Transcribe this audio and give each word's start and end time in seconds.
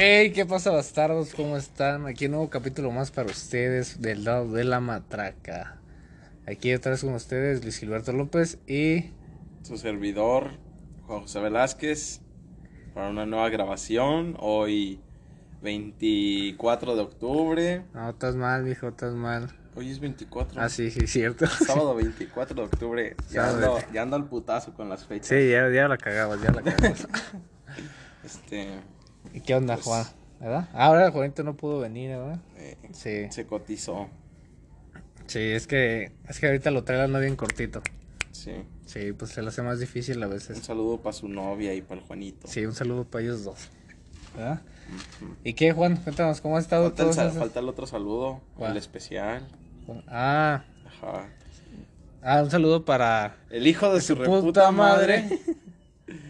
Hey, 0.00 0.30
¿qué 0.30 0.46
pasa, 0.46 0.70
bastardos? 0.70 1.34
¿Cómo 1.34 1.56
están? 1.56 2.06
Aquí 2.06 2.26
un 2.26 2.30
nuevo 2.30 2.48
capítulo 2.48 2.92
más 2.92 3.10
para 3.10 3.32
ustedes 3.32 4.00
del 4.00 4.22
lado 4.22 4.52
de 4.52 4.62
la 4.62 4.78
matraca. 4.78 5.80
Aquí 6.46 6.70
vez 6.70 7.00
con 7.00 7.14
ustedes, 7.14 7.64
Luis 7.64 7.78
Gilberto 7.78 8.12
López 8.12 8.58
y. 8.68 9.10
Su 9.64 9.76
servidor, 9.76 10.52
Juan 11.08 11.22
José 11.22 11.40
Velázquez, 11.40 12.20
para 12.94 13.10
una 13.10 13.26
nueva 13.26 13.48
grabación. 13.48 14.36
Hoy, 14.38 15.00
24 15.62 16.94
de 16.94 17.02
octubre. 17.02 17.84
No, 17.92 18.10
estás 18.10 18.36
mal, 18.36 18.62
mijo, 18.62 18.86
estás 18.86 19.14
mal. 19.14 19.52
Hoy 19.74 19.90
es 19.90 19.98
24. 19.98 20.62
Ah, 20.62 20.68
sí, 20.68 20.92
sí, 20.92 21.08
cierto. 21.08 21.44
Sábado 21.66 21.96
24 21.96 22.54
de 22.54 22.62
octubre. 22.62 23.16
Ya 23.32 23.50
ando, 23.50 23.80
ya 23.92 24.02
ando 24.02 24.14
al 24.14 24.28
putazo 24.28 24.74
con 24.74 24.88
las 24.88 25.04
fechas. 25.04 25.26
Sí, 25.26 25.50
ya, 25.50 25.68
ya 25.70 25.88
la 25.88 25.98
cagabas, 25.98 26.40
ya 26.40 26.52
la 26.52 26.62
cagabas. 26.62 27.08
Este. 28.24 28.68
¿Y 29.34 29.40
qué 29.40 29.54
onda, 29.54 29.74
Pues- 29.74 29.86
Juan? 29.86 30.04
¿Verdad? 30.40 30.68
Ah, 30.72 30.86
ahora 30.86 31.10
Juanito 31.10 31.42
no 31.42 31.56
pudo 31.56 31.80
venir, 31.80 32.10
¿verdad? 32.10 32.38
eh, 32.56 32.76
Sí. 32.92 33.26
Se 33.30 33.46
cotizó. 33.46 34.08
Sí, 35.26 35.40
es 35.40 35.66
que, 35.66 36.12
es 36.28 36.38
que 36.38 36.46
ahorita 36.46 36.70
lo 36.70 36.84
trae 36.84 37.06
la 37.08 37.18
bien 37.18 37.34
cortito. 37.36 37.82
Sí. 38.32 38.52
Sí, 38.86 39.12
pues 39.12 39.32
se 39.32 39.42
le 39.42 39.48
hace 39.48 39.62
más 39.62 39.80
difícil 39.80 40.22
a 40.22 40.26
Un 40.26 40.32
veces. 40.34 40.58
saludo 40.60 40.98
para 40.98 41.12
su 41.12 41.28
novia 41.28 41.74
y 41.74 41.82
para 41.82 42.00
el 42.00 42.06
Juanito. 42.06 42.46
Sí, 42.48 42.64
un 42.64 42.74
saludo 42.74 43.04
para 43.04 43.24
ellos 43.24 43.44
dos. 43.44 43.68
¿Verdad? 44.36 44.62
¿Y 45.44 45.52
qué, 45.54 45.72
Juan? 45.72 45.96
Cuéntanos, 45.96 46.40
¿cómo 46.40 46.56
ha 46.56 46.60
estado 46.60 46.84
Falta 46.84 47.02
el, 47.02 47.10
todo 47.10 47.28
eso? 47.28 47.38
falta 47.38 47.60
el 47.60 47.68
otro 47.68 47.86
saludo, 47.86 48.40
¿Cuál? 48.56 48.70
el 48.72 48.76
especial. 48.78 49.46
Ah, 50.06 50.64
Ajá. 50.86 51.28
ah, 52.22 52.42
un 52.42 52.50
saludo 52.50 52.84
para 52.84 53.36
El 53.50 53.66
hijo 53.66 53.92
de 53.92 54.00
su, 54.00 54.14
reputa 54.14 54.40
puta 54.40 54.70
madre. 54.70 55.22
madre. 55.24 55.38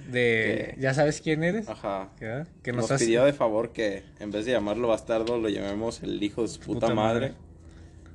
De. 0.09 0.75
¿ya 0.79 0.95
sabes 0.95 1.21
quién 1.21 1.45
eres? 1.45 1.69
Ajá. 1.69 2.09
¿Qué? 2.19 2.45
Que 2.63 2.73
nos 2.73 2.83
nos, 2.83 2.91
has- 2.93 3.01
pidió 3.03 3.25
de 3.25 3.33
favor 3.33 3.71
que 3.73 4.05
en 4.21 4.31
vez 4.31 4.47
de 4.47 4.53
llamarlo 4.53 4.89
bastardo 4.89 5.39
lo 5.39 5.49
llamemos 5.49 6.03
el 6.03 6.23
hijo 6.23 6.43
de 6.43 6.49
su 6.49 6.61
puta, 6.61 6.81
Puta 6.87 6.95
madre. 6.95 7.21
madre. 7.31 7.35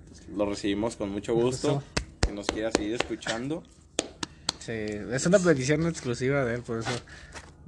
Entonces, 0.02 0.28
lo 0.30 0.46
recibimos 0.50 0.96
con 0.96 1.12
mucho 1.12 1.36
gusto. 1.36 1.84
Que 2.20 2.32
nos 2.32 2.48
quiera 2.48 2.72
seguir 2.72 2.96
escuchando. 2.96 3.64
Sí, 4.60 4.72
es 4.72 5.26
una 5.26 5.40
petición 5.40 5.86
exclusiva 5.88 6.44
de 6.46 6.56
él, 6.56 6.62
por 6.62 6.80
eso. 6.80 6.90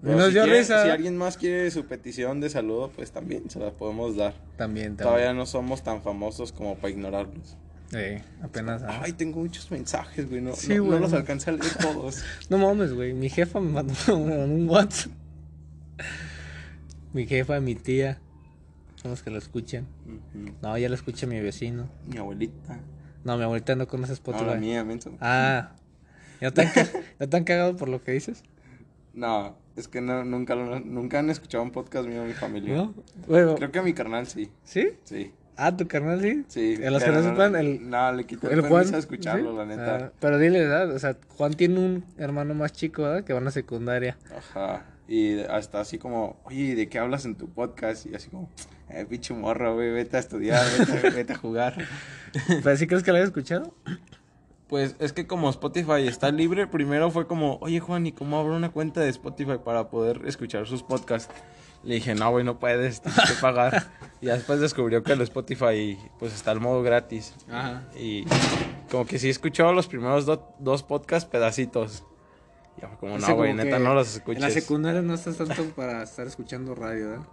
Pero 0.02 0.18
nos 0.18 0.28
si, 0.28 0.34
dio 0.34 0.44
quiere- 0.44 0.60
risa. 0.60 0.84
si 0.84 0.90
alguien 0.90 1.18
más 1.18 1.38
quiere 1.38 1.70
su 1.72 1.86
petición 1.86 2.40
de 2.42 2.50
saludo, 2.50 2.90
pues 2.96 3.12
también 3.12 3.50
se 3.50 3.60
la 3.60 3.72
podemos 3.72 4.16
dar. 4.16 4.34
También, 4.58 4.96
Todavía 4.98 5.34
no 5.34 5.46
somos 5.46 5.84
tan 5.84 6.02
famosos 6.02 6.52
como 6.52 6.76
para 6.76 6.90
ignorarlos. 6.90 7.58
Sí, 7.92 8.24
apenas. 8.42 8.82
ah. 8.84 9.02
Ay, 9.04 9.14
tengo 9.14 9.40
muchos 9.40 9.70
mensajes, 9.72 10.28
güey. 10.30 10.42
No, 10.42 10.56
Sí, 10.56 10.76
no- 10.76 10.86
no 10.86 11.00
los 11.00 11.14
alcancé 11.14 11.52
a 11.52 11.54
leer 11.54 11.66
todos. 11.82 12.24
No 12.50 12.58
mames, 12.58 12.94
güey. 12.94 13.14
Mi 13.14 13.30
jefa 13.30 13.60
me 13.60 13.72
mandó 13.72 13.94
un, 14.16 14.68
WhatsApp. 14.70 15.12
Mi 17.14 17.26
jefa, 17.28 17.60
mi 17.60 17.76
tía. 17.76 18.20
Son 18.96 19.12
los 19.12 19.22
que 19.24 19.30
lo 19.30 19.38
escuchan. 19.38 19.86
Ujú. 20.06 20.52
No, 20.62 20.78
ya 20.78 20.90
lo 20.90 20.96
escucha 20.96 21.28
mi 21.28 21.40
vecino. 21.40 21.88
Mi 22.08 22.18
abuelita. 22.18 22.80
No, 23.24 23.38
mi 23.38 23.44
abuelita 23.44 23.76
no 23.76 23.88
conoce 23.88 24.12
No, 24.12 24.16
Spotify. 24.16 24.46
la 24.46 24.56
mía, 24.56 24.84
menso. 24.84 25.12
Ah, 25.22 25.72
¿ya 26.42 26.52
te, 26.52 26.62
han, 26.64 26.72
ca- 26.74 26.88
¿ya 27.20 27.28
te 27.28 27.38
han 27.38 27.44
cagado 27.44 27.78
por 27.78 27.88
lo 27.90 28.04
que 28.04 28.12
dices? 28.12 28.44
No, 29.14 29.56
es 29.76 29.88
que 29.88 30.02
no, 30.02 30.26
nunca, 30.26 30.56
nunca 30.56 31.20
han 31.20 31.30
escuchado 31.30 31.64
un 31.64 31.72
podcast 31.72 32.08
mío 32.08 32.24
mi 32.26 32.34
familia. 32.34 32.76
¿No? 32.76 32.94
Bueno, 33.28 33.56
Creo 33.56 33.72
que 33.72 33.80
a 33.80 33.84
mi 33.84 33.94
carnal 33.94 34.28
sí. 34.28 34.50
¿sí? 34.64 34.90
Sí. 35.06 35.32
Ah, 35.58 35.76
tu 35.76 35.88
carnal 35.88 36.22
sí. 36.22 36.44
Sí. 36.48 36.78
En 36.82 36.92
los 36.94 37.04
que 37.04 37.12
no 37.12 37.24
sepan, 37.24 37.56
el, 37.56 37.90
No, 37.90 38.12
le 38.12 38.26
quité 38.26 38.48
el 38.48 38.54
el 38.54 38.60
Juan. 38.62 38.72
permiso 38.74 38.96
a 38.96 39.00
escucharlo, 39.00 39.52
¿sí? 39.52 39.58
la 39.58 39.66
neta. 39.66 39.96
Ah, 39.98 40.12
pero 40.20 40.38
dile, 40.38 40.60
¿verdad? 40.60 40.92
O 40.92 41.00
sea, 41.00 41.18
Juan 41.38 41.54
tiene 41.54 41.80
un 41.80 42.06
hermano 42.18 42.54
más 42.54 42.74
chico, 42.74 43.04
¿verdad? 43.04 43.24
Que 43.24 43.34
va 43.34 43.40
a 43.40 43.44
la 43.44 43.52
secundaria. 43.52 44.18
Ajá. 44.38 44.84
Y 45.08 45.40
hasta 45.42 45.80
así 45.82 45.98
como, 45.98 46.40
oye, 46.46 46.76
¿de 46.76 46.90
qué 46.90 47.00
hablas 47.00 47.26
en 47.26 47.36
tu 47.36 47.48
podcast? 47.50 48.06
Y 48.08 48.16
así 48.16 48.30
como, 48.30 48.50
eh, 48.90 49.06
pinche 49.08 49.34
morro, 49.34 49.76
güey, 49.76 49.92
vete 49.92 50.18
a 50.18 50.20
estudiar, 50.20 50.64
vete, 50.80 51.10
vete 51.12 51.34
a 51.34 51.38
jugar. 51.38 51.78
¿Pero 52.64 52.76
sí 52.78 52.88
crees 52.88 53.04
que 53.04 53.12
lo 53.12 53.18
hayas 53.18 53.28
escuchado? 53.30 53.74
Pues 54.68 54.96
es 54.98 55.14
que 55.14 55.28
como 55.28 55.50
Spotify 55.52 56.08
está 56.08 56.32
libre, 56.32 56.66
primero 56.66 57.12
fue 57.12 57.28
como, 57.28 57.58
oye 57.62 57.80
Juan, 57.80 58.08
¿y 58.08 58.12
cómo 58.12 58.40
abro 58.40 58.56
una 58.56 58.72
cuenta 58.72 59.00
de 59.02 59.10
Spotify 59.10 59.60
para 59.64 59.90
poder 59.90 60.22
escuchar 60.26 60.66
sus 60.66 60.82
podcasts? 60.82 61.32
Le 61.84 61.96
dije, 61.96 62.16
no, 62.16 62.32
güey, 62.32 62.44
no 62.44 62.58
puedes, 62.58 63.00
tienes 63.02 63.22
que 63.30 63.40
pagar. 63.40 63.84
y 64.26 64.28
ya 64.28 64.34
después 64.34 64.60
descubrió 64.60 65.04
que 65.04 65.14
el 65.14 65.22
Spotify, 65.22 65.98
pues 66.18 66.34
está 66.34 66.52
al 66.52 66.60
modo 66.60 66.82
gratis. 66.82 67.36
Ajá. 67.50 67.84
Y 67.96 68.26
como 68.90 69.06
que 69.06 69.20
sí 69.20 69.30
escuchó 69.30 69.72
los 69.72 69.88
primeros 69.88 70.26
do- 70.26 70.54
dos 70.60 70.82
podcasts 70.84 71.30
pedacitos. 71.30 72.04
Y 72.78 72.82
fue 72.82 72.98
como, 73.00 73.18
no, 73.18 73.36
güey, 73.36 73.54
neta, 73.54 73.80
no 73.80 73.94
los 73.94 74.16
escuches. 74.16 74.42
En 74.44 74.50
la 74.50 74.54
secundaria 74.54 75.02
no 75.02 75.14
estás 75.14 75.38
tanto 75.38 75.64
para 75.76 76.04
estar 76.04 76.26
escuchando 76.28 76.74
radio, 76.76 77.10
¿verdad? 77.12 77.26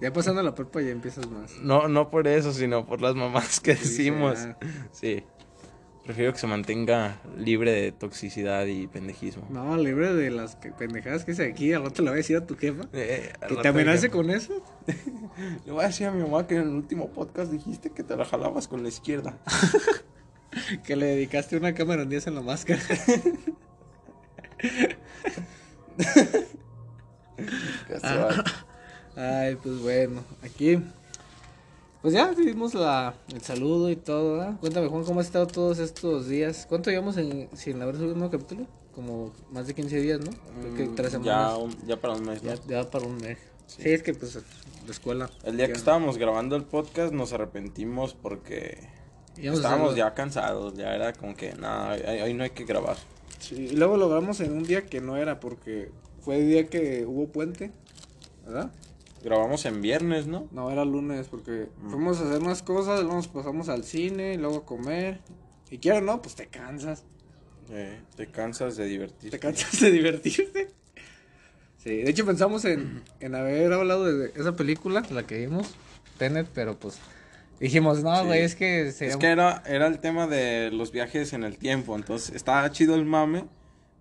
Ya 0.00 0.12
pasando 0.12 0.42
la 0.42 0.54
prepa 0.54 0.82
ya 0.82 0.90
empiezas 0.90 1.28
más. 1.30 1.52
No, 1.62 1.88
no 1.88 2.10
por 2.10 2.28
eso, 2.28 2.52
sino 2.52 2.84
por 2.84 3.00
las 3.00 3.14
mamás 3.14 3.60
que 3.60 3.74
Sí, 3.76 3.82
decimos. 3.88 4.38
sí, 4.38 4.48
Sí. 4.92 5.24
Prefiero 6.04 6.32
que 6.34 6.38
se 6.38 6.46
mantenga 6.46 7.18
libre 7.38 7.72
de 7.72 7.90
toxicidad 7.92 8.66
y 8.66 8.86
pendejismo. 8.86 9.46
No, 9.50 9.76
libre 9.78 10.12
de 10.12 10.30
las 10.30 10.54
que- 10.56 10.70
pendejadas 10.70 11.24
que 11.24 11.32
hice 11.32 11.46
aquí, 11.46 11.72
al 11.72 11.82
rato 11.84 12.02
le 12.02 12.10
voy 12.10 12.16
a 12.16 12.18
decir 12.18 12.36
a 12.36 12.46
tu 12.46 12.56
jefa. 12.56 12.84
Eh, 12.92 13.32
al 13.40 13.48
Que 13.48 13.56
te 13.56 13.68
amenace 13.68 14.10
con 14.10 14.30
eso. 14.30 14.62
Le 15.66 15.72
voy 15.72 15.82
a 15.82 15.88
decir 15.88 16.06
a 16.06 16.12
mi 16.12 16.22
mamá 16.22 16.46
que 16.46 16.54
en 16.56 16.62
el 16.62 16.68
último 16.68 17.10
podcast 17.10 17.50
dijiste 17.50 17.90
que 17.90 18.04
te 18.04 18.16
la 18.16 18.24
jalabas 18.24 18.68
con 18.68 18.82
la 18.82 18.88
izquierda. 18.88 19.38
Que 20.86 20.94
le 20.94 21.06
dedicaste 21.06 21.56
una 21.56 21.74
cámara 21.74 22.04
un 22.04 22.08
día 22.10 22.20
en 22.24 22.34
la 22.36 22.40
máscara. 22.40 22.80
Ay, 29.16 29.56
pues 29.56 29.78
bueno, 29.80 30.24
aquí. 30.42 30.80
Pues 32.04 32.12
ya 32.12 32.30
vimos 32.32 32.74
la, 32.74 33.14
el 33.32 33.40
saludo 33.40 33.88
y 33.88 33.96
todo, 33.96 34.34
¿verdad? 34.36 34.60
Cuéntame, 34.60 34.88
Juan, 34.88 35.04
¿cómo 35.04 35.20
has 35.20 35.26
estado 35.26 35.46
todos 35.46 35.78
estos 35.78 36.28
días? 36.28 36.66
¿Cuánto 36.68 36.90
llevamos 36.90 37.16
en, 37.16 37.48
sin 37.56 37.80
haber 37.80 37.96
subido 37.96 38.12
un 38.12 38.18
nuevo 38.18 38.30
capítulo? 38.30 38.66
Como 38.94 39.32
más 39.50 39.66
de 39.66 39.74
15 39.74 40.00
días, 40.02 40.20
¿no? 40.20 40.30
Creo 40.60 40.74
que 40.74 40.86
tres 40.94 41.14
Mm, 41.18 41.22
ya, 41.24 41.48
semanas. 41.48 41.58
un- 41.58 41.86
ya 41.86 41.96
para 41.96 42.12
un 42.12 42.26
mes. 42.26 42.42
¿no? 42.42 42.54
Ya, 42.54 42.60
ya 42.68 42.90
para 42.90 43.06
un 43.06 43.16
mes. 43.16 43.38
Sí. 43.66 43.80
es 43.86 44.02
que 44.02 44.12
pues 44.12 44.34
la 44.34 44.90
escuela. 44.90 45.30
El 45.44 45.56
día 45.56 45.66
que 45.66 45.72
Ya- 45.72 45.78
estábamos 45.78 46.18
grabando 46.18 46.56
el 46.56 46.64
podcast 46.64 47.14
nos 47.14 47.32
arrepentimos 47.32 48.12
porque 48.12 48.86
íbamos 49.38 49.60
a 49.60 49.62
estábamos 49.62 49.92
hacerlo. 49.92 50.08
ya 50.10 50.14
cansados. 50.14 50.74
Ya 50.74 50.94
era 50.94 51.14
como 51.14 51.34
que, 51.34 51.54
nada, 51.54 51.94
hoy, 51.94 52.20
hoy 52.20 52.34
no 52.34 52.44
hay 52.44 52.50
que 52.50 52.64
grabar. 52.66 52.98
Sí, 53.38 53.68
y 53.72 53.76
luego 53.76 53.96
lo 53.96 54.10
grabamos 54.10 54.40
en 54.40 54.52
un 54.52 54.64
día 54.64 54.84
que 54.84 55.00
no 55.00 55.16
era 55.16 55.40
porque 55.40 55.90
fue 56.20 56.36
el 56.36 56.48
día 56.50 56.66
que 56.68 57.06
hubo 57.06 57.28
puente, 57.28 57.72
¿verdad? 58.44 58.70
Grabamos 59.24 59.64
en 59.64 59.80
viernes, 59.80 60.26
¿no? 60.26 60.46
No, 60.52 60.70
era 60.70 60.84
lunes 60.84 61.28
porque 61.28 61.68
Mm. 61.82 61.90
fuimos 61.90 62.20
a 62.20 62.28
hacer 62.28 62.40
más 62.42 62.62
cosas, 62.62 63.00
luego 63.00 63.14
nos 63.16 63.28
pasamos 63.28 63.68
al 63.70 63.82
cine, 63.84 64.36
luego 64.36 64.58
a 64.58 64.64
comer. 64.66 65.20
Y 65.70 65.78
quiero 65.78 66.00
no, 66.02 66.20
pues 66.22 66.34
te 66.34 66.46
cansas. 66.46 67.04
Eh, 67.70 67.98
te 68.16 68.26
cansas 68.26 68.76
de 68.76 68.84
divertirte. 68.84 69.38
Te 69.38 69.40
cansas 69.40 69.80
de 69.80 69.90
divertirte. 69.90 70.68
Sí, 71.78 71.96
de 72.02 72.10
hecho 72.10 72.24
pensamos 72.26 72.64
en, 72.66 73.02
en 73.20 73.34
haber 73.34 73.72
hablado 73.72 74.04
de 74.04 74.30
esa 74.38 74.54
película, 74.56 75.02
la 75.10 75.26
que 75.26 75.38
vimos, 75.38 75.74
Tenet, 76.18 76.46
pero 76.54 76.78
pues 76.78 76.98
dijimos, 77.60 78.02
no, 78.02 78.20
Sí. 78.20 78.26
güey, 78.26 78.42
es 78.42 78.54
que 78.54 78.92
sería 78.92 79.14
Es 79.14 79.18
que 79.18 79.26
era, 79.26 79.62
era 79.66 79.86
el 79.86 79.98
tema 80.00 80.26
de 80.26 80.70
los 80.70 80.92
viajes 80.92 81.32
en 81.32 81.44
el 81.44 81.58
tiempo, 81.58 81.94
entonces 81.96 82.34
estaba 82.34 82.70
chido 82.70 82.94
el 82.94 83.04
mame, 83.04 83.44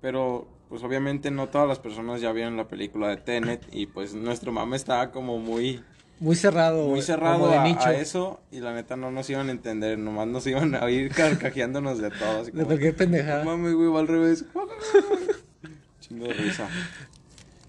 pero 0.02 0.48
pues 0.74 0.82
obviamente 0.82 1.30
no 1.30 1.50
todas 1.50 1.68
las 1.68 1.78
personas 1.78 2.20
ya 2.20 2.32
vieron 2.32 2.58
la 2.58 2.68
película 2.68 3.08
de 3.10 3.18
Tenet 3.18 3.62
y 3.72 3.86
pues 3.86 4.16
nuestro 4.16 4.52
mame 4.52 4.76
estaba 4.76 5.12
como 5.12 5.38
muy, 5.38 5.84
muy 6.20 6.36
cerrado. 6.36 6.88
muy 6.88 7.04
cerrado 7.04 7.48
de 7.48 7.58
a, 7.58 7.94
eso 7.94 8.42
y 8.52 8.60
la 8.60 8.74
neta 8.74 8.96
no 8.96 9.12
nos 9.12 9.30
iban 9.30 9.50
a 9.50 9.52
entender, 9.52 10.00
nomás 10.00 10.26
nos 10.26 10.48
iban 10.48 10.74
a 10.74 10.90
ir 10.90 11.12
carcajeándonos 11.16 12.00
de 12.00 12.10
todo. 12.10 12.42
Así 12.42 12.50
De 12.50 12.64
como, 12.66 12.98
pendejada. 12.98 13.44
"No 13.44 13.52
mames, 13.52 13.76
güey, 13.76 13.88
va 13.88 14.00
al 14.00 14.08
revés. 14.08 14.46
Chingo 16.00 16.26
de 16.26 16.34
risa. 16.34 16.68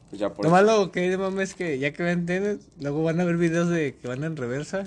Pues 0.08 0.20
ya 0.20 0.30
por 0.32 0.46
Lo 0.46 0.48
eso. 0.48 0.56
malo 0.64 0.90
que 0.90 1.00
de 1.10 1.18
mame 1.18 1.42
es 1.42 1.52
que 1.52 1.78
ya 1.78 1.92
que 1.92 2.02
ven 2.02 2.24
Tenet, 2.24 2.62
luego 2.80 3.02
van 3.02 3.20
a 3.20 3.24
ver 3.24 3.36
videos 3.36 3.68
de 3.68 3.96
que 3.96 4.08
van 4.08 4.24
en 4.24 4.34
reversa. 4.38 4.84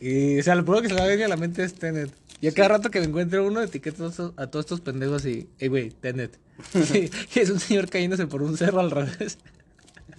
Y, 0.00 0.38
o 0.38 0.42
sea, 0.44 0.54
lo 0.54 0.62
primero 0.64 0.82
que 0.82 0.90
se 0.90 0.94
va 0.94 1.02
a 1.02 1.08
venir 1.08 1.24
a 1.24 1.28
la 1.28 1.36
mente 1.36 1.64
es 1.64 1.74
Tenet. 1.74 2.21
Yo 2.42 2.52
cada 2.54 2.68
rato 2.68 2.90
que 2.90 2.98
me 3.00 3.06
encuentro 3.06 3.46
uno, 3.46 3.62
etiqueto 3.62 4.06
a 4.36 4.46
todos- 4.48 4.64
estos 4.64 4.80
pendejos 4.80 5.24
y, 5.24 5.48
hey, 5.58 5.68
güey, 5.68 5.90
Tenet. 5.90 6.38
Es 7.34 7.48
un 7.50 7.60
señor 7.60 7.88
cayéndose 7.88 8.26
por 8.26 8.42
un 8.42 8.56
cerro 8.56 8.80
al 8.80 8.90
revés. 8.90 9.38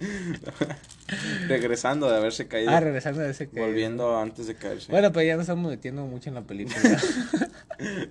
Regresando 1.48 2.10
de 2.10 2.16
haberse 2.16 2.48
caído, 2.48 2.70
Ah, 2.70 2.80
regresando 2.80 3.20
de 3.20 3.30
ese 3.30 3.48
que... 3.48 3.60
volviendo 3.60 4.18
antes 4.18 4.46
de 4.46 4.54
caerse. 4.54 4.90
Bueno, 4.90 5.12
pero 5.12 5.24
ya 5.26 5.34
nos 5.36 5.42
estamos 5.42 5.70
metiendo 5.70 6.04
mucho 6.06 6.30
en 6.30 6.34
la 6.34 6.42
película. 6.42 6.80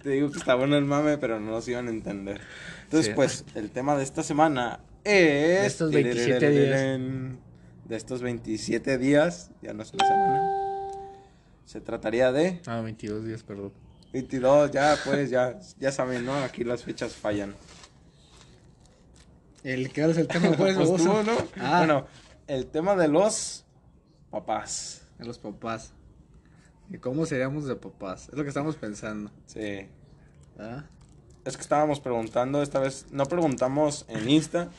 Te 0.01 0.10
digo 0.10 0.31
que 0.31 0.38
está 0.38 0.56
bueno 0.56 0.77
el 0.77 0.86
mame, 0.86 1.18
pero 1.18 1.39
no 1.39 1.51
nos 1.51 1.68
iban 1.68 1.88
a 1.88 1.92
entender. 1.92 2.39
Entonces, 2.83 3.07
Sí. 3.07 3.13
pues, 3.16 3.45
el 3.56 3.71
tema 3.71 3.98
de 3.98 4.04
esta 4.04 4.24
semana 4.24 4.80
es... 5.04 5.13
De 5.13 5.66
estos 5.66 5.92
27 5.92 6.50
días. 6.50 6.80
De 7.86 7.95
estos 7.98 8.21
27 8.21 8.98
días, 8.98 9.51
ya 9.62 9.74
no 9.74 9.83
es 9.83 9.94
una 9.94 10.06
semana. 10.07 10.42
Se 11.66 11.81
trataría 11.81 12.31
de 12.31 12.62
ah, 12.68 12.81
22 12.81 13.25
días, 13.25 13.44
perdón. 13.44 13.74
22, 14.13 14.71
ya, 14.71 14.95
pues, 15.04 15.31
ya, 15.31 15.60
ya 15.80 15.92
saben, 15.92 16.24
¿no? 16.24 16.36
Aquí 16.36 16.63
las 16.63 16.83
fechas 16.83 17.15
fallan. 17.15 17.56
El 19.63 19.92
que 19.92 20.06
es 20.06 20.18
el 20.18 20.27
tema, 20.27 20.51
pues, 20.56 20.77
Pues 20.77 21.04
tú, 21.04 21.24
¿no? 21.24 21.36
Ah. 21.60 21.80
Bueno, 21.80 22.06
el 22.48 22.68
tema 22.68 22.95
de 22.95 23.07
los 23.07 23.65
papás. 24.30 25.07
De 25.18 25.25
los 25.25 25.39
papás. 25.39 25.94
¿Y 26.92 27.00
cómo 27.00 27.25
seríamos 27.25 27.65
de 27.65 27.75
papás? 27.75 28.30
Es 28.30 28.36
lo 28.36 28.44
que 28.44 28.50
estamos 28.50 28.75
pensando. 28.75 29.31
Sí. 29.48 29.88
¿Ah? 30.59 30.83
Es 31.44 31.57
que 31.57 31.63
estábamos 31.63 32.00
preguntando, 32.00 32.62
esta 32.62 32.80
vez 32.80 33.07
no 33.09 33.25
preguntamos 33.25 34.06
en 34.09 34.30
Insta, 34.30 34.69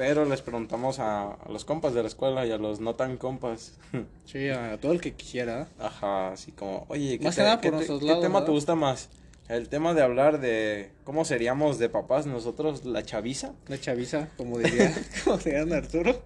pero 0.00 0.24
les 0.24 0.40
preguntamos 0.40 0.98
a, 0.98 1.32
a 1.32 1.48
los 1.50 1.66
compas 1.66 1.92
de 1.92 2.00
la 2.00 2.08
escuela 2.08 2.46
y 2.46 2.50
a 2.52 2.56
los 2.56 2.80
no 2.80 2.94
tan 2.94 3.18
compas. 3.18 3.74
Sí, 4.24 4.48
a 4.48 4.78
todo 4.80 4.92
el 4.92 5.00
que 5.02 5.12
quisiera. 5.12 5.68
Ajá, 5.78 6.32
así 6.32 6.52
como, 6.52 6.86
oye, 6.88 7.18
¿qué, 7.18 7.24
Más 7.26 7.36
te- 7.36 7.42
qué 7.60 7.70
te- 7.70 8.20
tema 8.22 8.42
te 8.46 8.50
gusta 8.50 8.74
más? 8.74 9.10
El 9.48 9.68
tema 9.68 9.92
de 9.92 10.00
hablar 10.02 10.40
de 10.40 10.90
cómo 11.04 11.26
seríamos 11.26 11.78
de 11.78 11.90
papás 11.90 12.24
nosotros, 12.24 12.86
la 12.86 13.02
chaviza, 13.02 13.52
La 13.68 13.78
chaviza, 13.78 14.28
como 14.38 14.58
diría, 14.58 14.90
como 15.24 15.36
diría 15.36 15.60
Arturo. 15.76 16.22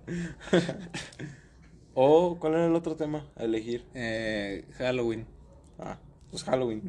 o 1.94 2.36
¿cuál 2.38 2.54
era 2.54 2.66
el 2.66 2.74
otro 2.76 2.94
tema 2.94 3.26
a 3.36 3.42
elegir? 3.42 3.84
Eh, 3.94 4.64
Halloween. 4.78 5.26
Ah, 5.80 5.96
pues 6.30 6.44
Halloween. 6.44 6.82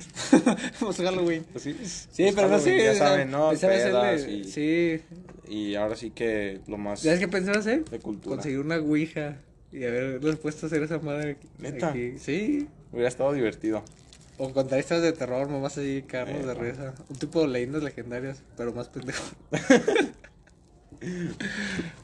Pues 0.79 0.97
Halloween. 0.97 1.45
Pues 1.51 1.63
sí, 1.63 1.73
Sí, 2.11 2.23
pues 2.23 2.35
pero 2.35 2.49
no 2.49 2.59
sé. 2.59 2.83
Ya 2.83 2.91
o 2.91 2.95
sea, 2.95 3.07
saben, 3.07 3.31
¿no? 3.31 3.49
Pedas 3.51 4.27
y, 4.27 4.43
Sí. 4.43 5.01
Y 5.47 5.75
ahora 5.75 5.95
sí 5.95 6.11
que 6.11 6.61
lo 6.67 6.77
más 6.77 7.01
¿Sabes 7.01 7.19
qué 7.19 7.27
pensaba 7.27 7.59
hacer? 7.59 7.85
de 7.85 7.99
cultura. 7.99 8.35
Conseguir 8.35 8.59
una 8.59 8.77
ouija 8.77 9.37
y 9.71 9.83
haberles 9.83 10.37
puesto 10.37 10.65
a 10.65 10.67
hacer 10.67 10.83
esa 10.83 10.99
madre 10.99 11.31
aquí. 11.31 11.47
¿Neta? 11.59 11.89
aquí. 11.89 12.17
Sí. 12.17 12.67
Hubiera 12.91 13.09
estado 13.09 13.33
divertido. 13.33 13.83
O 14.37 14.51
contar 14.51 14.79
historias 14.79 15.03
de 15.03 15.13
terror, 15.13 15.47
mamás 15.49 15.77
así, 15.77 16.03
carros 16.07 16.45
de 16.45 16.53
risa. 16.53 16.93
Un 17.09 17.15
tipo 17.15 17.41
de 17.41 17.47
leyendas 17.47 17.83
legendarias, 17.83 18.41
pero 18.57 18.73
más 18.73 18.89
pendejo. 18.89 19.23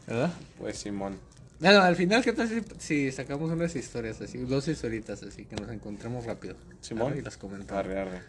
¿Verdad? 0.08 0.32
Pues 0.58 0.78
Simón. 0.78 1.18
Bueno, 1.60 1.82
al 1.82 1.96
final, 1.96 2.24
¿qué 2.24 2.34
tal 2.34 2.48
si, 2.48 2.62
si 2.80 3.12
sacamos 3.12 3.52
unas 3.52 3.76
historias 3.76 4.20
así? 4.22 4.38
Dos 4.40 4.68
historitas 4.68 5.22
así, 5.24 5.46
que 5.46 5.56
nos 5.56 5.70
encontremos 5.70 6.26
rápido. 6.26 6.56
Simón. 6.82 7.12
Arre, 7.12 7.20
Y 7.20 7.22
las 7.22 7.38
comentamos. 7.38 7.86
Arre, 7.86 8.00
arre. 8.00 8.22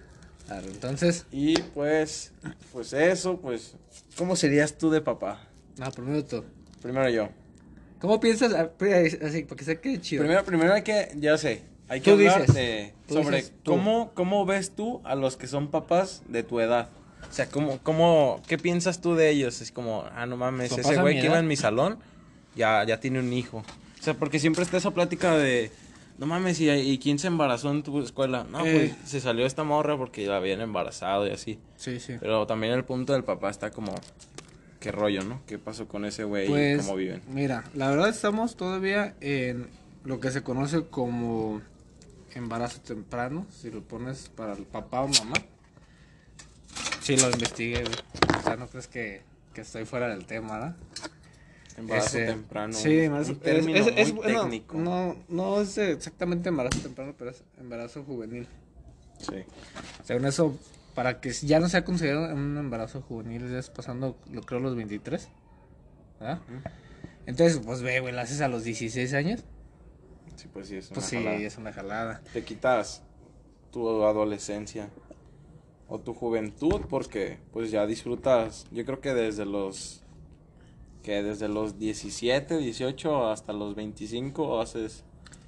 Entonces, 0.61 1.27
Y 1.33 1.55
pues, 1.61 2.33
pues 2.73 2.93
eso, 2.93 3.37
pues, 3.39 3.75
¿cómo 4.17 4.37
serías 4.37 4.77
tú 4.79 4.91
de 4.91 5.01
papá? 5.01 5.41
no, 5.79 5.91
primero 5.91 6.25
tú. 6.25 6.45
Primero 6.83 7.09
yo. 7.09 7.29
¿Cómo 8.01 8.19
piensas? 8.21 8.53
Ah, 8.55 8.69
pri- 8.77 8.93
Así, 9.25 9.45
porque 9.45 9.65
sé 9.65 9.79
que 9.81 10.01
chido. 10.01 10.23
Primero, 10.23 10.45
primero 10.45 10.75
hay 10.75 10.83
que, 10.83 11.13
ya 11.17 11.39
sé, 11.39 11.63
hay 11.89 12.01
que 12.01 12.11
Tú 12.11 12.17
hablar 12.17 12.41
dices. 12.41 12.55
de, 12.55 12.95
Tú 13.07 13.15
sobre 13.15 13.37
dices 13.37 13.53
cómo, 13.65 14.11
cómo 14.15 14.45
ves 14.45 14.73
tú 14.75 15.01
a 15.05 15.15
los 15.15 15.37
que 15.37 15.47
son 15.47 15.71
papás 15.71 16.23
de 16.29 16.43
tu 16.43 16.59
edad. 16.61 16.89
O 17.31 17.33
sea, 17.33 17.47
¿cómo, 17.47 17.79
cómo, 17.85 18.43
¿qué 18.49 18.59
piensas 18.59 19.01
tú 19.01 19.15
de 19.15 19.31
ellos? 19.31 19.61
Es 19.63 19.71
como, 19.71 20.05
ah, 20.15 20.27
no 20.27 20.37
mames, 20.37 20.71
¿Papás 20.71 20.87
ese 20.91 21.01
güey 21.01 21.21
que 21.21 21.27
iba 21.27 21.39
en 21.39 21.47
mi 21.47 21.57
salón 21.57 21.99
ya, 22.57 22.85
ya 22.85 22.99
tiene 22.99 23.21
un 23.21 23.33
hijo. 23.33 23.59
O 23.59 24.03
sea, 24.03 24.15
porque 24.15 24.41
siempre 24.41 24.65
está 24.65 24.77
esa 24.79 24.91
plática 24.91 25.37
de, 25.37 25.71
no 26.19 26.27
mames, 26.27 26.61
¿y, 26.61 26.71
y 26.71 26.99
quién 26.99 27.19
se 27.19 27.27
embarazó 27.27 27.71
en 27.71 27.83
tu 27.83 28.01
escuela? 28.03 28.45
No, 28.45 28.65
Eh. 28.65 28.95
pues 28.99 29.11
se 29.11 29.21
salió 29.21 29.47
esta 29.47 29.65
morra 29.65 29.97
porque 29.97 30.27
la 30.27 30.37
habían 30.37 30.61
embarazado 30.61 31.27
y 31.27 31.31
así. 31.31 31.59
Sí, 31.77 31.99
sí. 32.01 32.15
Pero 32.21 32.47
también 32.47 32.73
el 32.75 32.85
punto 32.85 33.13
del 33.13 33.25
papá 33.25 33.51
está 33.51 33.71
como, 33.71 33.95
qué 34.81 34.93
rollo, 34.93 35.23
¿no? 35.25 35.41
¿Qué 35.47 35.59
pasó 35.59 35.89
con 35.89 36.05
ese 36.05 36.25
güey 36.25 36.47
y 36.47 36.49
Pues, 36.49 36.83
cómo 36.85 36.97
viven? 36.97 37.23
mira, 37.29 37.65
la 37.75 37.89
verdad 37.91 38.09
estamos 38.09 38.57
todavía 38.57 39.15
en 39.21 39.69
lo 40.05 40.21
que 40.21 40.31
se 40.31 40.43
conoce 40.43 40.85
como 40.87 41.61
embarazo 42.35 42.81
temprano, 42.81 43.47
si 43.51 43.71
lo 43.71 43.83
pones 43.83 44.29
para 44.35 44.53
el 44.55 44.65
papá 44.65 45.03
o 45.03 45.09
mamá. 45.09 45.35
Sí, 47.01 47.17
lo 47.17 47.31
investigué, 47.31 47.83
güey. 47.83 47.95
O 48.39 48.43
sea, 48.43 48.57
no 48.57 48.67
crees 48.69 48.87
que, 48.89 49.23
que 49.55 49.61
estoy 49.63 49.85
fuera 49.85 50.09
del 50.09 50.25
tema, 50.25 50.55
¿verdad? 50.55 50.77
Embarazo 51.77 52.19
Ese- 52.19 52.27
temprano. 52.27 52.73
Sí, 52.75 53.07
un 53.07 53.37
término 53.41 53.79
es, 53.79 53.87
es- 53.97 54.13
muy 54.15 54.27
técnico. 54.27 54.77
no, 54.77 55.17
no 55.29 55.61
es 55.61 55.79
exactamente 55.79 56.49
embarazo 56.51 56.79
temprano, 56.81 57.15
pero 57.17 57.31
es 57.31 57.43
embarazo 57.59 58.05
juvenil. 58.05 58.47
Sí. 59.19 59.37
Según 60.05 60.27
eso, 60.27 60.59
para 60.95 61.21
que 61.21 61.33
ya 61.33 61.61
no 61.61 61.69
sea 61.69 61.85
considerado 61.85 62.35
un 62.35 62.59
embarazo 62.59 63.01
juvenil, 63.03 63.51
ya 63.51 63.59
es 63.59 63.71
pasando, 63.71 64.19
lo 64.31 64.43
creo, 64.43 64.61
los 64.61 64.77
23. 64.77 65.29
¿Verdad? 66.21 66.41
Entonces, 67.27 67.61
pues 67.65 67.83
ve, 67.83 68.01
güey, 68.01 68.13
lo 68.15 68.21
haces 68.21 68.41
a 68.41 68.49
los 68.49 68.65
16 68.65 69.15
años. 69.15 69.45
Sí, 70.37 70.49
pues 70.53 70.69
sí, 70.69 70.77
es 70.77 70.87
una 70.87 70.95
Pues 70.95 71.07
sí, 71.07 71.17
jalada. 71.17 71.37
es 71.37 71.57
una 71.57 71.73
jalada. 71.73 72.21
Te 72.33 72.43
quitas 72.45 73.03
tu 73.71 74.05
adolescencia 74.05 74.89
o 75.89 75.99
tu 76.01 76.15
juventud 76.15 76.83
porque 76.89 77.39
pues 77.53 77.71
ya 77.71 77.87
disfrutas, 77.87 78.67
yo 78.71 78.85
creo 78.85 79.01
que 79.01 79.15
desde 79.15 79.45
los 79.47 80.02
que 81.03 81.23
desde 81.23 81.49
los 81.49 81.79
17, 81.79 82.59
18 82.59 83.29
hasta 83.31 83.53
los 83.53 83.75
25 83.75 84.61
haces 84.61 85.05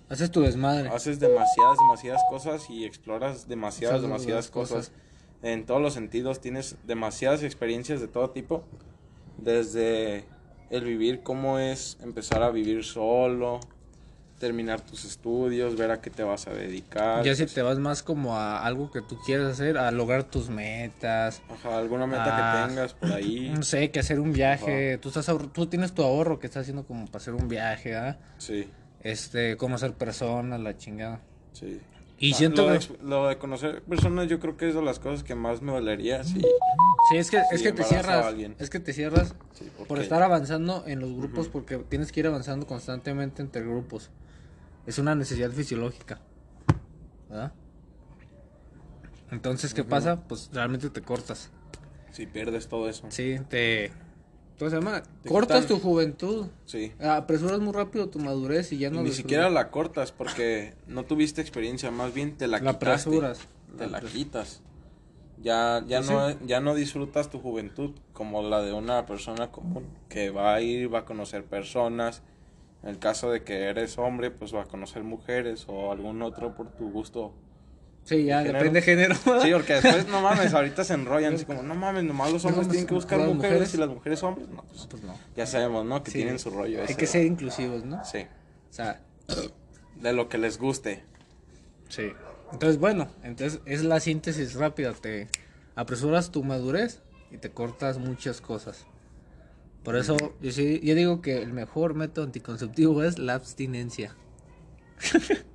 Haces 0.08 0.30
tu 0.30 0.42
desmadre. 0.42 0.88
haces 0.88 1.18
demasiadas 1.18 1.78
demasiadas 1.78 2.22
cosas 2.28 2.68
y 2.68 2.84
exploras 2.84 3.48
demasiadas 3.48 3.96
Haces 3.96 4.08
demasiadas 4.08 4.50
cosas. 4.50 4.76
cosas. 4.88 4.92
En 5.42 5.66
todos 5.66 5.80
los 5.80 5.94
sentidos 5.94 6.40
tienes 6.40 6.76
demasiadas 6.86 7.42
experiencias 7.42 8.00
de 8.00 8.08
todo 8.08 8.30
tipo, 8.30 8.64
desde 9.38 10.24
el 10.70 10.84
vivir 10.84 11.22
cómo 11.22 11.58
es 11.58 11.98
empezar 12.02 12.42
a 12.42 12.50
vivir 12.50 12.84
solo, 12.84 13.60
terminar 14.38 14.80
tus 14.80 15.04
estudios, 15.04 15.76
ver 15.76 15.90
a 15.90 16.00
qué 16.00 16.10
te 16.10 16.22
vas 16.22 16.46
a 16.48 16.52
dedicar. 16.52 17.24
Ya 17.24 17.34
si 17.34 17.46
te 17.46 17.62
vas 17.62 17.78
más 17.78 18.02
como 18.02 18.36
a 18.36 18.64
algo 18.64 18.90
que 18.90 19.00
tú 19.00 19.16
quieres 19.24 19.46
hacer, 19.46 19.78
a 19.78 19.90
lograr 19.90 20.24
tus 20.24 20.48
metas. 20.50 21.40
Ajá, 21.48 21.78
alguna 21.78 22.06
meta 22.06 22.24
Ah. 22.26 22.64
que 22.66 22.68
tengas 22.74 22.94
por 22.94 23.12
ahí. 23.12 23.50
No 23.54 23.62
sé, 23.62 23.90
que 23.90 24.00
hacer 24.00 24.20
un 24.20 24.32
viaje. 24.32 24.98
Tú, 24.98 25.08
estás 25.08 25.30
tú 25.52 25.66
tienes 25.66 25.92
tu 25.94 26.02
ahorro 26.02 26.38
que 26.38 26.46
estás 26.46 26.62
haciendo 26.62 26.84
como 26.86 27.06
para 27.06 27.18
hacer 27.18 27.34
un 27.34 27.48
viaje, 27.48 27.96
¿ah? 27.96 28.18
Sí, 28.38 28.68
Este, 29.02 29.56
conocer 29.56 29.92
personas, 29.94 30.60
la 30.60 30.76
chingada. 30.76 31.20
sí. 31.52 31.80
Y 32.18 32.32
Ah, 32.32 32.36
siento 32.36 32.62
lo, 32.62 32.66
que... 32.68 32.70
de, 32.72 32.76
ex- 32.78 33.02
lo 33.02 33.26
de 33.28 33.38
conocer 33.38 33.82
personas 33.82 34.28
yo 34.28 34.38
creo 34.40 34.56
que 34.56 34.68
es 34.68 34.74
de 34.74 34.82
las 34.82 34.98
cosas 34.98 35.24
que 35.24 35.34
más 35.34 35.62
me 35.62 35.72
dolería, 35.72 36.22
sí. 36.24 36.40
Sí, 37.10 37.16
es 37.16 37.30
que, 37.30 37.42
es 37.50 37.62
que 37.62 37.72
te 37.72 37.82
cierras. 37.84 38.34
Es 38.58 38.70
que 38.70 38.80
te 38.80 38.92
cierras 38.92 39.34
sí 39.52 39.70
por 39.86 39.98
estar 39.98 40.22
avanzando 40.22 40.84
en 40.86 41.00
los 41.00 41.12
grupos 41.14 41.48
porque 41.48 41.78
tienes 41.78 42.12
que 42.12 42.20
ir 42.20 42.26
avanzando 42.26 42.66
constantemente 42.66 43.42
entre 43.42 43.62
grupos. 43.62 44.10
Es 44.86 44.98
una 44.98 45.14
necesidad 45.14 45.50
fisiológica. 45.50 46.20
¿Verdad? 47.28 47.52
Entonces, 49.30 49.74
¿qué 49.74 49.82
pasa? 49.84 50.22
Pues 50.28 50.50
realmente 50.52 50.90
te 50.90 51.02
cortas. 51.02 51.50
Sí, 52.12 52.26
pierdes 52.26 52.68
todo 52.68 52.88
eso. 52.88 53.06
Sí, 53.10 53.38
te... 53.48 53.90
¿Cómo 54.58 54.70
se 54.70 54.76
llama? 54.76 55.02
Cortas 55.26 55.66
tu 55.66 55.78
juventud. 55.80 56.46
Sí. 56.64 56.92
Apresuras 57.00 57.58
muy 57.58 57.72
rápido 57.72 58.08
tu 58.08 58.18
madurez 58.20 58.72
y 58.72 58.78
ya 58.78 58.88
no... 58.90 58.98
ni 58.98 59.04
disfrutas. 59.04 59.16
siquiera 59.16 59.50
la 59.50 59.70
cortas 59.70 60.12
porque 60.12 60.74
no 60.86 61.04
tuviste 61.04 61.40
experiencia, 61.40 61.90
más 61.90 62.14
bien 62.14 62.36
te 62.36 62.46
la, 62.46 62.60
La 62.60 62.72
quitaste. 62.74 63.08
apresuras. 63.10 63.40
Te 63.76 63.86
la 63.88 64.00
quitas. 64.00 64.62
Ya, 65.42 65.82
ya, 65.86 66.00
no, 66.00 66.30
ya 66.46 66.60
no 66.60 66.74
disfrutas 66.74 67.28
tu 67.28 67.40
juventud 67.40 67.90
como 68.12 68.42
la 68.42 68.62
de 68.62 68.72
una 68.72 69.04
persona 69.04 69.50
común 69.50 69.84
que 70.08 70.30
va 70.30 70.54
a 70.54 70.60
ir, 70.60 70.92
va 70.94 71.00
a 71.00 71.04
conocer 71.04 71.44
personas. 71.44 72.22
En 72.82 72.90
el 72.90 72.98
caso 72.98 73.30
de 73.30 73.42
que 73.42 73.64
eres 73.64 73.98
hombre, 73.98 74.30
pues 74.30 74.54
va 74.54 74.62
a 74.62 74.66
conocer 74.66 75.02
mujeres 75.02 75.64
o 75.68 75.90
algún 75.90 76.22
otro 76.22 76.54
por 76.54 76.70
tu 76.70 76.90
gusto 76.90 77.32
Sí, 78.04 78.24
ya, 78.24 78.38
género. 78.42 78.58
depende 78.58 78.80
de 78.80 78.84
género. 78.86 79.14
Sí, 79.14 79.50
porque 79.52 79.74
después, 79.74 80.06
no 80.08 80.20
mames, 80.22 80.52
ahorita 80.52 80.84
se 80.84 80.92
enrollan 80.94 81.34
así 81.34 81.44
como, 81.46 81.62
no 81.62 81.74
mames, 81.74 82.04
nomás 82.04 82.30
los 82.32 82.44
hombres 82.44 82.66
No, 82.66 82.70
tienen 82.72 82.86
que 82.86 82.94
buscar 82.94 83.18
mujeres, 83.18 83.36
mujeres. 83.36 83.74
y 83.74 83.76
las 83.78 83.88
mujeres 83.88 84.22
hombres. 84.22 84.48
No, 84.48 84.62
pues 84.64 84.86
Pues 84.90 85.02
no. 85.02 85.18
ya 85.36 85.46
sabemos, 85.46 85.86
¿no? 85.86 86.02
Que 86.02 86.10
Sí. 86.10 86.18
tienen 86.18 86.38
su 86.38 86.50
rollo. 86.50 86.80
Hay 86.80 86.84
ese, 86.84 86.96
que 86.96 87.06
¿no? 87.06 87.10
ser 87.10 87.24
inclusivos, 87.26 87.84
¿no? 87.84 88.04
Sí, 88.04 88.26
O 88.70 88.72
sea, 88.72 89.00
de 90.00 90.12
lo 90.12 90.28
que 90.28 90.36
les 90.38 90.58
guste. 90.58 91.02
Sí. 91.88 92.12
Entonces, 92.52 92.78
bueno, 92.78 93.08
entonces 93.22 93.60
es 93.64 93.82
la 93.84 94.00
síntesis 94.00 94.54
rápida. 94.54 94.92
Te 94.92 95.28
apresuras 95.74 96.30
tu 96.30 96.44
madurez 96.44 97.00
y 97.30 97.38
te 97.38 97.50
cortas 97.50 97.96
muchas 97.98 98.40
cosas. 98.42 98.84
Por 99.82 99.96
eso, 99.96 100.16
yo, 100.42 100.50
sí, 100.52 100.80
yo 100.82 100.94
digo 100.94 101.20
que 101.22 101.42
el 101.42 101.52
mejor 101.52 101.94
método 101.94 102.26
anticonceptivo 102.26 103.02
es 103.02 103.18
la 103.18 103.34
abstinencia. 103.34 104.14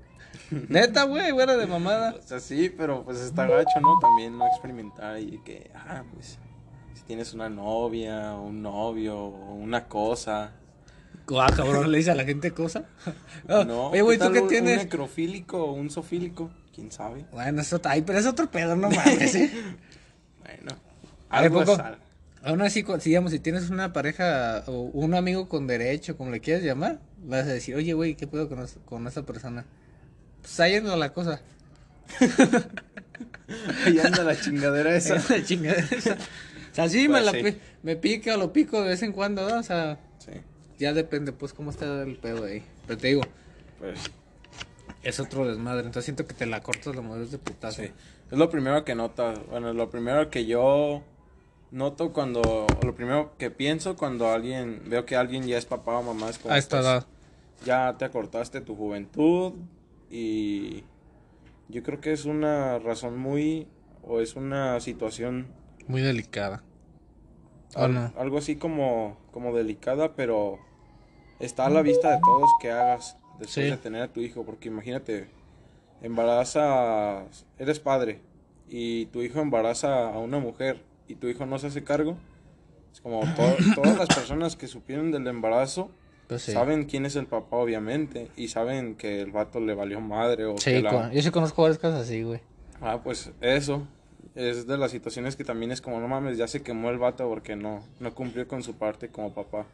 Neta, 0.70 1.04
güey, 1.04 1.32
fuera 1.32 1.56
de 1.58 1.68
mamada. 1.68 2.16
O 2.18 2.22
sea, 2.22 2.40
sí, 2.40 2.70
pero 2.76 3.04
pues 3.04 3.20
está 3.20 3.46
gacho, 3.48 3.80
¿no? 3.82 4.00
También 4.00 4.38
no 4.38 4.48
experimentar 4.48 5.20
y 5.20 5.40
que, 5.44 5.70
ah, 5.76 6.04
pues, 6.14 6.38
si 6.94 7.04
tienes 7.04 7.34
una 7.34 7.50
novia, 7.50 8.36
o 8.36 8.44
un 8.48 8.62
novio, 8.62 9.18
o 9.18 9.54
una 9.54 9.88
cosa. 9.88 10.52
Ah, 11.38 11.52
cabrón, 11.56 11.92
le 11.92 11.98
dice 12.00 12.12
a 12.12 12.16
la 12.16 12.24
gente 12.26 12.52
cosa. 12.52 12.86
Ah, 13.48 13.64
No, 13.66 13.90
Oye, 13.90 14.02
güey, 14.02 14.18
¿qué 14.18 14.26
¿tú 14.26 14.26
tal 14.26 14.34
qué 14.34 14.40
un- 14.40 14.44
Un 14.46 14.50
tienes? 14.50 14.78
necrofílico 14.78 15.64
o 15.64 15.74
un 15.74 15.90
sofílico, 15.90 16.50
quién 16.74 16.92
sabe. 16.92 17.26
Bueno, 17.32 17.62
eso, 17.62 17.80
ay, 17.84 18.02
pero 18.02 18.20
es 18.20 18.26
otro 18.26 18.50
pedo, 18.50 18.76
no 18.76 18.90
mames, 18.92 19.36
¿eh? 19.36 19.52
Bueno, 20.44 20.72
A 21.30 21.42
ver, 21.42 21.52
algo 21.52 21.64
Poco, 21.66 21.82
Aún 22.42 22.62
así, 22.62 22.86
digamos, 23.04 23.32
si 23.32 23.40
tienes 23.40 23.70
una 23.70 23.92
pareja 23.92 24.64
o 24.68 24.72
un 24.94 25.14
amigo 25.14 25.50
con 25.50 25.68
derecho, 25.68 26.16
como 26.18 26.32
le 26.32 26.40
quieras 26.40 26.64
llamar, 26.64 27.00
vas 27.24 27.44
a 27.44 27.54
decir, 27.54 27.76
oye, 27.76 27.92
güey, 27.94 28.16
¿qué 28.16 28.28
puedo 28.28 28.48
con, 28.48 28.66
con 28.86 29.06
esa 29.08 29.24
persona? 29.26 29.66
Pues 30.42 30.60
ahí 30.60 30.76
anda 30.76 30.96
la 30.96 31.14
cosa. 31.14 31.42
Ahí 33.86 34.00
anda 34.00 34.24
la 34.24 34.40
chingadera 34.40 34.96
esa. 34.96 35.16
Esa 35.16 35.44
chingadera 35.44 35.88
esa. 35.92 36.14
O 36.14 36.76
sea, 36.76 36.88
sí, 36.90 37.08
me, 37.08 37.16
Pues 37.22 37.26
la 37.26 37.32
sí. 37.32 37.44
pi- 37.44 37.58
me 37.84 37.96
pica 37.96 38.36
o 38.36 38.38
lo 38.38 38.54
pico 38.54 38.82
de 38.82 38.90
vez 38.90 39.02
en 39.04 39.12
cuando, 39.12 39.48
¿no? 39.50 39.60
O 39.60 39.64
sea, 39.64 39.98
Sí, 40.20 40.32
ya 40.78 40.94
depende, 40.94 41.32
pues, 41.32 41.54
cómo 41.54 41.72
está 41.72 42.04
el 42.04 42.16
pedo 42.18 42.46
ahí. 42.46 42.64
Pero 42.88 43.00
te 43.00 43.08
digo, 43.08 43.22
pues, 43.80 44.00
es 45.04 45.20
otro 45.20 45.48
desmadre. 45.48 45.80
Entonces 45.86 46.06
siento 46.06 46.28
que 46.28 46.34
te 46.36 46.46
la 46.46 46.62
cortas 46.62 46.96
la 46.96 47.02
madre 47.02 47.26
de 47.26 47.38
putazo. 47.40 47.82
Sí. 47.82 47.90
Es 48.32 48.38
lo 48.38 48.50
primero 48.50 48.86
que 48.86 48.94
notas. 48.96 49.40
Bueno, 49.50 49.74
lo 49.74 49.90
primero 49.90 50.30
que 50.30 50.46
yo 50.46 51.02
noto 51.72 52.14
cuando. 52.14 52.42
o 52.42 52.68
Lo 52.86 52.94
primero 52.96 53.34
que 53.38 53.50
pienso 53.50 53.96
cuando 53.96 54.30
alguien. 54.32 54.84
Veo 54.88 55.06
que 55.06 55.16
alguien 55.16 55.48
ya 55.48 55.58
es 55.58 55.66
papá 55.66 55.98
o 55.98 56.04
mamá. 56.04 56.30
Es 56.30 56.38
como. 56.38 56.54
A 56.54 56.58
esta 56.60 56.78
pues, 56.78 56.86
edad. 56.88 57.06
Ya 57.66 57.96
te 57.98 58.06
acortaste 58.06 58.62
tu 58.62 58.76
juventud. 58.76 59.54
Y. 60.10 60.84
Yo 61.68 61.84
creo 61.84 62.02
que 62.02 62.12
es 62.12 62.26
una 62.26 62.80
razón 62.80 63.18
muy. 63.20 63.68
O 64.04 64.22
es 64.22 64.36
una 64.36 64.80
situación. 64.80 65.48
Muy 65.88 66.02
delicada. 66.02 66.64
¿O 67.76 67.82
al- 67.84 67.94
no? 67.94 68.14
Algo 68.18 68.38
así 68.38 68.56
como. 68.56 69.18
Como 69.32 69.56
delicada, 69.56 70.16
pero. 70.16 70.58
Está 71.40 71.68
a 71.68 71.70
la 71.70 71.82
vista 71.82 72.12
de 72.12 72.20
todos 72.20 72.50
que 72.62 72.72
hagas. 72.72 73.18
Después 73.40 73.52
Sí. 73.54 73.62
de 73.72 73.78
tener 73.78 74.02
a 74.02 74.08
tu 74.12 74.20
hijo. 74.22 74.44
Porque 74.44 74.68
imagínate. 74.70 75.30
Embarazas. 76.02 77.46
Eres 77.58 77.80
padre. 77.80 78.22
Y 78.68 79.06
tu 79.08 79.22
hijo 79.22 79.40
embaraza 79.40 80.10
a 80.14 80.20
una 80.20 80.40
mujer. 80.40 80.84
Y 81.08 81.16
tu 81.16 81.28
hijo 81.28 81.46
no 81.46 81.58
se 81.60 81.68
hace 81.68 81.84
cargo. 81.84 82.18
Es 82.92 83.02
como 83.02 83.22
to- 83.22 83.74
todas 83.76 83.98
las 83.98 84.08
personas 84.16 84.56
que 84.56 84.68
supieron 84.68 85.12
del 85.12 85.28
embarazo. 85.28 85.92
Pues 86.30 86.44
sí. 86.44 86.52
Saben 86.52 86.86
quién 86.86 87.08
es 87.08 87.16
el 87.16 87.26
papá, 87.26 87.58
obviamente. 87.58 88.30
Y 88.38 88.50
saben 88.50 88.94
que 88.96 89.20
el 89.22 89.32
vato 89.32 89.60
le 89.60 89.74
valió 89.74 90.00
madre. 90.00 90.46
O 90.46 90.58
Sí, 90.60 90.72
que 90.74 90.82
la- 90.84 90.92
con- 90.92 91.12
yo 91.12 91.22
sí 91.24 91.32
conozco 91.32 91.64
varias 91.64 91.80
cosas 91.80 92.02
así, 92.02 92.22
güey. 92.22 92.40
Ah, 92.80 93.02
pues 93.04 93.32
eso. 93.42 93.88
Es 94.36 94.68
de 94.68 94.78
las 94.78 94.92
situaciones 94.92 95.36
que 95.36 95.44
también 95.44 95.72
es 95.72 95.82
como, 95.82 96.00
no 96.00 96.08
mames, 96.08 96.38
ya 96.38 96.48
se 96.48 96.62
quemó 96.62 96.92
el 96.92 97.00
vato 97.00 97.28
porque 97.28 97.56
no, 97.56 97.84
no 98.00 98.14
cumplió 98.14 98.48
con 98.48 98.62
su 98.62 98.76
parte 98.76 99.10
como 99.10 99.34
papá. 99.34 99.66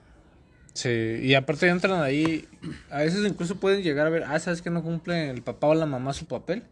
Sí, 0.73 0.89
y 1.21 1.33
aparte 1.35 1.67
entran 1.67 2.01
ahí, 2.01 2.47
a 2.89 2.99
veces 2.99 3.25
incluso 3.27 3.57
pueden 3.57 3.83
llegar 3.83 4.07
a 4.07 4.09
ver, 4.09 4.23
ah, 4.25 4.39
¿sabes 4.39 4.61
que 4.61 4.69
no 4.69 4.81
cumple 4.81 5.29
el 5.29 5.41
papá 5.41 5.67
o 5.67 5.75
la 5.75 5.85
mamá 5.85 6.13
su 6.13 6.25
papel? 6.25 6.63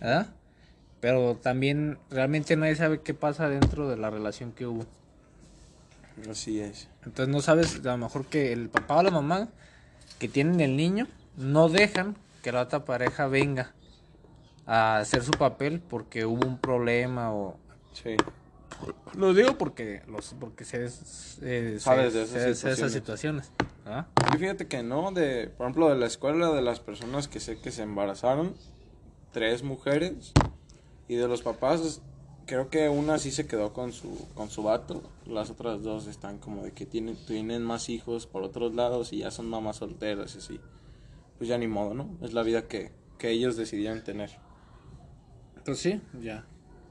¿Verdad? 0.00 0.28
Pero 1.00 1.34
también 1.36 1.98
realmente 2.10 2.54
nadie 2.56 2.76
sabe 2.76 3.00
qué 3.02 3.12
pasa 3.12 3.48
dentro 3.48 3.88
de 3.88 3.96
la 3.96 4.08
relación 4.10 4.52
que 4.52 4.66
hubo. 4.66 4.86
Así 6.28 6.60
es. 6.60 6.88
Entonces 7.04 7.28
no 7.28 7.40
sabes, 7.40 7.84
a 7.84 7.92
lo 7.92 7.98
mejor 7.98 8.26
que 8.26 8.52
el 8.52 8.68
papá 8.68 8.98
o 8.98 9.02
la 9.02 9.10
mamá 9.10 9.48
que 10.18 10.28
tienen 10.28 10.60
el 10.60 10.76
niño 10.76 11.06
no 11.36 11.68
dejan 11.68 12.16
que 12.42 12.52
la 12.52 12.62
otra 12.62 12.84
pareja 12.84 13.26
venga 13.26 13.74
a 14.66 14.98
hacer 14.98 15.22
su 15.22 15.32
papel 15.32 15.80
porque 15.80 16.26
hubo 16.26 16.46
un 16.46 16.58
problema 16.58 17.32
o... 17.32 17.56
Sí. 17.92 18.16
Lo 19.14 19.34
digo 19.34 19.58
porque 19.58 20.02
los 20.06 20.34
porque 20.38 20.64
sé, 20.64 20.88
eh, 21.42 21.76
Sabes 21.80 22.14
de 22.14 22.22
esas 22.22 22.56
situaciones. 22.56 22.92
situaciones. 22.92 23.52
¿ah? 23.84 24.06
Yo 24.32 24.38
fíjate 24.38 24.68
que 24.68 24.82
no, 24.82 25.12
de, 25.12 25.48
por 25.56 25.66
ejemplo, 25.66 25.88
de 25.90 25.96
la 25.96 26.06
escuela 26.06 26.50
de 26.50 26.62
las 26.62 26.80
personas 26.80 27.28
que 27.28 27.40
sé 27.40 27.60
que 27.60 27.72
se 27.72 27.82
embarazaron, 27.82 28.54
tres 29.32 29.62
mujeres, 29.62 30.32
y 31.08 31.16
de 31.16 31.28
los 31.28 31.42
papás, 31.42 32.00
creo 32.50 32.68
que 32.68 32.88
una 32.88 33.16
sí 33.18 33.30
se 33.30 33.46
quedó 33.46 33.72
con 33.72 33.92
su, 33.92 34.26
con 34.34 34.50
su 34.50 34.64
vato, 34.64 35.04
las 35.24 35.50
otras 35.50 35.84
dos 35.84 36.08
están 36.08 36.38
como 36.38 36.64
de 36.64 36.72
que 36.72 36.84
tienen, 36.84 37.14
tienen 37.24 37.62
más 37.62 37.88
hijos 37.88 38.26
por 38.26 38.42
otros 38.42 38.74
lados 38.74 39.12
y 39.12 39.18
ya 39.18 39.30
son 39.30 39.48
mamás 39.48 39.76
solteras 39.76 40.34
y 40.34 40.38
así. 40.38 40.60
Pues 41.38 41.48
ya 41.48 41.56
ni 41.58 41.68
modo, 41.68 41.94
¿no? 41.94 42.18
Es 42.20 42.32
la 42.32 42.42
vida 42.42 42.66
que, 42.66 42.90
que 43.18 43.30
ellos 43.30 43.56
decidieron 43.56 44.02
tener. 44.02 44.30
Pues 45.64 45.78
sí, 45.78 46.00
ya. 46.20 46.44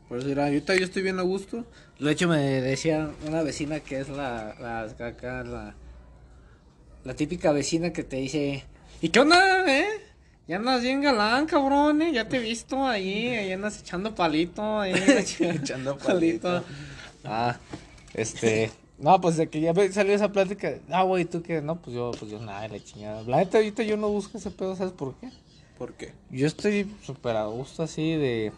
Por 0.08 0.20
eso 0.20 0.30
era, 0.30 0.46
ahorita 0.46 0.78
yo 0.78 0.86
estoy 0.86 1.02
bien 1.02 1.20
a 1.20 1.24
gusto. 1.24 1.66
De 2.00 2.10
hecho, 2.10 2.30
me 2.30 2.38
decía 2.62 3.12
una 3.28 3.44
vecina 3.44 3.82
que 3.82 4.00
es 4.00 4.08
la, 4.08 4.56
la, 4.62 4.86
la, 4.88 5.76
la 7.04 7.14
típica 7.16 7.52
vecina 7.52 7.92
que 7.92 8.06
te 8.06 8.16
dice, 8.16 8.64
¿y 9.02 9.10
qué 9.10 9.20
onda, 9.20 9.66
eh? 9.70 10.09
Ya 10.50 10.56
andas 10.56 10.82
bien 10.82 11.00
galán, 11.00 11.46
cabrón, 11.46 12.02
eh? 12.02 12.12
Ya 12.12 12.28
te 12.28 12.38
he 12.38 12.40
visto 12.40 12.88
ahí, 12.88 13.28
ahí 13.28 13.52
andas 13.52 13.82
echando 13.82 14.16
palito, 14.16 14.80
ahí. 14.80 14.94
Echando 15.40 15.96
palito. 16.06 16.64
Ah, 17.24 17.60
este... 18.14 18.72
No, 18.98 19.22
pues 19.22 19.38
de 19.38 19.48
que 19.48 19.62
ya 19.62 19.74
salió 19.94 20.14
esa 20.14 20.30
plática, 20.30 20.78
ah, 20.90 21.04
güey, 21.04 21.24
¿tú 21.24 21.42
qué? 21.42 21.62
No, 21.62 21.80
pues 21.82 21.96
yo, 21.96 22.12
pues 22.20 22.30
yo 22.30 22.40
nada, 22.42 22.68
la 22.68 22.84
chingada. 22.84 23.22
La 23.22 23.38
neta, 23.38 23.60
ahorita 23.60 23.82
yo 23.84 23.96
no 23.96 24.10
busco 24.10 24.38
ese 24.38 24.52
pedo, 24.52 24.76
¿sabes 24.76 24.92
por 24.92 25.16
qué? 25.16 25.30
¿Por 25.78 25.94
qué? 25.94 26.12
Yo 26.32 26.46
estoy 26.46 26.94
súper 27.02 27.38
a 27.38 27.46
gusto 27.46 27.84
así 27.84 28.16
de. 28.18 28.52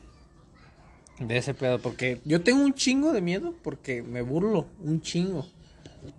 De 1.19 1.37
ese 1.37 1.53
pedo. 1.53 1.77
Porque 1.77 2.19
yo 2.25 2.41
tengo 2.41 2.63
un 2.63 2.73
chingo 2.73 3.13
de 3.13 3.21
miedo. 3.21 3.53
Porque 3.61 4.01
me 4.01 4.23
burlo 4.23 4.65
un 4.83 4.99
chingo. 5.01 5.45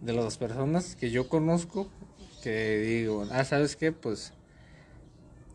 De 0.00 0.12
las 0.12 0.38
personas 0.38 0.94
que 0.94 1.10
yo 1.10 1.28
conozco. 1.28 1.88
Que 2.44 2.78
digo, 2.78 3.26
ah, 3.32 3.44
¿sabes 3.44 3.74
qué? 3.74 3.90
Pues. 3.90 4.32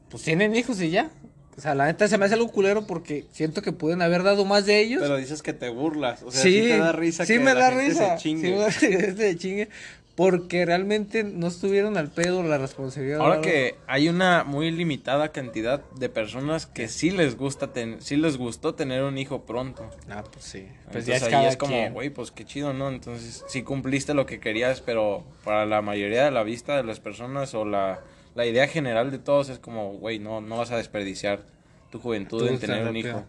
Pues 0.09 0.23
tienen 0.23 0.55
hijos 0.55 0.81
y 0.81 0.89
ya. 0.89 1.09
O 1.57 1.61
sea, 1.61 1.73
la 1.73 1.85
neta 1.87 2.07
se 2.07 2.17
me 2.19 2.25
hace 2.25 2.35
algo 2.35 2.49
culero 2.49 2.85
porque 2.85 3.25
siento 3.31 3.61
que 3.63 3.71
pueden 3.71 4.01
haber 4.03 4.21
dado 4.23 4.45
más 4.45 4.65
de 4.67 4.79
ellos. 4.79 5.01
Pero 5.01 5.17
dices 5.17 5.41
que 5.41 5.53
te 5.53 5.69
burlas, 5.69 6.21
o 6.21 6.29
sea, 6.31 6.43
sí, 6.43 6.61
te 6.61 6.77
da 6.77 6.91
risa 6.91 7.25
sí 7.25 7.33
que 7.33 7.39
me 7.39 7.53
la 7.55 7.59
da 7.61 7.69
gente 7.71 7.85
risa. 7.89 8.17
se 8.17 8.23
chingue. 8.23 8.47
Sí 8.47 8.53
me 8.53 8.59
da 8.59 8.67
risa 9.07 9.17
se 9.17 9.37
chingue. 9.37 9.69
Porque 10.15 10.65
realmente 10.65 11.23
no 11.23 11.45
estuvieron 11.45 11.95
al 11.95 12.09
pedo 12.09 12.41
la 12.41 12.57
responsabilidad. 12.57 13.21
Ahora 13.21 13.39
que 13.41 13.75
hay 13.85 14.09
una 14.09 14.43
muy 14.43 14.71
limitada 14.71 15.29
cantidad 15.31 15.83
de 15.91 16.09
personas 16.09 16.65
que 16.65 16.87
sí 16.87 17.11
les 17.11 17.37
gusta 17.37 17.71
ten- 17.71 18.01
sí 18.01 18.17
les 18.17 18.37
gustó 18.37 18.73
tener 18.73 19.03
un 19.03 19.19
hijo 19.19 19.43
pronto. 19.43 19.87
Ah, 20.09 20.23
pues 20.31 20.43
sí. 20.43 20.67
Pues 20.91 21.07
Entonces 21.07 21.07
ya 21.07 21.15
es 21.17 21.23
ahí 21.23 21.31
cada 21.31 21.49
es 21.49 21.57
como, 21.57 21.91
güey, 21.91 22.09
pues 22.09 22.31
qué 22.31 22.45
chido, 22.45 22.73
¿no? 22.73 22.89
Entonces 22.89 23.43
sí 23.47 23.61
cumpliste 23.61 24.15
lo 24.15 24.25
que 24.25 24.39
querías, 24.39 24.81
pero 24.81 25.23
para 25.43 25.67
la 25.67 25.83
mayoría 25.83 26.25
de 26.25 26.31
la 26.31 26.41
vista 26.41 26.75
de 26.77 26.83
las 26.83 26.99
personas 26.99 27.53
o 27.53 27.63
la, 27.63 27.99
la 28.37 28.45
idea 28.45 28.67
general 28.67 29.09
de 29.09 29.17
todos 29.17 29.49
es 29.49 29.57
como, 29.57 29.93
güey, 29.93 30.19
no, 30.19 30.41
no 30.41 30.57
vas 30.57 30.69
a 30.69 30.77
desperdiciar 30.77 31.41
tu 31.89 31.99
juventud 31.99 32.47
en 32.47 32.59
tener 32.59 32.81
un 32.81 32.85
rápido. 32.87 33.09
hijo. 33.09 33.25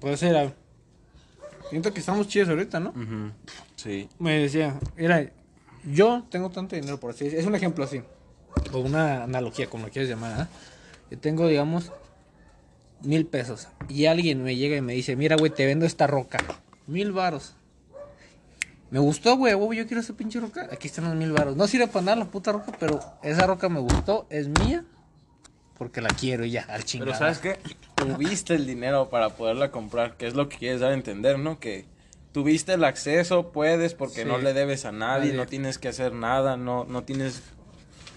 Puede 0.00 0.16
ser. 0.16 0.34
ah, 0.36 0.52
Siento 1.68 1.92
que 1.92 2.00
estamos 2.00 2.26
chidos 2.26 2.48
ahorita, 2.48 2.80
¿no? 2.80 2.94
Sí. 3.76 4.08
Me 4.18 4.38
decía, 4.38 4.80
mira, 4.96 5.30
yo 5.84 6.24
tengo 6.30 6.48
tanto 6.50 6.76
dinero 6.76 6.98
por 6.98 7.10
así. 7.10 7.26
Es 7.26 7.44
un 7.44 7.54
ejemplo 7.54 7.84
así. 7.84 8.00
O 8.72 8.78
una 8.78 9.24
analogía, 9.24 9.68
como 9.68 9.84
lo 9.86 9.92
quieres 9.92 10.08
llamar, 10.08 10.32
¿ah? 10.40 10.48
Yo 11.10 11.18
tengo, 11.18 11.46
digamos, 11.46 11.92
mil 13.02 13.26
pesos. 13.26 13.68
Y 13.90 14.06
alguien 14.06 14.42
me 14.42 14.56
llega 14.56 14.76
y 14.76 14.80
me 14.80 14.94
dice, 14.94 15.14
mira, 15.14 15.36
güey, 15.36 15.52
te 15.52 15.66
vendo 15.66 15.84
esta 15.84 16.06
roca. 16.06 16.38
Mil 16.86 17.12
varos. 17.12 17.54
Me 18.90 18.98
gustó, 18.98 19.36
güey, 19.36 19.52
yo 19.76 19.86
quiero 19.86 20.00
esa 20.00 20.14
pinche 20.14 20.40
roca. 20.40 20.68
Aquí 20.72 20.88
están 20.88 21.04
los 21.04 21.14
mil 21.14 21.30
varos. 21.32 21.56
No 21.56 21.66
sirve 21.68 21.86
para 21.86 22.04
nada 22.06 22.16
la 22.18 22.24
puta 22.24 22.50
roca, 22.52 22.72
pero 22.78 22.98
esa 23.22 23.46
roca 23.46 23.68
me 23.68 23.78
gustó, 23.80 24.26
es 24.30 24.48
mía. 24.48 24.84
Porque 25.78 26.00
la 26.00 26.10
quiero 26.10 26.44
y 26.44 26.50
ya, 26.50 26.62
al 26.68 26.84
chingado. 26.84 27.12
Pero 27.12 27.18
¿sabes 27.18 27.38
qué? 27.38 27.58
Tuviste 27.94 28.54
el 28.54 28.66
dinero 28.66 29.08
para 29.08 29.30
poderla 29.30 29.70
comprar, 29.70 30.16
que 30.16 30.26
es 30.26 30.34
lo 30.34 30.48
que 30.48 30.58
quieres 30.58 30.80
dar 30.80 30.90
a 30.90 30.94
entender, 30.94 31.38
¿no? 31.38 31.58
Que 31.60 31.86
tuviste 32.32 32.74
el 32.74 32.84
acceso, 32.84 33.50
puedes, 33.52 33.94
porque 33.94 34.22
Sí. 34.22 34.28
no 34.28 34.38
le 34.38 34.52
debes 34.52 34.84
a 34.84 34.92
nadie, 34.92 35.26
Nadie. 35.28 35.36
no 35.38 35.46
tienes 35.46 35.78
que 35.78 35.88
hacer 35.88 36.12
nada, 36.12 36.56
no, 36.56 36.84
no 36.84 37.02
tienes 37.04 37.42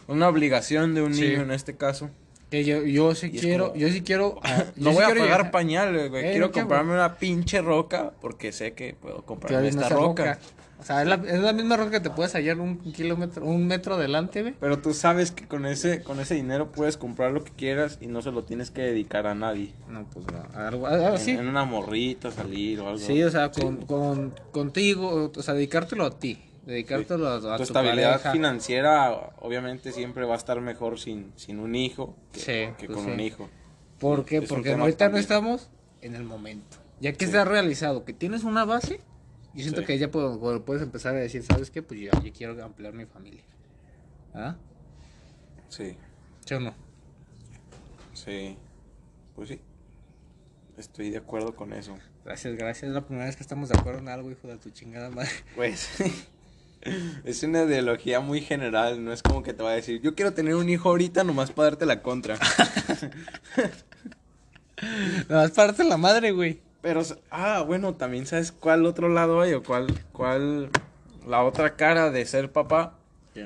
una 0.07 0.27
obligación 0.27 0.93
de 0.95 1.03
un 1.03 1.13
Sí. 1.13 1.21
niño 1.21 1.43
en 1.43 1.51
este 1.51 1.75
caso. 1.77 2.09
Que 2.51 2.65
yo, 2.65 2.83
yo 2.83 3.15
sí 3.15 3.31
quiero, 3.31 3.69
como- 3.69 3.79
yo 3.79 3.89
sí 3.89 4.01
quiero. 4.01 4.39
ah, 4.43 4.65
No 4.75 4.89
sí 4.89 4.95
voy 4.95 5.03
a 5.05 5.09
pagar 5.09 5.49
pañales, 5.51 6.09
güey. 6.09 6.25
Eh, 6.25 6.31
Quiero 6.31 6.51
¿qué, 6.51 6.59
comprarme 6.61 6.93
una 6.93 7.15
pinche 7.15 7.61
roca 7.61 8.11
porque 8.21 8.51
sé 8.51 8.73
que 8.73 8.93
puedo 8.93 9.23
comprarme 9.25 9.67
es 9.69 9.75
esta 9.75 9.87
esa 9.87 9.95
roca. 9.95 10.39
O 10.83 10.85
sea, 10.85 11.01
es 11.01 11.07
la, 11.07 11.15
es 11.15 11.39
la 11.39 11.53
misma 11.53 11.77
roca 11.77 11.91
que 11.91 11.99
te 12.01 12.09
puedes 12.09 12.33
hallar 12.33 12.59
un 12.59 12.77
kilómetro, 12.91 13.45
un 13.45 13.65
metro 13.65 13.95
adelante, 13.95 14.41
güey. 14.41 14.53
Pero 14.59 14.79
tú 14.79 14.93
sabes 14.93 15.31
que 15.31 15.47
con 15.47 15.65
ese, 15.65 16.03
con 16.03 16.19
ese 16.19 16.35
dinero 16.35 16.71
puedes 16.73 16.97
comprar 16.97 17.31
lo 17.31 17.43
que 17.43 17.51
quieras 17.53 17.97
y 18.01 18.07
no 18.07 18.21
se 18.21 18.31
lo 18.31 18.43
tienes 18.43 18.69
que 18.69 18.81
dedicar 18.81 19.25
a 19.25 19.33
nadie. 19.33 19.73
No, 19.87 20.05
pues 20.13 20.25
no. 20.27 20.43
Algo, 20.59 20.85
algo 20.87 21.07
así. 21.07 21.31
En, 21.31 21.39
en 21.39 21.47
una 21.47 21.63
morrita, 21.63 22.31
salir 22.31 22.81
o 22.81 22.87
algo. 22.89 22.99
Sí, 22.99 23.23
o 23.23 23.31
sea, 23.31 23.49
con, 23.51 23.77
con, 23.85 24.35
contigo, 24.51 25.31
o 25.35 25.41
sea, 25.41 25.53
dedicártelo 25.53 26.05
a 26.05 26.19
ti. 26.19 26.39
Dedicártelo 26.65 27.27
a, 27.27 27.35
a 27.37 27.39
tu 27.39 27.57
tu 27.57 27.63
estabilidad 27.63 28.11
pareja. 28.11 28.31
financiera 28.31 29.11
obviamente 29.39 29.91
siempre 29.91 30.25
va 30.25 30.33
a 30.33 30.37
estar 30.37 30.59
mejor 30.61 30.99
sin, 30.99 31.31
sin 31.37 31.59
un 31.59 31.75
hijo 31.75 32.15
que, 32.31 32.39
Sí, 32.39 32.73
que 32.77 32.87
pues 32.87 32.97
con 32.97 33.05
sí. 33.05 33.11
un 33.11 33.19
hijo. 33.19 33.49
¿Por 33.99 34.25
qué? 34.25 34.41
Porque 34.41 34.69
tema 34.71 34.83
ahorita 34.83 35.09
no 35.09 35.17
estamos 35.17 35.69
en 36.01 36.15
el 36.15 36.23
momento. 36.23 36.77
Ya 36.99 37.11
que 37.13 37.19
Sí. 37.19 37.31
está 37.31 37.45
realizado, 37.45 38.05
que 38.05 38.13
tienes 38.13 38.43
una 38.43 38.65
base, 38.65 39.01
yo 39.53 39.61
siento 39.61 39.81
Sí. 39.81 39.87
que 39.87 39.97
ya 39.97 40.09
puedo- 40.11 40.63
puedes 40.65 40.81
empezar 40.83 41.15
a 41.15 41.19
decir, 41.19 41.43
¿sabes 41.43 41.69
qué? 41.71 41.81
Pues 41.81 41.99
yo, 41.99 42.09
yo 42.23 42.33
quiero 42.33 42.63
ampliar 42.63 42.93
mi 42.93 43.05
familia. 43.05 43.43
¿Ah? 44.33 44.55
Sí, 45.69 45.95
¿Sí 46.45 46.53
o 46.55 46.59
no? 46.59 46.73
sí. 48.13 48.57
Pues 49.35 49.49
sí. 49.49 49.59
Estoy 50.77 51.09
de 51.11 51.17
acuerdo 51.17 51.55
con 51.55 51.71
eso. 51.73 51.97
Gracias, 52.25 52.55
gracias. 52.55 52.89
Es 52.89 52.93
la 52.95 53.05
primera 53.05 53.25
vez 53.25 53.35
que 53.35 53.43
estamos 53.43 53.69
de 53.69 53.77
acuerdo 53.77 53.99
en 53.99 54.09
algo, 54.09 54.31
hijo 54.31 54.47
de 54.47 54.57
tu 54.57 54.69
chingada 54.71 55.09
madre. 55.09 55.29
Pues 55.55 55.89
es 57.25 57.43
una 57.43 57.63
ideología 57.63 58.19
muy 58.19 58.41
general, 58.41 59.03
no 59.03 59.13
es 59.13 59.21
como 59.23 59.43
que 59.43 59.53
te 59.53 59.61
va 59.63 59.71
a 59.71 59.75
decir, 59.75 60.01
yo 60.01 60.15
quiero 60.15 60.33
tener 60.33 60.55
un 60.55 60.69
hijo 60.69 60.89
ahorita 60.89 61.23
nomás 61.23 61.51
para 61.51 61.69
darte 61.71 61.85
la 61.85 62.01
contra. 62.01 62.37
Nada 65.29 65.43
más 65.43 65.51
parte 65.51 65.83
la 65.83 65.97
madre, 65.97 66.31
güey. 66.31 66.59
Pero, 66.83 67.01
ah, 67.31 67.63
bueno, 67.65 67.95
también 67.95 68.27
sabes 68.27 68.51
cuál 68.51 68.85
otro 68.85 69.09
lado 69.09 69.41
hay 69.41 69.53
o 69.53 69.63
cuál, 69.63 69.87
cuál, 70.11 70.69
la 71.25 71.43
otra 71.43 71.75
cara 71.75 72.11
de 72.11 72.23
ser 72.27 72.51
papá 72.51 72.99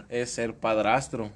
es 0.09 0.31
ser 0.31 0.53
padrastro. 0.55 1.31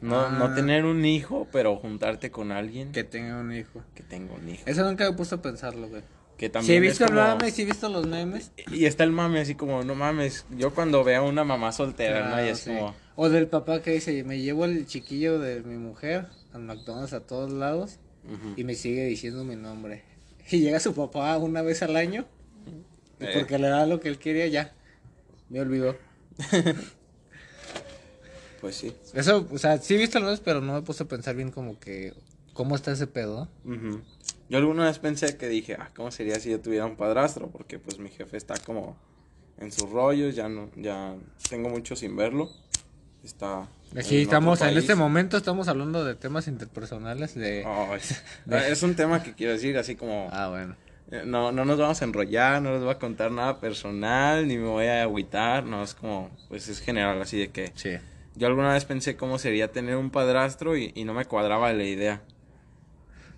No, 0.00 0.30
no 0.30 0.46
Ah. 0.46 0.54
tener 0.54 0.86
un 0.86 1.04
hijo, 1.04 1.46
pero 1.52 1.76
juntarte 1.76 2.30
con 2.30 2.52
alguien 2.52 2.92
Que 2.92 3.04
tenga 3.04 3.38
un 3.38 3.52
hijo. 3.52 3.82
que 3.94 4.02
tenga 4.02 4.32
un 4.32 4.48
hijo. 4.48 4.62
Eso 4.64 4.82
nunca 4.88 5.10
me 5.10 5.14
puesto 5.14 5.34
a 5.36 5.42
pensarlo, 5.42 5.88
güey. 5.88 6.02
Que 6.38 6.46
Sí, 6.46 6.46
he 6.46 6.50
también 6.50 6.82
visto 6.82 7.04
el 7.04 7.10
como... 7.10 7.20
mame, 7.20 7.50
sí 7.50 7.62
he 7.62 7.64
visto 7.66 7.88
los 7.90 8.06
memes. 8.06 8.50
Y 8.72 8.86
está 8.86 9.04
el 9.04 9.12
mame 9.12 9.40
así 9.40 9.56
como, 9.56 9.82
no 9.84 9.94
mames, 9.94 10.46
yo 10.56 10.72
cuando 10.72 11.04
veo 11.04 11.20
a 11.22 11.28
una 11.28 11.44
mamá 11.44 11.70
soltera, 11.72 12.20
¿no? 12.20 12.28
Y 12.28 12.32
Claro, 12.32 12.46
es 12.46 12.58
sí. 12.60 12.70
como, 12.70 12.94
O 13.16 13.28
del 13.28 13.46
papá 13.48 13.82
que 13.82 13.90
dice, 13.90 14.24
me 14.24 14.38
llevo 14.40 14.64
el 14.64 14.86
chiquillo 14.86 15.38
de 15.38 15.60
mi 15.60 15.76
mujer 15.76 16.28
al 16.54 16.62
McDonald's 16.62 17.12
a 17.12 17.20
todos 17.20 17.52
lados 17.52 17.98
y 18.56 18.64
me 18.64 18.74
sigue 18.74 19.04
diciendo 19.04 19.44
mi 19.44 19.56
nombre. 19.56 20.02
Y 20.50 20.60
llega 20.60 20.80
su 20.80 20.94
papá 20.94 21.36
una 21.38 21.62
vez 21.62 21.82
al 21.82 21.96
año 21.96 22.26
y 23.20 23.24
Eh. 23.24 23.30
porque 23.34 23.58
le 23.58 23.68
da 23.68 23.86
lo 23.86 24.00
que 24.00 24.08
él 24.08 24.18
quería 24.18 24.46
ya. 24.48 24.72
Me 25.48 25.60
olvidó. 25.60 25.96
pues 28.60 28.76
sí. 28.76 28.92
Eso, 29.14 29.46
o 29.50 29.58
sea, 29.58 29.78
sí 29.78 29.94
he 29.94 29.98
visto 29.98 30.20
memes, 30.20 30.40
pero 30.40 30.60
no 30.60 30.74
me 30.74 30.82
puse 30.82 31.02
a 31.04 31.08
pensar 31.08 31.34
bien 31.34 31.50
como 31.50 31.78
que 31.78 32.14
cómo 32.52 32.74
está 32.76 32.92
ese 32.92 33.06
pedo. 33.06 33.48
Yo 34.48 34.58
alguna 34.58 34.84
vez 34.86 34.98
pensé 34.98 35.36
que 35.36 35.48
dije, 35.48 35.76
ah, 35.78 35.90
¿cómo 35.94 36.10
sería 36.10 36.38
si 36.40 36.50
yo 36.50 36.60
tuviera 36.60 36.84
un 36.84 36.96
padrastro? 36.96 37.48
Porque 37.48 37.78
pues 37.78 37.98
mi 37.98 38.10
jefe 38.10 38.36
está 38.36 38.54
como 38.58 38.96
en 39.58 39.70
sus 39.72 39.88
rollos, 39.90 40.34
ya 40.34 40.48
no, 40.48 40.70
ya 40.76 41.14
tengo 41.48 41.68
mucho 41.68 41.94
sin 41.96 42.16
verlo. 42.16 42.50
Está. 43.24 43.68
Aquí 43.98 44.16
en 44.16 44.22
estamos, 44.22 44.60
en 44.62 44.76
este 44.78 44.94
momento 44.94 45.36
estamos 45.36 45.68
hablando 45.68 46.04
de 46.04 46.14
temas 46.14 46.46
interpersonales 46.48 47.34
de... 47.36 47.66
Es 48.68 48.82
un 48.82 48.94
tema 48.94 49.22
que 49.22 49.34
quiero 49.34 49.52
decir 49.52 49.76
así 49.78 49.96
como 49.96 50.28
Ah, 50.32 50.48
bueno. 50.48 50.76
eh, 51.10 51.22
no, 51.26 51.52
no 51.52 51.64
nos 51.64 51.78
vamos 51.78 52.00
a 52.00 52.04
enrollar, 52.04 52.62
no 52.62 52.72
les 52.72 52.80
voy 52.82 52.90
a 52.92 52.98
contar 52.98 53.30
nada 53.32 53.60
personal, 53.60 54.46
ni 54.48 54.56
me 54.56 54.68
voy 54.68 54.86
a 54.86 55.02
agüitar, 55.02 55.64
no, 55.64 55.82
es 55.82 55.94
como, 55.94 56.30
pues 56.48 56.68
es 56.68 56.80
general, 56.80 57.20
así 57.20 57.36
de 57.38 57.48
que 57.48 57.72
Sí. 57.74 57.90
yo 58.36 58.46
alguna 58.46 58.72
vez 58.72 58.84
pensé 58.84 59.16
cómo 59.16 59.38
sería 59.38 59.70
tener 59.72 59.96
un 59.96 60.10
padrastro 60.10 60.76
y, 60.76 60.92
y 60.94 61.04
no 61.04 61.12
me 61.12 61.24
cuadraba 61.24 61.72
la 61.72 61.84
idea. 61.84 62.22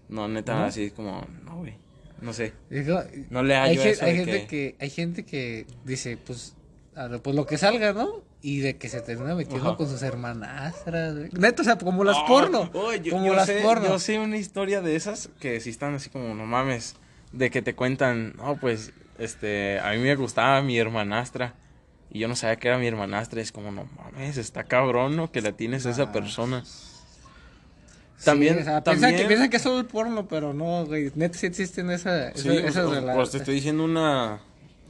No, 0.09 0.29
neta, 0.29 0.55
¿No? 0.59 0.65
así 0.67 0.91
como, 0.91 1.27
no, 1.45 1.57
güey, 1.59 1.75
no 2.21 2.33
sé. 2.35 2.53
Digo, 2.69 3.01
No 3.31 3.43
le 3.43 3.57
hay, 3.57 3.71
hallo 3.71 3.83
gen- 3.83 3.93
eso 3.93 4.05
hay 4.05 4.17
gente 4.17 4.41
que- 4.43 4.47
que... 4.47 4.77
hay 4.79 4.91
gente 4.91 5.25
que 5.25 5.67
dice, 5.85 6.19
pues, 6.19 6.55
a 6.95 7.09
pues 7.09 7.35
lo 7.35 7.47
que 7.47 7.57
salga, 7.57 7.95
¿no? 7.95 8.23
Y 8.45 8.59
de 8.59 8.77
que 8.77 8.89
se 8.89 9.01
termina 9.01 9.35
metiendo 9.37 9.69
Ajá. 9.69 9.77
con 9.77 9.89
sus 9.89 10.03
hermanastras. 10.03 11.15
Neta, 11.33 11.63
o 11.63 11.65
sea, 11.65 11.77
como 11.79 12.03
las 12.03 12.19
porno. 12.27 12.69
oye, 12.75 13.01
yo, 13.01 13.13
como 13.13 13.27
yo 13.27 13.35
las 13.35 13.47
sé, 13.47 13.61
porno. 13.63 13.87
Yo 13.87 13.99
sé 14.01 14.19
una 14.19 14.37
historia 14.37 14.81
de 14.81 14.97
esas 14.97 15.29
que 15.39 15.61
sí 15.61 15.71
están 15.71 15.95
así 15.95 16.11
como, 16.11 16.35
no 16.35 16.45
mames, 16.45 16.97
de 17.33 17.51
que 17.51 17.63
te 17.63 17.75
cuentan, 17.75 18.35
no, 18.37 18.57
pues, 18.57 18.93
este, 19.19 19.79
a 19.79 19.93
mí 19.93 19.99
me 19.99 20.15
gustaba 20.17 20.61
mi 20.63 20.77
hermanastra. 20.79 21.55
Y 22.11 22.19
yo 22.19 22.29
no 22.29 22.35
sabía 22.37 22.57
que 22.57 22.69
era 22.69 22.79
mi 22.79 22.87
hermanastra. 22.89 23.41
Es 23.41 23.53
como, 23.53 23.71
no 23.71 23.87
mames, 23.97 24.37
está 24.39 24.65
cabrón, 24.65 25.15
¿no? 25.17 25.31
Que 25.31 25.41
la 25.41 25.53
tienes 25.53 25.87
a 25.87 25.91
esa 25.91 26.03
Ah. 26.05 26.13
persona. 26.13 26.65
Sí, 26.65 28.25
También, 28.27 28.59
o 28.59 28.65
sea, 28.65 28.83
también... 28.83 29.01
Piensan, 29.11 29.23
que, 29.23 29.29
piensan 29.29 29.51
que 29.51 29.57
es 29.57 29.63
solo 29.63 29.79
el 29.81 29.87
porno, 29.87 30.29
pero 30.29 30.53
no, 30.53 30.85
güey. 30.85 31.11
Neta, 31.15 31.39
sí 31.39 31.47
existen 31.47 31.91
esa, 31.91 32.33
Sí, 32.35 32.49
esa- 32.51 32.69
esas 32.69 32.85
o- 32.85 32.91
o- 32.91 32.95
rela- 32.95 33.15
pues 33.15 33.31
te 33.31 33.39
estoy 33.39 33.55
diciendo 33.55 33.85
una... 33.85 34.41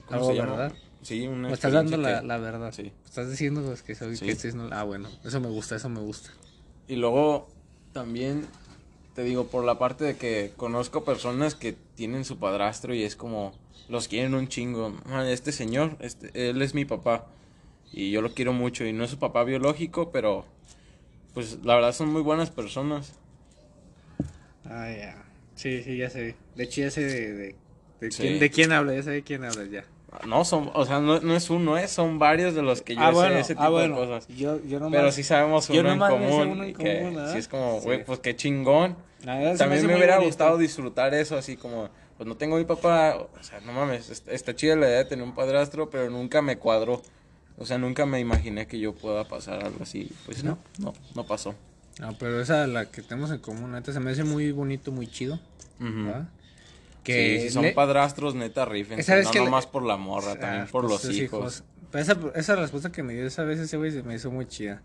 ¿Cómo 0.07 0.19
Algo, 0.21 0.27
se 0.31 0.35
llama? 0.37 0.57
¿verdad? 0.57 0.73
Sí, 1.03 1.27
una 1.27 1.49
Me 1.49 1.55
estás 1.55 1.73
dando 1.73 1.97
la, 1.97 2.21
que- 2.21 2.27
la 2.27 2.39
verdad. 2.39 2.73
Sí. 2.73 2.93
Estás 3.05 3.29
diciendo 3.31 3.63
pues, 3.63 3.83
que 3.83 3.95
soy 3.95 4.17
Sí. 4.17 4.25
que 4.25 4.33
estoy 4.33 4.51
diciendo- 4.53 4.75
Ah, 4.75 4.85
bueno. 4.85 5.09
Eso 5.25 5.41
me 5.41 5.49
gusta, 5.49 5.77
eso 5.77 5.89
me 5.89 6.01
gusta. 6.01 6.31
Y 6.89 6.97
luego 6.97 7.49
también 7.93 8.47
te 9.15 9.23
digo, 9.25 9.47
por 9.49 9.65
la 9.65 9.79
parte 9.79 10.05
de 10.05 10.17
que 10.17 10.53
conozco 10.57 11.05
personas 11.05 11.55
que 11.55 11.75
tienen 11.97 12.25
su 12.25 12.39
padrastro 12.39 12.95
y 12.95 13.03
es 13.03 13.17
como, 13.17 13.53
los 13.89 14.09
quieren 14.09 14.35
un 14.35 14.49
chingo. 14.49 14.91
"Man, 15.07 15.27
Este 15.27 15.53
señor, 15.53 15.97
este, 16.01 16.51
él 16.51 16.63
es 16.63 16.75
mi 16.75 16.85
papá 16.85 17.27
y 17.93 18.11
yo 18.11 18.23
lo 18.23 18.33
quiero 18.33 18.53
mucho 18.53 18.87
y 18.87 18.93
no 18.93 19.05
es 19.05 19.11
su 19.11 19.19
papá 19.19 19.45
biológico, 19.45 20.11
pero 20.13 20.47
pues 21.35 21.59
la 21.65 21.75
verdad 21.75 21.93
son 21.93 22.11
muy 22.13 22.23
buenas 22.23 22.51
personas. 22.51 23.13
Ah, 24.65 24.89
ya. 24.91 25.23
Sí, 25.57 25.83
sí, 25.83 25.97
ya 25.97 26.09
sé. 26.09 26.37
De 26.57 26.65
hecho, 26.65 26.81
ya 26.83 26.91
sé 26.91 27.03
de, 27.03 27.33
de, 27.35 27.55
de 28.01 28.11
Sí. 28.11 28.23
quién, 28.23 28.39
de 28.39 28.51
quién 28.51 28.73
habla, 28.73 28.95
ya 28.95 29.03
sé 29.03 29.11
de 29.11 29.23
quién 29.23 29.45
hablas 29.45 29.71
ya. 29.71 29.85
No, 30.27 30.45
son, 30.45 30.71
o 30.75 30.85
sea, 30.85 31.01
no, 31.01 31.21
no 31.21 31.35
es 31.35 31.49
uno, 31.51 31.77
¿eh? 31.79 31.89
son 31.89 32.19
varios 32.19 32.55
de 32.55 32.63
los 32.63 32.83
que 32.83 32.95
yo 32.95 33.01
ah, 33.03 33.09
sé 33.09 33.13
bueno, 33.15 33.37
ese 33.37 33.55
tipo 33.55 33.65
ah, 33.65 33.69
bueno. 33.71 33.99
de 34.01 34.07
cosas. 34.07 34.29
Yo, 34.29 34.63
yo 34.65 34.79
nomás- 34.79 35.01
Pero 35.01 35.13
sí 35.13 35.23
sabemos 35.23 35.69
uno 35.71 35.79
en 35.81 35.87
nomás 35.87 36.11
común. 36.11 36.49
uno 36.49 36.65
en 36.65 36.71
y 36.71 36.75
que 36.75 36.99
común, 36.99 37.15
¿verdad? 37.15 37.33
sí 37.33 37.39
es 37.39 37.49
como, 37.49 37.79
Sí. 37.81 37.85
güey, 37.87 38.05
pues 38.05 38.21
qué 38.21 38.37
chingón. 38.37 38.97
Verdad, 39.25 39.57
También 39.57 39.87
me 39.87 39.95
hubiera 39.95 40.17
bonito. 40.17 40.29
gustado 40.29 40.59
disfrutar 40.59 41.15
eso, 41.15 41.37
así 41.37 41.57
como, 41.57 41.89
pues 42.17 42.29
no 42.29 42.37
tengo 42.37 42.57
mi 42.57 42.65
papá, 42.65 43.17
o 43.17 43.43
sea, 43.43 43.61
no 43.61 43.73
mames, 43.73 44.11
está, 44.29 44.55
chida 44.55 44.77
la 44.77 44.87
idea 44.87 44.99
de 44.99 45.05
tener 45.07 45.25
un 45.25 45.35
padrastro, 45.35 45.89
pero 45.91 46.11
nunca 46.11 46.43
me 46.43 46.59
cuadró. 46.59 47.03
O 47.59 47.65
sea, 47.67 47.79
nunca 47.79 48.07
me 48.07 48.19
imaginé 48.21 48.67
que 48.67 48.79
yo 48.79 48.95
pueda 48.95 49.25
pasar 49.25 49.65
algo 49.65 49.83
así. 49.83 50.11
Pues 50.27 50.43
no, 50.45 50.59
no, 50.79 50.93
no 51.15 51.25
pasó. 51.25 51.55
Ah, 52.01 52.13
pero 52.19 52.41
esa, 52.41 52.67
la 52.67 52.87
que 52.91 53.03
tenemos 53.03 53.31
en 53.31 53.39
común, 53.39 53.73
neta, 53.73 53.93
se 53.93 54.01
me 54.01 54.11
hace 54.11 54.25
muy 54.25 54.51
bonito, 54.53 54.91
muy 54.93 55.07
chido. 55.07 55.39
¿verdad? 55.79 56.29
Que 57.03 57.41
si 57.41 57.51
son 57.51 57.63
le- 57.63 57.73
padrastros, 57.73 58.35
neta, 58.35 58.65
rifen. 58.65 58.99
No 58.99 59.05
que 59.31 59.39
le- 59.39 59.45
nomás 59.45 59.67
por 59.67 59.83
la 59.85 59.97
morra, 59.97 60.37
también 60.37 60.63
Ah, 60.63 60.69
por 60.71 60.83
pues, 60.83 60.93
los 60.93 61.03
sus 61.03 61.17
hijos. 61.17 61.65
Pero 61.91 62.03
esa, 62.03 62.19
esa 62.37 62.57
respuesta 62.57 62.91
que 62.93 63.03
me 63.03 63.13
dio 63.15 63.27
esa 63.27 63.43
vez 63.45 63.59
ese 63.59 63.77
güey 63.77 63.91
se 63.91 64.03
me 64.03 64.15
hizo 64.15 64.31
muy 64.31 64.47
chida. 64.47 64.83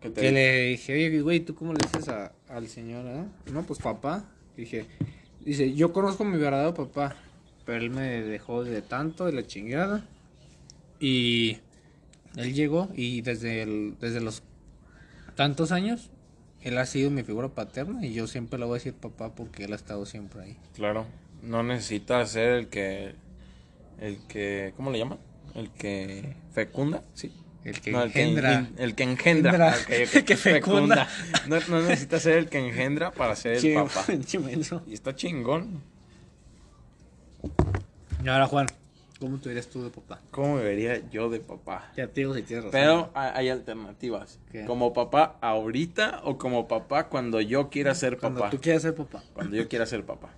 Que 0.00 0.30
le 0.30 0.60
dije, 0.68 0.92
oye, 0.92 1.20
güey, 1.20 1.40
¿tú 1.40 1.54
cómo 1.54 1.72
le 1.72 1.78
dices 1.82 2.08
a- 2.08 2.32
al 2.48 2.68
señor? 2.68 3.06
eh? 3.06 3.24
No, 3.52 3.62
pues 3.64 3.80
papá. 3.80 4.24
Dije, 4.56 4.86
dice, 5.44 5.72
yo 5.74 5.92
conozco 5.92 6.22
a 6.22 6.26
mi 6.26 6.36
verdadero 6.36 6.74
papá, 6.74 7.16
pero 7.64 7.78
él 7.82 7.90
me 7.90 8.22
dejó 8.22 8.62
de 8.62 8.82
tanto, 8.82 9.24
de 9.26 9.32
la 9.32 9.46
chingada. 9.46 10.04
Y 11.00 11.58
él 12.36 12.54
llegó 12.54 12.88
y 12.94 13.22
desde, 13.22 13.62
el, 13.62 13.96
desde 14.00 14.20
los 14.20 14.42
tantos 15.34 15.72
años, 15.72 16.10
él 16.62 16.78
ha 16.78 16.86
sido 16.86 17.10
mi 17.10 17.22
figura 17.22 17.48
paterna 17.48 18.04
y 18.06 18.12
yo 18.12 18.26
siempre 18.26 18.58
le 18.58 18.64
voy 18.66 18.74
a 18.74 18.78
decir 18.78 18.94
papá 18.94 19.34
porque 19.34 19.64
él 19.64 19.72
ha 19.72 19.76
estado 19.76 20.06
siempre 20.06 20.42
ahí. 20.42 20.56
Claro, 20.74 21.06
no 21.42 21.62
necesitas 21.62 22.30
ser 22.30 22.50
el 22.54 22.68
que, 22.68 23.14
el 24.00 24.18
que, 24.28 24.72
¿cómo 24.76 24.90
le 24.90 24.98
llaman? 24.98 25.18
El 25.54 25.70
que 25.70 26.36
fecunda, 26.52 27.02
sí. 27.14 27.32
El 27.64 27.80
que 27.80 27.90
No, 27.90 28.00
el 28.02 28.06
engendra. 28.08 28.68
Que, 28.76 28.82
el 28.84 28.94
que 28.94 29.02
engendra. 29.02 29.50
Engendra. 29.70 29.76
Ok, 29.76 30.16
ok, 30.18 30.24
Que 30.26 30.36
fecunda. 30.36 31.08
No, 31.48 31.58
no 31.68 31.80
necesitas 31.82 32.22
ser 32.22 32.38
el 32.38 32.48
que 32.48 32.58
engendra 32.58 33.10
para 33.10 33.34
ser 33.36 33.54
el 33.54 33.60
Che- 33.62 33.74
papá. 33.74 34.04
che 34.26 34.38
menso. 34.38 34.82
Y 34.86 34.94
está 34.94 35.14
chingón. 35.14 35.82
Y 38.24 38.28
ahora, 38.28 38.46
Juan, 38.46 38.66
¿cómo 39.20 39.38
te 39.38 39.48
dirías 39.50 39.68
tú 39.68 39.82
de 39.84 39.90
papá? 39.90 40.20
¿Cómo 40.30 40.56
me 40.56 40.62
vería 40.62 41.00
yo 41.10 41.28
de 41.30 41.40
papá? 41.40 41.92
Ya 41.96 42.06
te 42.08 42.20
digo 42.22 42.34
si 42.34 42.42
tienes 42.42 42.64
razón. 42.66 42.72
Pero 42.80 43.10
hay, 43.14 43.48
alternativas. 43.48 44.38
¿Qué? 44.50 44.64
Como 44.64 44.92
papá 44.92 45.36
ahorita 45.40 46.20
o 46.24 46.38
como 46.38 46.66
papá 46.68 47.08
cuando 47.08 47.40
yo 47.40 47.68
quiera 47.70 47.94
ser 47.94 48.18
Cuando 48.18 48.40
papá. 48.40 48.50
tú 48.50 48.60
quieras 48.60 48.82
ser 48.82 48.94
papá. 48.94 49.22
Cuando 49.32 49.56
yo 49.56 49.68
quiera 49.68 49.86
ser 49.86 50.04
papá. 50.04 50.30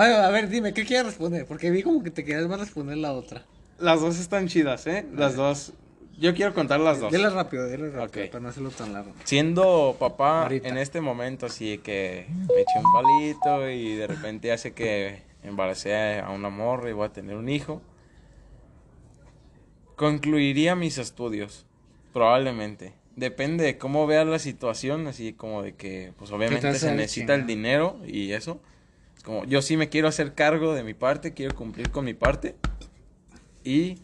Bueno, 0.00 0.16
a 0.16 0.30
ver, 0.30 0.48
dime, 0.48 0.72
¿qué 0.72 0.86
quieres 0.86 1.04
responder? 1.04 1.44
Porque 1.44 1.70
vi 1.70 1.82
como 1.82 2.02
que 2.02 2.10
te 2.10 2.24
querías 2.24 2.48
más 2.48 2.58
responder 2.58 2.96
la 2.96 3.12
otra. 3.12 3.44
Las 3.78 4.00
dos 4.00 4.18
están 4.18 4.48
chidas, 4.48 4.86
¿eh? 4.86 5.04
Las 5.14 5.36
dos. 5.36 5.74
Yo 6.18 6.34
quiero 6.34 6.54
contar 6.54 6.80
las 6.80 7.00
dos. 7.00 7.12
Dile 7.12 7.28
rápido, 7.28 7.68
dile 7.68 7.90
rápido, 7.90 8.30
para 8.30 8.40
no 8.40 8.48
hacerlo 8.48 8.70
tan 8.70 8.94
largo. 8.94 9.12
Siendo 9.24 9.96
papá 9.98 10.44
Ahorita. 10.44 10.68
en 10.68 10.78
este 10.78 11.02
momento, 11.02 11.44
así 11.44 11.76
que 11.84 12.24
me 12.30 12.62
eché 12.62 12.78
un 12.82 12.90
palito 12.94 13.68
y 13.68 13.96
de 13.96 14.06
repente 14.06 14.50
hace 14.52 14.72
que 14.72 15.20
embaracé 15.42 16.18
a 16.20 16.30
una 16.30 16.48
morra 16.48 16.88
y 16.88 16.94
voy 16.94 17.04
a 17.04 17.12
tener 17.12 17.36
un 17.36 17.50
hijo. 17.50 17.82
Concluiría 19.96 20.76
mis 20.76 20.96
estudios, 20.96 21.66
probablemente. 22.14 22.94
Depende 23.16 23.64
de 23.64 23.76
cómo 23.76 24.06
vea 24.06 24.24
la 24.24 24.38
situación, 24.38 25.08
así 25.08 25.34
como 25.34 25.62
de 25.62 25.74
que, 25.74 26.14
pues 26.16 26.32
obviamente 26.32 26.72
se 26.72 26.90
necesita 26.94 27.34
el 27.34 27.46
dinero 27.46 27.98
y 28.06 28.32
eso. 28.32 28.62
Como 29.24 29.44
yo 29.44 29.62
sí 29.62 29.76
me 29.76 29.88
quiero 29.88 30.08
hacer 30.08 30.34
cargo 30.34 30.74
de 30.74 30.82
mi 30.82 30.94
parte, 30.94 31.34
quiero 31.34 31.54
cumplir 31.54 31.90
con 31.90 32.04
mi 32.04 32.14
parte. 32.14 32.56
Y 33.64 33.96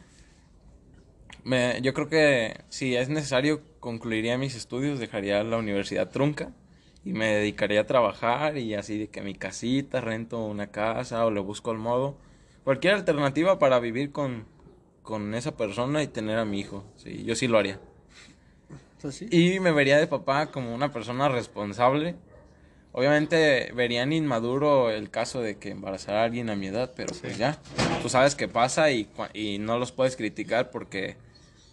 me, 1.45 1.81
yo 1.81 1.95
creo 1.95 2.09
que 2.09 2.61
si 2.69 2.97
es 2.97 3.09
necesario, 3.09 3.63
concluiría 3.81 4.37
mis 4.37 4.55
estudios, 4.57 4.99
dejaría 4.99 5.43
la 5.45 5.57
universidad 5.59 6.11
trunca 6.11 6.53
y 7.05 7.13
me 7.13 7.27
dedicaría 7.27 7.83
a 7.83 7.87
trabajar 7.87 8.59
y 8.59 8.75
así 8.75 8.99
de 8.99 9.09
que 9.09 9.23
mi 9.23 9.35
casita, 9.35 10.01
rento 10.01 10.45
una 10.45 10.73
casa 10.73 11.25
o 11.25 11.31
le 11.31 11.41
busco 11.41 11.71
el 11.71 11.79
modo. 11.79 12.19
Cualquier 12.65 12.95
alternativa 12.95 13.61
para 13.61 13.79
vivir 13.79 14.11
con, 14.11 14.45
con 15.03 15.35
esa 15.35 15.57
persona 15.57 16.03
y 16.03 16.09
tener 16.09 16.37
a 16.37 16.45
mi 16.45 16.59
hijo. 16.59 16.85
Sí, 16.97 17.23
yo 17.25 17.37
sí 17.37 17.47
lo 17.47 17.59
haría. 17.59 17.81
Y 19.31 19.61
me 19.61 19.71
vería 19.71 19.99
de 19.99 20.09
papá 20.09 20.51
como 20.51 20.75
una 20.75 20.93
persona 20.93 21.29
responsable. 21.29 22.17
Obviamente 22.97 23.73
verían 23.75 24.11
inmaduro 24.15 24.91
el 24.91 25.11
caso 25.11 25.43
de 25.43 25.59
que 25.59 25.69
embarazara 25.69 26.23
a 26.23 26.25
alguien 26.25 26.49
a 26.49 26.57
mi 26.57 26.69
edad, 26.69 26.95
pero 26.97 27.15
pues 27.21 27.37
ya, 27.37 27.59
tú 28.01 28.09
sabes 28.09 28.35
qué 28.35 28.49
pasa 28.49 28.91
y, 28.91 29.07
y 29.35 29.59
no 29.59 29.79
los 29.79 29.93
puedes 29.93 30.17
criticar 30.17 30.71
porque 30.71 31.19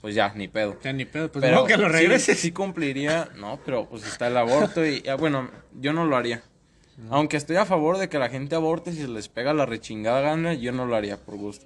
pues 0.02 0.16
ya, 0.16 0.34
ni 0.36 0.50
pedo. 0.50 0.78
Ya 0.84 0.92
ni 0.92 1.06
pedo, 1.06 1.32
pues 1.32 1.42
pero 1.42 1.62
no, 1.62 1.64
que 1.66 1.78
lo 1.78 1.88
regreses. 1.88 2.38
Sí, 2.38 2.52
cumpliría, 2.52 3.30
no, 3.38 3.58
pero 3.64 3.88
pues 3.88 4.06
está 4.06 4.28
el 4.28 4.36
aborto 4.36 4.86
y 4.86 5.02
ah, 5.08 5.16
bueno, 5.16 5.50
yo 5.80 5.94
no 5.94 6.06
lo 6.06 6.18
haría. 6.18 6.44
Aunque 7.10 7.38
estoy 7.38 7.56
a 7.56 7.64
favor 7.64 8.00
de 8.00 8.10
que 8.10 8.20
la 8.20 8.28
gente 8.28 8.56
aborte 8.56 8.92
si 8.92 8.98
se 8.98 9.08
les 9.08 9.30
pega 9.30 9.54
la 9.54 9.66
rechingada 9.66 10.20
gana, 10.20 10.54
yo 10.56 10.74
no 10.74 10.86
lo 10.86 10.98
haría 10.98 11.16
por 11.16 11.38
gusto. 11.38 11.66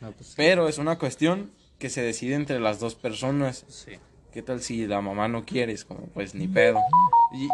No, 0.00 0.12
pues, 0.12 0.34
Pero 0.36 0.68
es 0.68 0.78
una 0.78 0.96
cuestión 1.00 1.50
que 1.80 1.90
se 1.90 2.02
decide 2.02 2.36
entre 2.36 2.60
las 2.60 2.78
dos 2.78 2.94
personas. 2.94 3.64
sí. 3.66 3.98
¿Qué 4.32 4.40
tal 4.40 4.62
si 4.62 4.86
la 4.86 5.02
mamá 5.02 5.28
no 5.28 5.44
quiere? 5.44 5.74
Es 5.74 5.84
como, 5.84 6.06
pues 6.06 6.34
ni 6.34 6.48
pedo. 6.48 6.78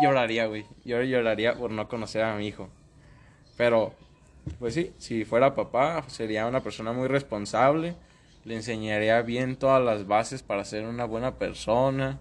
Lloraría, 0.03 0.47
güey. 0.47 0.64
Yo 0.85 1.03
lloraría 1.03 1.55
por 1.55 1.71
no 1.71 1.88
conocer 1.88 2.23
a 2.23 2.35
mi 2.37 2.47
hijo. 2.47 2.69
Pero, 3.57 3.93
pues 4.59 4.75
sí, 4.75 4.93
si 4.99 5.25
fuera 5.25 5.55
papá, 5.55 6.05
sería 6.09 6.47
una 6.47 6.62
persona 6.62 6.93
muy 6.93 7.09
responsable. 7.09 7.95
Le 8.45 8.55
enseñaría 8.57 9.21
bien 9.23 9.57
todas 9.57 9.83
las 9.85 10.07
bases 10.07 10.43
para 10.43 10.64
ser 10.64 10.85
una 10.87 11.05
buena 11.05 11.35
persona. 11.37 12.19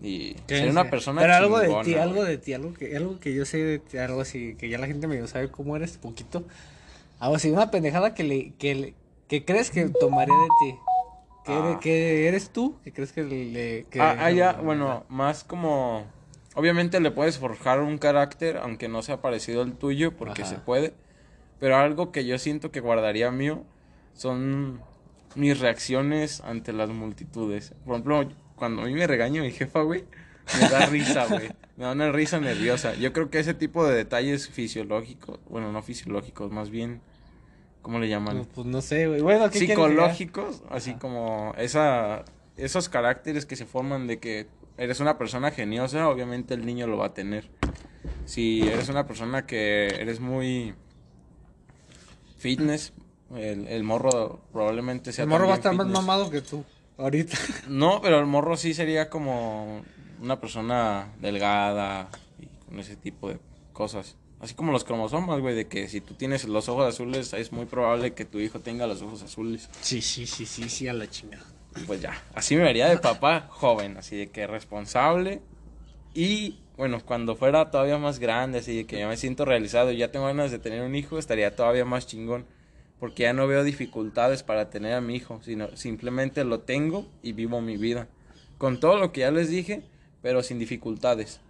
Y 0.00 0.34
ser 0.48 0.68
una 0.70 0.90
persona 0.90 1.20
Pero 1.20 1.34
algo 1.34 1.58
de 1.60 1.68
ti, 1.84 1.94
algo 1.94 2.24
de 2.24 2.36
ti, 2.38 2.52
algo 2.54 2.74
que, 2.74 2.96
algo 2.96 3.20
que 3.20 3.34
yo 3.34 3.44
sé 3.44 3.58
de 3.58 3.78
ti, 3.78 3.98
algo 3.98 4.20
así, 4.22 4.56
que 4.56 4.68
ya 4.68 4.78
la 4.78 4.88
gente 4.88 5.06
medio 5.06 5.28
sabe 5.28 5.48
cómo 5.50 5.76
eres, 5.76 5.96
poquito. 5.96 6.42
Algo 7.20 7.36
así, 7.36 7.50
una 7.50 7.70
pendejada 7.70 8.12
que 8.14 8.24
le, 8.24 8.52
que 8.54 8.74
le- 8.74 8.94
que 9.28 9.44
crees 9.44 9.70
que 9.70 9.88
tomaría 9.88 10.34
de 10.34 10.48
ti. 10.72 10.78
Que, 11.44 11.52
Ah. 11.52 11.68
eres, 11.68 11.78
que 11.80 12.28
eres 12.28 12.50
tú, 12.50 12.76
que 12.82 12.92
crees 12.92 13.12
que 13.12 13.22
le... 13.22 13.86
Que 13.90 14.00
Ah, 14.00 14.16
ah, 14.18 14.30
ya, 14.32 14.52
bueno, 14.54 15.04
más 15.08 15.44
como... 15.44 16.04
Obviamente 16.54 17.00
le 17.00 17.10
puedes 17.10 17.38
forjar 17.38 17.80
un 17.80 17.98
carácter, 17.98 18.58
aunque 18.58 18.88
no 18.88 19.02
sea 19.02 19.22
parecido 19.22 19.62
al 19.62 19.74
tuyo, 19.74 20.16
porque 20.16 20.42
Ajá. 20.42 20.50
se 20.50 20.58
puede. 20.58 20.94
Pero 21.58 21.76
algo 21.76 22.12
que 22.12 22.24
yo 22.24 22.38
siento 22.38 22.70
que 22.70 22.80
guardaría 22.80 23.30
mío 23.30 23.64
son 24.14 24.80
mis 25.34 25.58
reacciones 25.60 26.40
ante 26.42 26.72
las 26.72 26.90
multitudes. 26.90 27.74
Por 27.84 27.94
ejemplo, 27.94 28.28
cuando 28.56 28.82
a 28.82 28.84
mí 28.86 28.92
me 28.92 29.06
regaña 29.06 29.42
mi 29.42 29.50
jefa, 29.50 29.82
güey, 29.82 30.04
me 30.60 30.68
da 30.68 30.86
risa, 30.86 31.26
güey. 31.30 31.50
Me 31.76 31.84
da 31.84 31.92
una 31.92 32.12
risa 32.12 32.38
nerviosa. 32.38 32.94
Yo 32.94 33.12
creo 33.12 33.30
que 33.30 33.38
ese 33.38 33.54
tipo 33.54 33.86
de 33.86 33.94
detalles 33.94 34.48
fisiológicos, 34.48 35.40
bueno, 35.48 35.72
no 35.72 35.82
fisiológicos, 35.82 36.50
más 36.50 36.68
bien, 36.68 37.00
¿cómo 37.80 37.98
le 37.98 38.08
llaman? 38.08 38.38
No, 38.38 38.44
pues 38.44 38.66
no 38.66 38.82
sé, 38.82 39.06
güey. 39.06 39.22
Bueno, 39.22 39.48
¿qué 39.50 39.60
psicológicos, 39.60 40.62
así 40.68 40.90
Ajá. 40.90 40.98
como 40.98 41.54
esa, 41.56 42.24
esos 42.56 42.88
caracteres 42.90 43.46
que 43.46 43.56
se 43.56 43.64
forman 43.64 44.06
de 44.06 44.18
que 44.18 44.48
eres 44.76 45.00
una 45.00 45.18
persona 45.18 45.50
geniosa, 45.50 46.08
obviamente 46.08 46.54
el 46.54 46.64
niño 46.64 46.86
lo 46.86 46.98
va 46.98 47.06
a 47.06 47.14
tener. 47.14 47.50
Si 48.24 48.62
eres 48.62 48.88
una 48.88 49.06
persona 49.06 49.46
que 49.46 49.86
eres 49.86 50.20
muy 50.20 50.74
fitness, 52.38 52.92
el, 53.34 53.66
el 53.68 53.82
morro 53.84 54.40
probablemente 54.52 55.12
sea 55.12 55.24
El 55.24 55.30
morro 55.30 55.46
va 55.46 55.54
a 55.54 55.56
estar 55.56 55.74
más 55.74 55.86
mamado 55.86 56.30
que 56.30 56.40
tú, 56.40 56.64
ahorita. 56.98 57.36
No, 57.68 58.00
pero 58.02 58.18
el 58.18 58.26
morro 58.26 58.56
sí 58.56 58.74
sería 58.74 59.08
como 59.08 59.82
una 60.20 60.40
persona 60.40 61.12
delgada 61.20 62.08
y 62.38 62.46
con 62.66 62.78
ese 62.78 62.96
tipo 62.96 63.28
de 63.28 63.38
cosas. 63.72 64.16
Así 64.40 64.54
como 64.54 64.72
los 64.72 64.82
cromosomas, 64.82 65.40
güey, 65.40 65.54
de 65.54 65.68
que 65.68 65.88
si 65.88 66.00
tú 66.00 66.14
tienes 66.14 66.44
los 66.44 66.68
ojos 66.68 66.92
azules, 66.92 67.32
es 67.32 67.52
muy 67.52 67.64
probable 67.64 68.12
que 68.12 68.24
tu 68.24 68.40
hijo 68.40 68.58
tenga 68.58 68.88
los 68.88 69.00
ojos 69.00 69.22
azules. 69.22 69.68
Sí, 69.82 70.02
sí, 70.02 70.26
sí, 70.26 70.46
sí, 70.46 70.68
sí, 70.68 70.88
a 70.88 70.92
la 70.92 71.08
chingada. 71.08 71.44
Pues 71.86 72.00
ya, 72.00 72.22
así 72.34 72.54
me 72.56 72.62
vería 72.62 72.88
de 72.88 72.98
papá 72.98 73.48
joven, 73.50 73.96
así 73.96 74.16
de 74.16 74.30
que 74.30 74.46
responsable. 74.46 75.40
Y 76.14 76.58
bueno, 76.76 77.00
cuando 77.04 77.36
fuera 77.36 77.70
todavía 77.70 77.98
más 77.98 78.18
grande, 78.18 78.58
así 78.58 78.76
de 78.76 78.86
que 78.86 78.98
ya 78.98 79.08
me 79.08 79.16
siento 79.16 79.44
realizado 79.44 79.92
y 79.92 79.96
ya 79.96 80.10
tengo 80.10 80.26
ganas 80.26 80.50
de 80.50 80.58
tener 80.58 80.82
un 80.82 80.94
hijo, 80.94 81.18
estaría 81.18 81.54
todavía 81.56 81.84
más 81.84 82.06
chingón. 82.06 82.46
Porque 82.98 83.24
ya 83.24 83.32
no 83.32 83.48
veo 83.48 83.64
dificultades 83.64 84.42
para 84.42 84.70
tener 84.70 84.94
a 84.94 85.00
mi 85.00 85.16
hijo, 85.16 85.40
sino 85.42 85.76
simplemente 85.76 86.44
lo 86.44 86.60
tengo 86.60 87.06
y 87.22 87.32
vivo 87.32 87.60
mi 87.60 87.76
vida. 87.76 88.06
Con 88.58 88.78
todo 88.78 88.96
lo 88.96 89.12
que 89.12 89.20
ya 89.20 89.32
les 89.32 89.48
dije, 89.48 89.82
pero 90.22 90.42
sin 90.42 90.58
dificultades. 90.58 91.40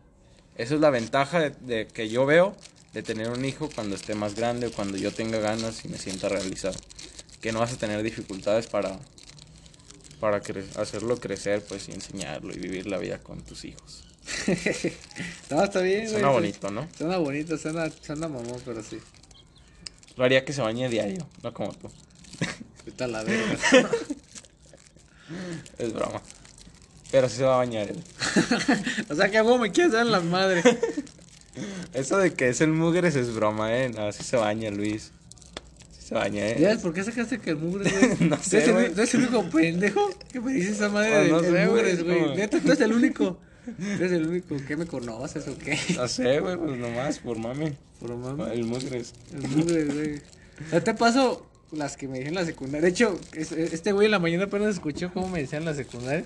Esa 0.56 0.74
es 0.74 0.80
la 0.80 0.90
ventaja 0.90 1.50
de, 1.50 1.86
que 1.86 2.08
yo 2.08 2.24
veo 2.24 2.56
de 2.94 3.02
tener 3.02 3.28
un 3.28 3.44
hijo 3.44 3.68
cuando 3.74 3.96
esté 3.96 4.14
más 4.14 4.34
grande 4.34 4.68
o 4.68 4.72
cuando 4.72 4.96
yo 4.96 5.12
tenga 5.12 5.38
ganas 5.38 5.84
y 5.84 5.88
me 5.88 5.98
sienta 5.98 6.28
realizado. 6.28 6.78
Que 7.40 7.52
no 7.52 7.60
vas 7.60 7.72
a 7.74 7.78
tener 7.78 8.02
dificultades 8.02 8.66
para, 8.66 8.98
para 10.22 10.40
cre- 10.40 10.76
hacerlo 10.76 11.18
crecer, 11.18 11.64
pues, 11.68 11.88
y 11.88 11.92
enseñarlo 11.92 12.54
y 12.54 12.58
vivir 12.58 12.86
la 12.86 12.96
vida 12.98 13.18
con 13.18 13.42
tus 13.42 13.64
hijos. 13.64 14.04
No, 15.50 15.64
está 15.64 15.80
bien. 15.80 16.08
Suena 16.08 16.28
bonito, 16.28 16.70
¿no? 16.70 16.86
Suena 16.96 17.16
bonito, 17.18 17.58
suena, 17.58 17.90
suena 18.00 18.28
mamón, 18.28 18.62
pero 18.64 18.80
sí. 18.84 18.98
Lo 20.16 20.22
haría 20.24 20.44
que 20.44 20.52
se 20.52 20.62
bañe 20.62 20.88
diario, 20.88 21.26
no 21.42 21.52
como 21.52 21.72
tú. 21.74 21.90
Está 22.86 23.08
la 23.08 23.24
verga. 23.24 23.58
Es 25.78 25.92
broma. 25.92 26.22
Pero 27.10 27.28
sí 27.28 27.36
se 27.38 27.42
va 27.44 27.54
a 27.54 27.58
bañar 27.58 27.88
él. 27.90 28.02
o 29.10 29.14
sea, 29.16 29.28
que 29.30 29.38
a 29.38 29.42
huevo 29.42 29.58
me 29.58 29.72
quieres 29.72 29.92
dar 29.92 30.06
las 30.06 30.22
madres. 30.22 30.64
Eso 31.94 32.18
de 32.18 32.32
que 32.32 32.48
es 32.48 32.60
el 32.60 32.68
mugres 32.70 33.16
es 33.16 33.34
broma, 33.34 33.76
¿eh? 33.76 33.88
No, 33.88 34.10
sí 34.12 34.22
se 34.22 34.36
baña 34.36 34.70
Luis. 34.70 35.10
Se 36.12 36.18
baña, 36.18 36.46
¿eh? 36.48 36.56
¿Ya? 36.60 36.76
¿Por 36.78 36.92
qué 36.92 37.02
sacaste 37.02 37.38
que 37.38 37.50
el 37.50 37.56
mugre, 37.56 37.90
güey? 37.90 38.16
No 38.28 38.36
sé, 38.36 38.50
¿Tú 38.50 38.56
eres 38.56 38.66
el- 38.68 38.72
güey. 38.74 38.86
¿Tú 38.94 39.00
eres 39.00 39.14
el 39.14 39.20
único 39.20 39.50
pendejo 39.50 40.10
que 40.30 40.40
me 40.40 40.52
dice 40.52 40.72
esa 40.72 40.88
madre 40.90 41.10
Pues 41.10 41.30
no 41.30 41.38
el 41.38 41.44
sé, 41.44 41.50
güey, 41.50 41.66
mugres, 41.68 41.94
es 41.94 42.04
güey? 42.04 42.36
Neta, 42.36 42.60
tú 42.60 42.66
eres 42.68 42.80
el 42.80 42.92
único. 42.92 43.38
Tú 43.64 43.72
eres 43.98 44.12
el 44.12 44.26
único. 44.26 44.56
¿Qué 44.68 44.76
me 44.76 44.86
conoces 44.86 45.48
o 45.48 45.56
qué? 45.56 45.78
No 45.96 46.08
sé, 46.08 46.40
güey, 46.40 46.56
pues 46.56 46.78
nomás, 46.78 47.18
por 47.20 47.38
mame. 47.38 47.76
Por 48.00 48.14
mami. 48.16 48.52
El 48.52 48.64
mugres. 48.64 49.14
El 49.32 49.48
mugre, 49.48 49.84
güey. 49.84 50.20
Ya 50.70 50.80
te 50.82 50.92
paso 50.94 51.46
las 51.72 51.96
que 51.96 52.06
me 52.08 52.18
dijeron 52.18 52.36
en 52.38 52.40
la 52.42 52.46
secundaria. 52.46 52.82
De 52.82 52.88
hecho, 52.88 53.18
es- 53.34 53.52
este 53.52 53.92
güey 53.92 54.04
en 54.06 54.10
la 54.10 54.18
mañana 54.18 54.44
apenas 54.44 54.74
escuchó 54.74 55.10
cómo 55.14 55.28
me 55.28 55.40
decían 55.40 55.62
en 55.62 55.66
la 55.66 55.74
secundaria. 55.74 56.24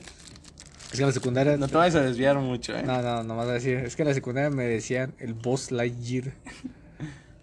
Es 0.91 0.93
que 0.97 1.03
en 1.03 1.07
la 1.09 1.13
secundaria. 1.13 1.57
No 1.57 1.69
te 1.69 1.77
vayas 1.77 1.95
a 1.95 2.01
desviar 2.01 2.37
mucho, 2.39 2.75
¿eh? 2.77 2.83
No, 2.83 3.03
no, 3.03 3.23
no 3.23 3.37
vas 3.37 3.49
a 3.49 3.53
decir. 3.53 3.77
Es 3.77 3.95
que 3.97 4.03
en 4.03 4.09
la 4.09 4.15
secundaria 4.15 4.51
me 4.51 4.65
decían 4.65 5.15
el 5.19 5.35
boss 5.35 5.71
Lightyear. 5.71 6.33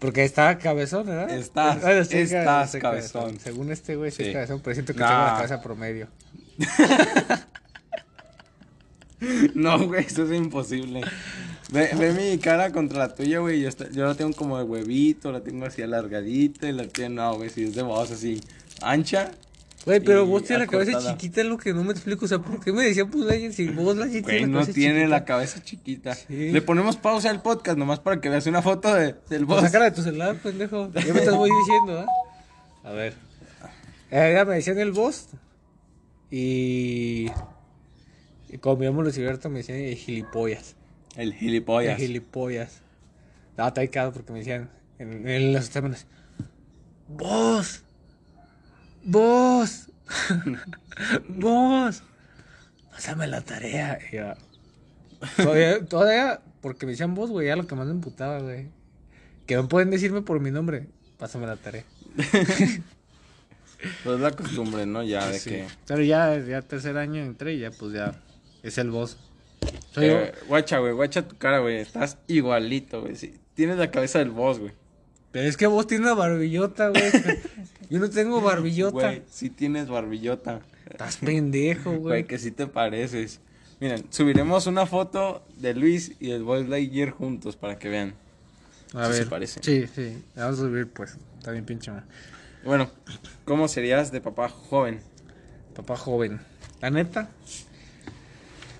Porque 0.04 0.22
estaba 0.24 0.58
cabezón, 0.58 1.06
¿verdad? 1.06 1.30
Estás- 1.30 2.08
sí, 2.08 2.18
estás 2.18 2.76
cabezón. 2.76 3.40
Según 3.40 3.72
este 3.72 3.96
güey, 3.96 4.10
sí, 4.10 4.24
es 4.24 4.34
cabezón, 4.34 4.60
pero 4.62 4.74
siento 4.74 4.92
que 4.92 5.00
Nah. 5.00 5.08
tengo 5.08 5.22
la 5.24 5.34
cabeza 5.36 5.62
promedio. 5.62 6.08
No, 9.54 9.86
güey, 9.86 10.04
eso 10.04 10.24
es 10.24 10.32
imposible. 10.32 11.00
Ve, 11.72 11.88
ve 11.98 12.12
mi 12.12 12.38
cara 12.38 12.70
contra 12.72 12.98
la 12.98 13.14
tuya, 13.14 13.38
güey. 13.38 13.62
Yo, 13.62 14.06
la 14.06 14.14
tengo 14.14 14.32
como 14.34 14.58
de 14.58 14.64
huevito, 14.64 15.32
la 15.32 15.40
tengo 15.40 15.64
así 15.64 15.80
alargadita 15.80 16.68
y 16.68 16.72
la 16.72 16.86
tuya 16.86 17.08
no, 17.08 17.36
güey. 17.36 17.48
Si 17.48 17.64
es 17.64 17.74
de 17.74 17.82
voz 17.82 18.10
así 18.10 18.40
ancha. 18.82 19.30
Güey, 19.86 20.00
pero 20.00 20.24
vos 20.24 20.42
tienes 20.44 20.66
la 20.66 20.70
cabeza 20.70 20.98
chiquita, 21.12 21.42
es 21.42 21.46
lo 21.46 21.58
que 21.58 21.74
no 21.74 21.84
me 21.84 21.92
explico. 21.92 22.24
O 22.24 22.28
sea, 22.28 22.38
¿por 22.38 22.58
qué 22.58 22.72
me 22.72 22.84
decían 22.84 23.10
pues 23.10 23.24
Lightyear 23.26 23.52
si 23.52 23.68
vos 23.68 23.94
Lightyear 23.96 24.22
Güey, 24.22 24.36
tienes 24.38 24.48
no 24.48 24.64
tiene 24.72 24.94
chiquita? 25.00 25.08
la 25.08 25.24
cabeza 25.26 25.62
chiquita. 25.62 26.14
Sí. 26.14 26.52
Le 26.52 26.62
ponemos 26.62 26.96
pausa 26.96 27.28
al 27.28 27.42
podcast 27.42 27.76
nomás 27.76 28.00
para 28.00 28.18
que 28.20 28.30
veas 28.30 28.46
una 28.46 28.62
foto 28.62 28.94
de, 28.94 29.14
del 29.28 29.46
Pues 29.46 29.46
boss. 29.46 29.60
sácala 29.62 29.84
de 29.86 29.90
tu 29.90 30.02
celular, 30.02 30.36
pendejo. 30.36 30.90
Ya 30.92 31.12
me 31.12 31.20
estás 31.20 31.34
muy 31.34 31.50
diciendo, 31.50 32.00
¿ah? 32.00 32.88
A 32.88 32.92
ver. 32.92 33.12
Eh, 34.10 34.32
ya 34.34 34.44
me 34.46 34.54
decían 34.54 34.78
el 34.78 34.92
boss. 34.92 35.26
Y. 36.30 37.26
Y 38.48 38.58
como 38.58 38.76
mi 38.76 38.86
amo 38.86 39.02
Luciberto 39.02 39.50
me 39.50 39.58
decían 39.58 39.78
el 39.78 39.96
gilipollas. 39.96 40.76
El 41.16 41.34
gilipollas. 41.34 42.00
El 42.00 42.06
gilipollas. 42.06 42.80
Estaba 43.50 43.72
taicado 43.74 44.12
porque 44.12 44.32
me 44.32 44.38
decían 44.40 44.70
en, 44.98 45.28
en 45.28 45.52
los 45.52 45.66
exámenes. 45.66 46.06
¡Vos! 47.08 47.83
¡Vos! 49.04 49.88
¡Vos! 51.28 52.02
Pásame 52.90 53.26
la 53.26 53.40
tarea. 53.40 53.98
Y 54.12 54.16
yo, 54.16 54.32
todavía, 55.36 55.84
todavía, 55.86 56.40
porque 56.60 56.86
me 56.86 56.92
decían 56.92 57.14
vos, 57.14 57.30
güey, 57.30 57.48
ya 57.48 57.56
lo 57.56 57.66
que 57.66 57.74
más 57.74 57.86
me 57.86 57.92
emputaba, 57.92 58.38
güey. 58.40 58.68
Que 59.46 59.56
no 59.56 59.68
pueden 59.68 59.90
decirme 59.90 60.22
por 60.22 60.40
mi 60.40 60.50
nombre. 60.50 60.88
Pásame 61.18 61.46
la 61.46 61.56
tarea. 61.56 61.84
Pues 64.02 64.16
es 64.16 64.20
la 64.22 64.30
costumbre, 64.30 64.86
¿no? 64.86 65.02
Ya 65.02 65.28
de 65.28 65.38
Sí. 65.38 65.50
que. 65.50 65.66
Pero 65.86 66.02
ya, 66.02 66.38
ya 66.38 66.62
tercer 66.62 66.96
año 66.96 67.22
entré 67.22 67.52
y 67.52 67.58
ya, 67.58 67.70
pues 67.70 67.92
ya. 67.92 68.14
Es 68.62 68.78
el 68.78 68.90
boss. 68.90 69.18
Soy 69.92 70.06
Eh, 70.06 70.32
guacha, 70.48 70.78
güey, 70.78 70.94
guacha 70.94 71.28
tu 71.28 71.36
cara, 71.36 71.58
güey. 71.58 71.76
Estás 71.76 72.16
igualito, 72.26 73.02
güey. 73.02 73.14
Sí, 73.14 73.34
tienes 73.52 73.76
la 73.76 73.90
cabeza 73.90 74.20
del 74.20 74.30
boss, 74.30 74.58
güey. 74.58 74.72
Pero 75.34 75.48
es 75.48 75.56
que 75.56 75.66
vos 75.66 75.88
tienes 75.88 76.06
una 76.06 76.14
barbillota, 76.14 76.90
güey. 76.90 77.02
Yo 77.90 77.98
no 77.98 78.08
tengo 78.08 78.40
barbillota. 78.40 78.92
Güey, 79.08 79.22
sí 79.28 79.50
tienes 79.50 79.88
barbillota. 79.88 80.60
Estás 80.88 81.16
pendejo, 81.16 81.90
Güey, 81.90 82.00
güey. 82.00 82.24
que 82.24 82.38
sí 82.38 82.52
te 82.52 82.68
pareces. 82.68 83.40
Miren, 83.80 84.06
subiremos 84.10 84.68
una 84.68 84.86
foto 84.86 85.44
de 85.56 85.74
Luis 85.74 86.12
y 86.20 86.30
el 86.30 86.44
Boys 86.44 86.68
Lightyear 86.68 87.10
juntos 87.10 87.56
para 87.56 87.80
que 87.80 87.88
vean. 87.88 88.14
A 88.94 89.08
sí 89.08 89.12
se 89.14 89.18
ver. 89.18 89.28
parece. 89.28 89.60
Sí, 89.60 89.86
sí. 89.92 90.22
Vamos 90.36 90.60
a 90.60 90.62
subir, 90.62 90.86
pues. 90.86 91.16
Está 91.36 91.50
bien 91.50 91.64
pinche, 91.64 91.90
man. 91.90 92.04
Bueno, 92.64 92.88
¿cómo 93.44 93.66
serías 93.66 94.12
de 94.12 94.20
papá 94.20 94.48
joven? 94.48 95.00
Papá 95.74 95.96
joven. 95.96 96.40
La 96.80 96.90
neta. 96.90 97.28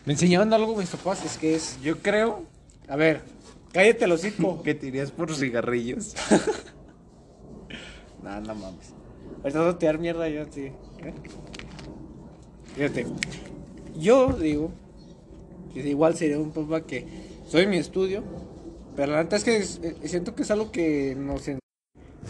Me 0.07 0.13
enseñaron 0.13 0.53
algo 0.53 0.77
mis 0.77 0.89
papás, 0.89 1.25
es 1.25 1.37
que 1.37 1.57
es. 1.57 1.81
Yo 1.83 1.99
creo 1.99 2.47
A 2.89 2.95
ver, 2.95 3.23
cállate 3.75 4.07
el 4.07 4.13
hocico. 4.13 4.63
que 4.65 4.75
te 4.75 4.87
irías 4.87 5.11
por 5.11 5.35
cigarrillos. 5.35 6.15
No, 8.23 8.41
no 8.41 8.55
mames. 8.55 8.95
Ahorita 9.43 9.61
vas 9.61 9.75
a 9.75 9.79
tirar 9.79 9.99
mierda 9.99 10.27
yo, 10.31 10.45
sí. 10.51 10.63
¿Eh? 10.63 11.13
Fíjate. 12.75 13.07
Yo 13.99 14.29
digo 14.33 14.71
que 15.75 15.81
igual 15.87 16.17
sería 16.17 16.39
un 16.39 16.51
papá 16.51 16.81
que 16.87 17.07
soy 17.47 17.67
mi 17.67 17.77
estudio, 17.77 18.23
pero 18.97 19.13
la 19.13 19.23
neta 19.23 19.37
es 19.37 19.45
que 19.45 19.57
es- 19.59 19.79
eh, 19.83 19.95
siento 20.05 20.35
que 20.35 20.43
es 20.43 20.51
algo 20.51 20.73
que 20.73 21.15
nos 21.15 21.47
en- 21.49 21.59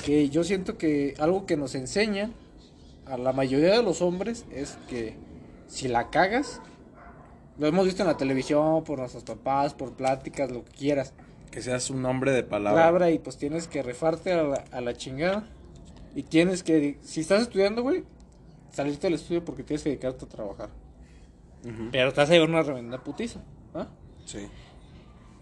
que 0.04 0.28
yo 0.30 0.42
siento 0.42 0.76
que 0.76 1.14
algo 1.18 1.46
que 1.46 1.56
nos 1.56 1.76
enseña 1.76 2.30
a 3.06 3.16
la 3.16 3.32
mayoría 3.32 3.70
de 3.76 3.82
los 3.84 4.02
hombres 4.02 4.44
es 4.52 4.76
que 4.88 5.14
si 5.68 5.88
la 5.88 6.10
cagas 6.10 6.60
Lo 7.56 7.68
hemos 7.68 7.84
visto 7.86 8.02
en 8.02 8.08
la 8.08 8.16
televisión, 8.16 8.82
por 8.82 8.98
nuestros 8.98 9.22
papás, 9.22 9.74
por 9.74 9.92
pláticas, 9.92 10.50
lo 10.50 10.64
que 10.64 10.72
quieras. 10.72 11.12
Que 11.54 11.62
seas 11.62 11.88
un 11.88 12.04
hombre 12.04 12.32
de 12.32 12.42
palabra. 12.42 12.82
Palabra 12.82 13.10
y 13.12 13.20
pues 13.20 13.36
tienes 13.36 13.68
que 13.68 13.80
refarte 13.80 14.32
a 14.32 14.42
la, 14.42 14.64
a 14.72 14.80
la 14.80 14.96
chingada. 14.96 15.46
Y 16.16 16.24
tienes 16.24 16.64
que, 16.64 16.98
si 17.02 17.20
estás 17.20 17.42
estudiando, 17.42 17.82
güey, 17.82 18.02
salirte 18.72 19.06
del 19.06 19.14
estudio 19.14 19.44
porque 19.44 19.62
tienes 19.62 19.84
que 19.84 19.90
dedicarte 19.90 20.24
a 20.24 20.28
trabajar. 20.28 20.70
Pero 21.92 22.12
te 22.12 22.20
vas 22.20 22.28
a 22.28 22.32
llevar 22.32 22.50
una 22.50 22.64
tremenda 22.64 22.98
putiza, 23.04 23.40
¿ah? 23.72 23.86
Sí. 24.26 24.48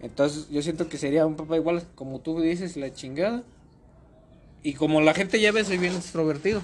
Entonces 0.01 0.49
yo 0.51 0.61
siento 0.61 0.87
que 0.87 0.99
sería 0.99 1.25
un 1.25 1.35
papá 1.35 1.55
igual, 1.55 1.83
como 1.95 2.19
tú 2.19 2.39
dices, 2.39 2.77
la 2.77 2.93
chingada. 2.93 3.41
Y 4.61 4.75
como 4.75 5.01
la 5.01 5.15
gente 5.15 5.41
ya 5.41 5.51
ve, 5.51 5.65
soy 5.65 5.79
bien 5.79 5.95
extrovertido. 5.95 6.61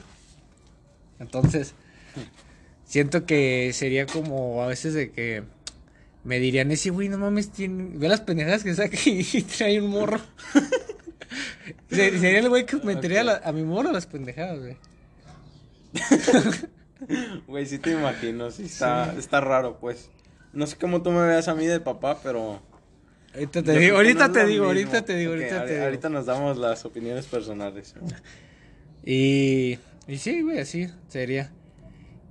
Entonces, 1.20 1.74
siento 2.86 3.26
que 3.26 3.74
sería 3.74 4.06
como 4.06 4.62
a 4.62 4.68
veces 4.68 4.94
de 4.94 5.12
que 5.12 5.44
me 6.24 6.40
dirían, 6.40 6.72
ese 6.72 6.90
güey, 6.90 7.10
no 7.10 7.18
mames, 7.18 7.52
tiene... 7.52 7.98
ve 7.98 8.08
las 8.10 8.22
pendejadas 8.22 8.64
que 8.64 8.74
saca 8.76 8.98
y 9.06 9.24
trae 9.58 9.82
un 9.82 9.90
morro. 9.92 10.20
Se- 11.90 12.20
sería 12.20 12.40
el 12.40 12.50
güey 12.50 12.66
que 12.66 12.78
metería 12.78 13.22
a, 13.22 13.24
la- 13.24 13.42
a 13.44 13.52
mi 13.52 13.64
morro 13.64 13.92
las 13.92 14.06
pendejadas, 14.08 14.60
güey. 14.60 14.78
Güey, 17.48 17.66
sí 17.66 17.80
te 17.80 17.92
imagino, 17.92 18.52
sí 18.52 18.64
está, 18.66 19.16
está 19.18 19.40
raro, 19.40 19.80
pues. 19.80 20.10
No 20.52 20.68
sé 20.68 20.76
cómo 20.78 21.02
tú 21.02 21.12
me 21.12 21.26
veas 21.26 21.48
a 21.48 21.56
mí 21.56 21.66
de 21.66 21.80
papá, 21.80 22.20
pero... 22.22 22.62
Ahorita 23.34 23.64
te 23.64 23.78
digo, 23.78 23.96
ahorita 23.98 24.28
no 24.28 24.34
te 24.34 24.42
lo 24.44 24.48
digo, 24.50 24.66
ahorita 24.66 25.06
te 25.06 25.16
digo, 25.16 25.32
ahorita 25.34 25.62
ahori- 25.64 25.66
te 25.68 25.74
digo. 25.76 25.86
Ahorita 25.86 26.10
nos 26.10 26.26
damos 26.26 26.58
las 26.58 26.84
opiniones 26.84 27.26
personales. 27.28 27.96
Y, 29.06 29.80
y 30.08 30.18
sí, 30.18 30.42
güey, 30.42 30.60
así 30.60 30.90
sería. 31.08 31.52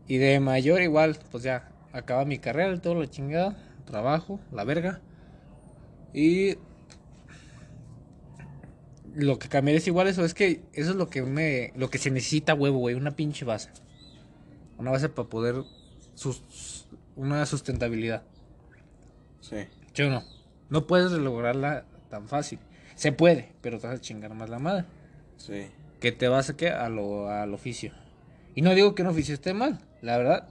Y 0.06 0.18
de 0.18 0.38
mayor 0.40 0.82
igual, 0.82 1.16
pues 1.30 1.44
ya, 1.44 1.70
acaba 1.92 2.24
mi 2.24 2.38
carrera, 2.38 2.78
todo 2.80 2.96
la 3.00 3.08
chingada, 3.08 3.56
trabajo, 3.88 4.40
la 4.52 4.64
verga. 4.64 5.00
Y 6.12 6.56
lo 9.14 9.38
que 9.38 9.48
cambiaría 9.48 9.78
es 9.78 9.86
igual 9.86 10.06
eso, 10.06 10.24
es 10.24 10.34
que 10.34 10.62
eso 10.72 10.90
es 10.90 10.96
lo 10.96 11.08
que 11.08 11.22
me, 11.22 11.72
lo 11.76 11.90
que 11.90 11.98
se 11.98 12.10
necesita 12.10 12.54
huevo, 12.54 12.78
güey, 12.78 12.94
una 12.94 13.16
pinche 13.16 13.44
base. 13.44 13.70
Una 14.78 14.90
base 14.90 15.08
para 15.08 15.28
poder, 15.28 15.56
sus, 16.14 16.86
una 17.16 17.44
sustentabilidad. 17.46 18.22
Sí. 19.40 19.66
¿Sí 19.92 20.02
o 20.02 20.10
no? 20.10 20.22
No 20.70 20.86
puedes 20.86 21.10
lograrla 21.12 21.84
tan 22.10 22.28
fácil. 22.28 22.60
Se 22.94 23.12
puede, 23.12 23.52
pero 23.60 23.78
te 23.78 23.86
vas 23.86 23.98
a 23.98 24.00
chingar 24.00 24.34
más 24.34 24.50
la 24.50 24.58
madre. 24.58 24.84
Sí. 25.36 25.68
que 26.00 26.10
te 26.12 26.26
vas 26.28 26.50
a 26.50 26.56
qué 26.56 26.70
a 26.70 26.88
lo, 26.88 27.28
al 27.28 27.54
oficio. 27.54 27.92
Y 28.54 28.62
no 28.62 28.74
digo 28.74 28.94
que 28.94 29.02
un 29.02 29.08
oficio 29.08 29.34
esté 29.34 29.54
mal, 29.54 29.80
la 30.02 30.18
verdad. 30.18 30.48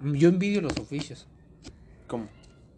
Yo 0.00 0.28
envidio 0.28 0.60
los 0.60 0.76
oficios. 0.78 1.26
¿Cómo? 2.06 2.28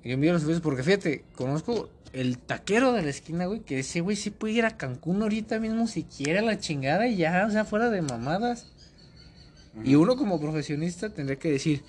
Yo 0.04 0.12
envidio 0.12 0.34
los 0.34 0.42
oficios 0.42 0.60
porque 0.60 0.82
fíjate, 0.82 1.24
conozco 1.34 1.88
el 2.12 2.38
taquero 2.38 2.92
de 2.92 3.02
la 3.02 3.10
esquina, 3.10 3.46
güey, 3.46 3.60
que 3.60 3.80
ese 3.80 4.00
güey 4.00 4.16
sí 4.16 4.30
puede 4.30 4.54
ir 4.54 4.64
a 4.64 4.76
Cancún 4.76 5.22
ahorita 5.22 5.58
mismo 5.58 5.86
si 5.88 6.04
quiere 6.04 6.38
a 6.40 6.42
la 6.42 6.58
chingada 6.58 7.08
y 7.08 7.16
ya, 7.16 7.44
o 7.48 7.50
sea, 7.50 7.64
fuera 7.64 7.90
de 7.90 8.02
mamadas. 8.02 8.68
Y 9.82 9.96
uno 9.96 10.16
como 10.16 10.40
profesionista 10.40 11.10
tendría 11.10 11.38
que 11.38 11.50
decir, 11.50 11.82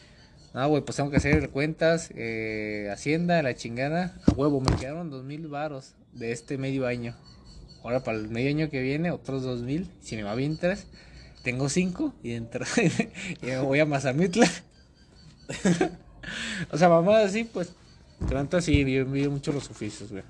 ah, 0.53 0.65
güey, 0.65 0.81
pues 0.83 0.95
tengo 0.95 1.11
que 1.11 1.17
hacer 1.17 1.49
cuentas, 1.51 2.09
eh, 2.15 2.89
hacienda, 2.91 3.43
la 3.43 3.53
chingada, 3.53 4.15
a 4.25 4.31
huevo, 4.31 4.61
me 4.61 4.75
quedaron 4.77 5.11
dos 5.11 5.23
mil 5.23 5.47
varos 5.47 5.93
de 6.13 6.31
este 6.31 6.57
medio 6.57 6.87
año. 6.87 7.15
Ahora 7.83 8.03
para 8.03 8.17
el 8.17 8.29
medio 8.29 8.49
año 8.49 8.69
que 8.71 8.81
viene, 8.81 9.11
otros 9.11 9.43
dos 9.43 9.61
mil, 9.61 9.91
si 10.01 10.15
me 10.15 10.23
va 10.23 10.33
bien 10.33 10.57
tres, 10.57 10.87
tengo 11.43 11.69
cinco 11.69 12.15
y, 12.23 12.31
dentro, 12.31 12.65
y 13.43 13.45
me 13.45 13.59
voy 13.59 13.79
a 13.79 13.85
Mazamitla. 13.85 14.49
o 16.71 16.77
sea, 16.77 16.89
mamadas 16.89 17.29
así, 17.29 17.43
pues, 17.43 17.75
tanto 18.27 18.57
así, 18.57 18.79
yo 18.91 19.01
envío 19.01 19.29
mucho 19.31 19.51
los 19.51 19.69
oficios, 19.69 20.11
güey. 20.11 20.23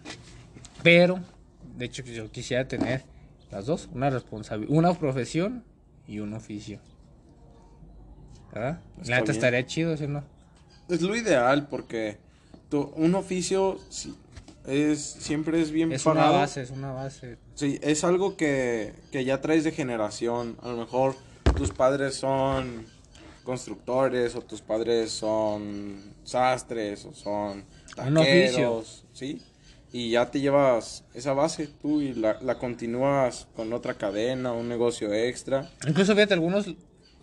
Pero, 0.84 1.20
de 1.78 1.86
hecho, 1.86 2.04
yo 2.04 2.32
quisiera 2.32 2.68
tener 2.68 3.04
las 3.52 3.66
dos, 3.66 3.90
una 3.94 4.10
responsabilidad, 4.10 4.72
una 4.76 4.94
profesión 4.94 5.64
y 6.08 6.20
un 6.20 6.34
oficio. 6.34 6.80
¿Verdad? 8.54 8.80
La 9.06 9.18
neta 9.20 9.32
estaría 9.32 9.66
chido, 9.66 9.98
¿sí 9.98 10.08
no? 10.08 10.24
Es 10.88 11.02
lo 11.02 11.16
ideal 11.16 11.68
porque 11.68 12.18
tu- 12.70 12.92
un 12.96 13.16
oficio 13.16 13.80
sí, 13.90 14.16
es 14.66 15.02
siempre 15.02 15.62
es 15.62 15.72
bien 15.72 15.92
Es 15.92 16.06
una 16.06 16.30
base, 16.30 16.62
es 16.62 16.70
una 16.72 16.92
base. 16.94 17.38
Sí, 17.56 17.80
es 17.82 18.04
algo 18.04 18.38
que, 18.38 18.94
que 19.12 19.26
ya 19.26 19.42
traes 19.42 19.64
de 19.64 19.72
generación. 19.72 20.58
A 20.62 20.70
lo 20.70 20.78
mejor 20.78 21.16
tus 21.58 21.72
padres 21.72 22.16
son 22.16 22.86
constructores 23.44 24.36
o 24.36 24.42
tus 24.42 24.62
padres 24.62 25.12
son 25.12 26.14
sastres 26.24 27.06
o 27.06 27.14
son. 27.14 27.64
Taqueros, 27.96 29.06
¿sí? 29.14 29.42
Y 29.92 30.12
ya 30.12 30.30
te 30.30 30.42
llevas 30.42 31.06
esa 31.14 31.34
base 31.34 31.68
tú 31.82 32.02
y 32.02 32.14
la, 32.14 32.38
la 32.42 32.58
continúas 32.58 33.48
con 33.56 33.72
otra 33.72 33.94
cadena, 33.94 34.52
un 34.52 34.68
negocio 34.68 35.14
extra. 35.14 35.70
Incluso 35.88 36.14
fíjate, 36.14 36.34
algunos 36.34 36.68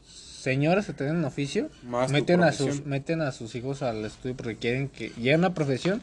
señores 0.05 0.87
que 0.87 0.93
tienen 0.93 1.17
un 1.17 1.25
oficio 1.25 1.71
Más 1.85 2.11
meten 2.11 2.43
a 2.43 2.51
sus 2.53 2.85
meten 2.85 3.21
a 3.21 3.31
sus 3.31 3.55
hijos 3.55 3.83
al 3.83 4.05
estudio 4.05 4.37
porque 4.37 4.57
quieren 4.57 4.89
que 4.89 5.11
llegue 5.11 5.37
una 5.37 5.55
profesión 5.55 6.03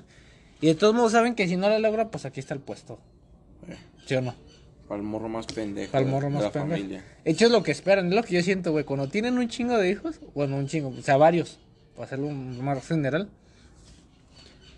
y 0.62 0.68
de 0.68 0.76
todos 0.76 0.94
modos 0.94 1.12
saben 1.14 1.36
que 1.36 1.48
si 1.48 1.58
no 1.58 1.70
la 1.70 1.80
logra, 1.80 2.10
pues 2.10 2.26
aquí 2.26 2.40
está 2.40 2.54
el 2.54 2.60
puesto. 2.60 3.00
Eh, 3.68 3.76
¿Sí 4.06 4.16
o 4.16 4.22
no? 4.22 4.36
para 4.88 5.02
el 5.02 5.06
morro 5.08 5.30
más 5.30 5.46
pendejo 5.46 5.96
de- 5.98 6.06
morro 6.06 6.28
de 6.30 6.34
más 6.34 6.44
la 6.44 6.52
pendejo. 6.52 6.76
familia. 6.78 7.06
Hecho, 7.24 7.46
es 7.46 7.52
lo 7.52 7.62
que 7.62 7.72
esperan, 7.72 8.08
es 8.08 8.14
lo 8.16 8.24
que 8.24 8.34
yo 8.34 8.42
siento, 8.42 8.72
güey. 8.72 8.86
Cuando 8.86 9.08
tienen 9.08 9.38
un 9.38 9.48
chingo 9.48 9.78
de 9.78 9.88
hijos, 9.90 10.20
bueno, 10.34 10.56
un 10.58 10.66
chingo, 10.68 10.90
o 10.90 11.02
sea, 11.04 11.16
varios, 11.18 11.60
para 11.94 12.06
hacerlo 12.08 12.30
más 12.30 12.86
general. 12.88 13.30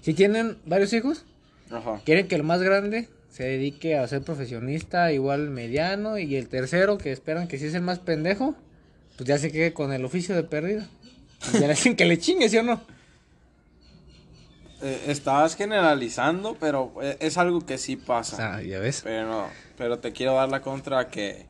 Si 0.01 0.13
tienen 0.13 0.57
varios 0.65 0.93
hijos, 0.93 1.25
Ajá. 1.69 2.01
quieren 2.05 2.27
que 2.27 2.35
el 2.35 2.43
más 2.43 2.61
grande 2.61 3.07
se 3.29 3.43
dedique 3.43 3.97
a 3.97 4.07
ser 4.07 4.21
profesionista, 4.23 5.11
igual 5.13 5.49
mediano, 5.49 6.17
y 6.17 6.35
el 6.35 6.49
tercero, 6.49 6.97
que 6.97 7.11
esperan 7.11 7.47
que 7.47 7.57
si 7.57 7.67
es 7.67 7.73
el 7.73 7.81
más 7.81 7.99
pendejo, 7.99 8.55
pues 9.17 9.27
ya 9.27 9.37
se 9.37 9.51
quede 9.51 9.73
con 9.73 9.93
el 9.93 10.03
oficio 10.03 10.35
de 10.35 10.43
pérdida. 10.43 10.87
Y 11.53 11.59
ya 11.59 11.67
le 11.67 11.69
dicen 11.75 11.95
que 11.95 12.05
le 12.05 12.17
chingue, 12.19 12.49
¿sí 12.49 12.57
o 12.57 12.63
no? 12.63 12.81
Eh, 14.81 15.03
estás 15.07 15.55
generalizando, 15.55 16.57
pero 16.59 16.91
eh, 17.03 17.15
es 17.19 17.37
algo 17.37 17.65
que 17.65 17.77
sí 17.77 17.95
pasa. 17.95 18.35
sea, 18.35 18.61
ya 18.63 18.79
ves. 18.79 19.01
Pero, 19.03 19.47
pero 19.77 19.99
te 19.99 20.11
quiero 20.11 20.33
dar 20.33 20.49
la 20.49 20.61
contra 20.61 21.07
que 21.07 21.45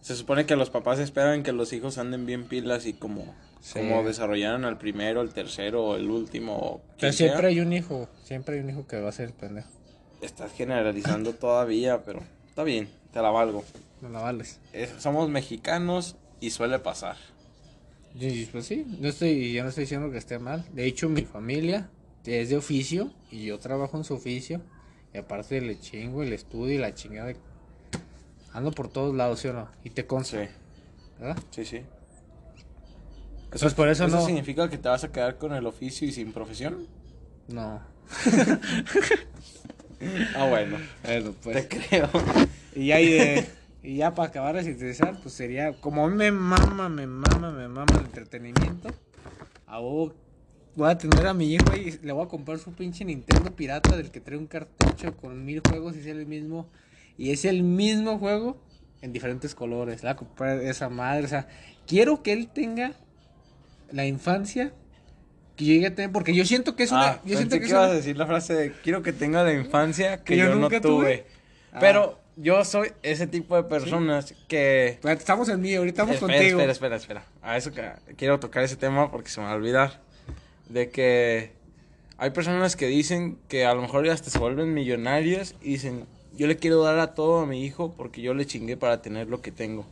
se 0.00 0.16
supone 0.16 0.46
que 0.46 0.56
los 0.56 0.70
papás 0.70 0.98
esperan 0.98 1.44
que 1.44 1.52
los 1.52 1.72
hijos 1.72 1.96
anden 1.98 2.26
bien 2.26 2.48
pilas 2.48 2.86
y 2.86 2.92
como, 2.92 3.34
Sí. 3.66 3.80
como 3.80 4.04
desarrollaran 4.04 4.64
al 4.64 4.78
primero, 4.78 5.22
el 5.22 5.30
tercero 5.34 5.96
el 5.96 6.08
último. 6.08 6.82
Pero 7.00 7.12
siempre 7.12 7.40
sea. 7.40 7.48
hay 7.48 7.58
un 7.58 7.72
hijo, 7.72 8.08
siempre 8.22 8.54
hay 8.54 8.60
un 8.60 8.70
hijo 8.70 8.86
que 8.86 9.00
va 9.00 9.08
a 9.08 9.12
ser 9.12 9.26
el 9.26 9.32
pendejo. 9.34 9.68
Estás 10.22 10.52
generalizando 10.52 11.32
todavía, 11.34 12.04
pero 12.04 12.22
está 12.48 12.62
bien, 12.62 12.88
te 13.12 13.20
la 13.20 13.30
valgo. 13.30 13.64
No 14.00 14.08
la 14.08 14.20
vales. 14.20 14.60
Es- 14.72 14.94
somos 15.00 15.28
mexicanos 15.28 16.14
y 16.40 16.50
suele 16.50 16.78
pasar. 16.78 17.16
Y, 18.14 18.46
pues 18.46 18.66
sí, 18.66 18.86
no 19.00 19.08
estoy, 19.08 19.52
yo 19.52 19.64
no 19.64 19.68
estoy 19.70 19.82
diciendo 19.82 20.12
que 20.12 20.18
esté 20.18 20.38
mal. 20.38 20.64
De 20.72 20.86
hecho, 20.86 21.08
mi 21.08 21.22
familia 21.22 21.90
es 22.24 22.48
de 22.50 22.56
oficio 22.56 23.10
y 23.32 23.46
yo 23.46 23.58
trabajo 23.58 23.96
en 23.96 24.04
su 24.04 24.14
oficio. 24.14 24.60
Y 25.12 25.18
aparte 25.18 25.60
le 25.60 25.80
chingo 25.80 26.22
el 26.22 26.32
estudio 26.32 26.74
y 26.74 26.78
la 26.78 26.94
chingada. 26.94 27.32
Ando 28.52 28.70
por 28.70 28.88
todos 28.88 29.14
lados, 29.14 29.40
¿sí 29.40 29.48
o 29.48 29.52
no? 29.54 29.68
Y 29.82 29.90
te 29.90 30.06
consta, 30.06 30.44
Sí, 30.44 30.50
¿verdad? 31.18 31.36
sí, 31.50 31.64
sí. 31.64 31.80
Pues 33.50 33.74
por 33.74 33.88
eso 33.88 34.06
no. 34.08 34.24
significa 34.24 34.68
que 34.68 34.76
te 34.78 34.88
vas 34.88 35.04
a 35.04 35.12
quedar 35.12 35.38
con 35.38 35.54
el 35.54 35.66
oficio 35.66 36.06
y 36.06 36.12
sin 36.12 36.32
profesión? 36.32 36.86
No. 37.48 37.80
Ah, 40.36 40.46
bueno, 40.48 40.76
Bueno, 41.04 41.34
pues. 41.42 41.68
te 41.68 41.78
creo. 41.78 42.10
Y 42.74 42.88
ya, 42.88 43.00
y 43.00 43.08
de- 43.10 43.46
y 43.82 43.96
ya 43.96 44.14
para 44.14 44.28
acabar 44.28 44.54
de 44.54 44.62
sintetizar, 44.64 45.18
pues 45.22 45.34
sería. 45.34 45.72
Como 45.80 46.04
a 46.04 46.08
mí 46.10 46.14
me 46.16 46.30
mama, 46.30 46.88
me 46.90 47.06
mama, 47.06 47.50
me 47.50 47.66
mama 47.66 47.86
el 47.98 48.04
entretenimiento. 48.04 48.90
A 49.66 49.80
huevo 49.80 50.12
voy 50.74 50.90
a 50.90 50.98
tener 50.98 51.26
a 51.26 51.32
mi 51.32 51.54
hijo 51.54 51.74
y 51.74 51.98
le 52.02 52.12
voy 52.12 52.24
a 52.26 52.28
comprar 52.28 52.58
su 52.58 52.72
pinche 52.74 53.04
Nintendo 53.06 53.56
pirata 53.56 53.96
del 53.96 54.10
que 54.10 54.20
trae 54.20 54.36
un 54.36 54.46
cartucho 54.46 55.16
con 55.16 55.44
mil 55.46 55.62
juegos 55.66 55.96
y 55.96 56.00
es 56.00 56.06
el 56.06 56.26
mismo. 56.26 56.68
Y 57.16 57.30
es 57.30 57.46
el 57.46 57.62
mismo 57.62 58.18
juego 58.18 58.60
en 59.00 59.14
diferentes 59.14 59.54
colores. 59.54 60.02
Le 60.02 60.08
voy 60.08 60.12
a 60.12 60.16
comprar 60.16 60.60
esa 60.60 60.90
madre. 60.90 61.24
O 61.24 61.28
sea, 61.28 61.48
quiero 61.86 62.22
que 62.22 62.34
él 62.34 62.48
tenga 62.48 62.92
la 63.92 64.06
infancia 64.06 64.72
que 65.56 65.64
yo 65.64 65.72
llegué 65.74 65.86
a 65.86 65.94
tener. 65.94 66.12
Porque 66.12 66.34
yo 66.34 66.44
siento 66.44 66.76
que 66.76 66.82
es 66.84 66.92
una. 66.92 67.08
Ah, 67.08 67.20
yo 67.24 67.36
siento 67.36 67.54
que 67.56 67.60
que 67.60 67.64
es 67.66 67.70
ibas 67.72 67.84
una- 67.84 67.92
a 67.92 67.94
decir 67.96 68.16
la 68.16 68.26
frase 68.26 68.54
de 68.54 68.72
quiero 68.82 69.02
que 69.02 69.12
tenga 69.12 69.42
la 69.42 69.52
infancia 69.52 70.18
que, 70.18 70.34
Que 70.34 70.36
yo 70.36 70.44
yo, 70.46 70.54
no 70.54 70.60
nunca 70.62 70.80
tuve. 70.80 71.18
tuve. 71.18 71.26
Ah. 71.72 71.78
Pero 71.80 72.18
yo 72.36 72.64
soy 72.64 72.92
ese 73.02 73.26
tipo 73.26 73.56
de 73.56 73.62
personas 73.62 74.34
que... 74.48 74.88
Espérate, 74.88 75.20
Estamos 75.20 75.48
en 75.48 75.60
mí, 75.60 75.74
ahorita 75.74 76.02
estamos 76.02 76.16
espera, 76.16 76.32
contigo. 76.38 76.58
espera, 76.60 76.72
espera, 76.72 76.96
espera. 76.96 77.24
A 77.42 77.56
eso 77.56 77.72
que 77.72 77.90
quiero 78.16 78.38
tocar 78.38 78.62
ese 78.62 78.76
tema 78.76 79.10
porque 79.10 79.30
se 79.30 79.40
me 79.40 79.46
va 79.46 79.52
a 79.52 79.56
olvidar. 79.56 80.00
De 80.68 80.90
que 80.90 81.52
hay 82.18 82.30
personas 82.30 82.76
que 82.76 82.86
dicen 82.88 83.38
que 83.48 83.64
a 83.64 83.72
lo 83.74 83.80
mejor 83.82 84.04
ya 84.04 84.12
hasta 84.12 84.28
se 84.30 84.38
vuelven 84.38 84.74
millonarias 84.74 85.54
y 85.62 85.70
dicen, 85.70 86.04
yo 86.36 86.46
le 86.46 86.56
quiero 86.56 86.82
dar 86.82 86.98
a 86.98 87.14
todo 87.14 87.40
a 87.40 87.46
mi 87.46 87.64
hijo 87.64 87.94
porque 87.96 88.20
yo 88.20 88.34
le 88.34 88.44
chingué 88.46 88.76
para 88.76 89.00
tener 89.00 89.28
lo 89.28 89.40
que 89.40 89.52
tengo. 89.52 89.86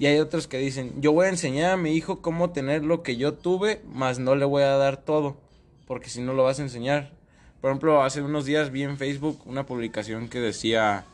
Y 0.00 0.06
hay 0.06 0.18
otros 0.18 0.48
que 0.48 0.58
dicen, 0.58 1.00
yo 1.00 1.12
voy 1.12 1.26
a 1.26 1.28
enseñar 1.28 1.72
a 1.72 1.76
mi 1.76 1.92
hijo 1.92 2.22
cómo 2.22 2.50
tener 2.50 2.82
lo 2.84 3.02
que 3.04 3.16
yo 3.16 3.34
tuve, 3.34 3.82
mas 3.92 4.18
no 4.18 4.34
le 4.34 4.44
voy 4.46 4.62
a 4.64 4.76
dar 4.76 4.96
todo. 4.96 5.36
porque 5.86 6.08
si 6.08 6.20
no 6.20 6.32
lo 6.34 6.44
vas 6.44 6.58
a 6.58 6.62
enseñar. 6.62 7.12
Por 7.60 7.70
ejemplo, 7.70 8.02
hace 8.02 8.22
unos 8.22 8.44
días 8.46 8.70
vi 8.70 8.82
en 8.84 8.96
Facebook 8.96 9.40
una 9.44 9.66
publicación 9.66 10.28
que 10.28 10.38
decía 10.40 11.04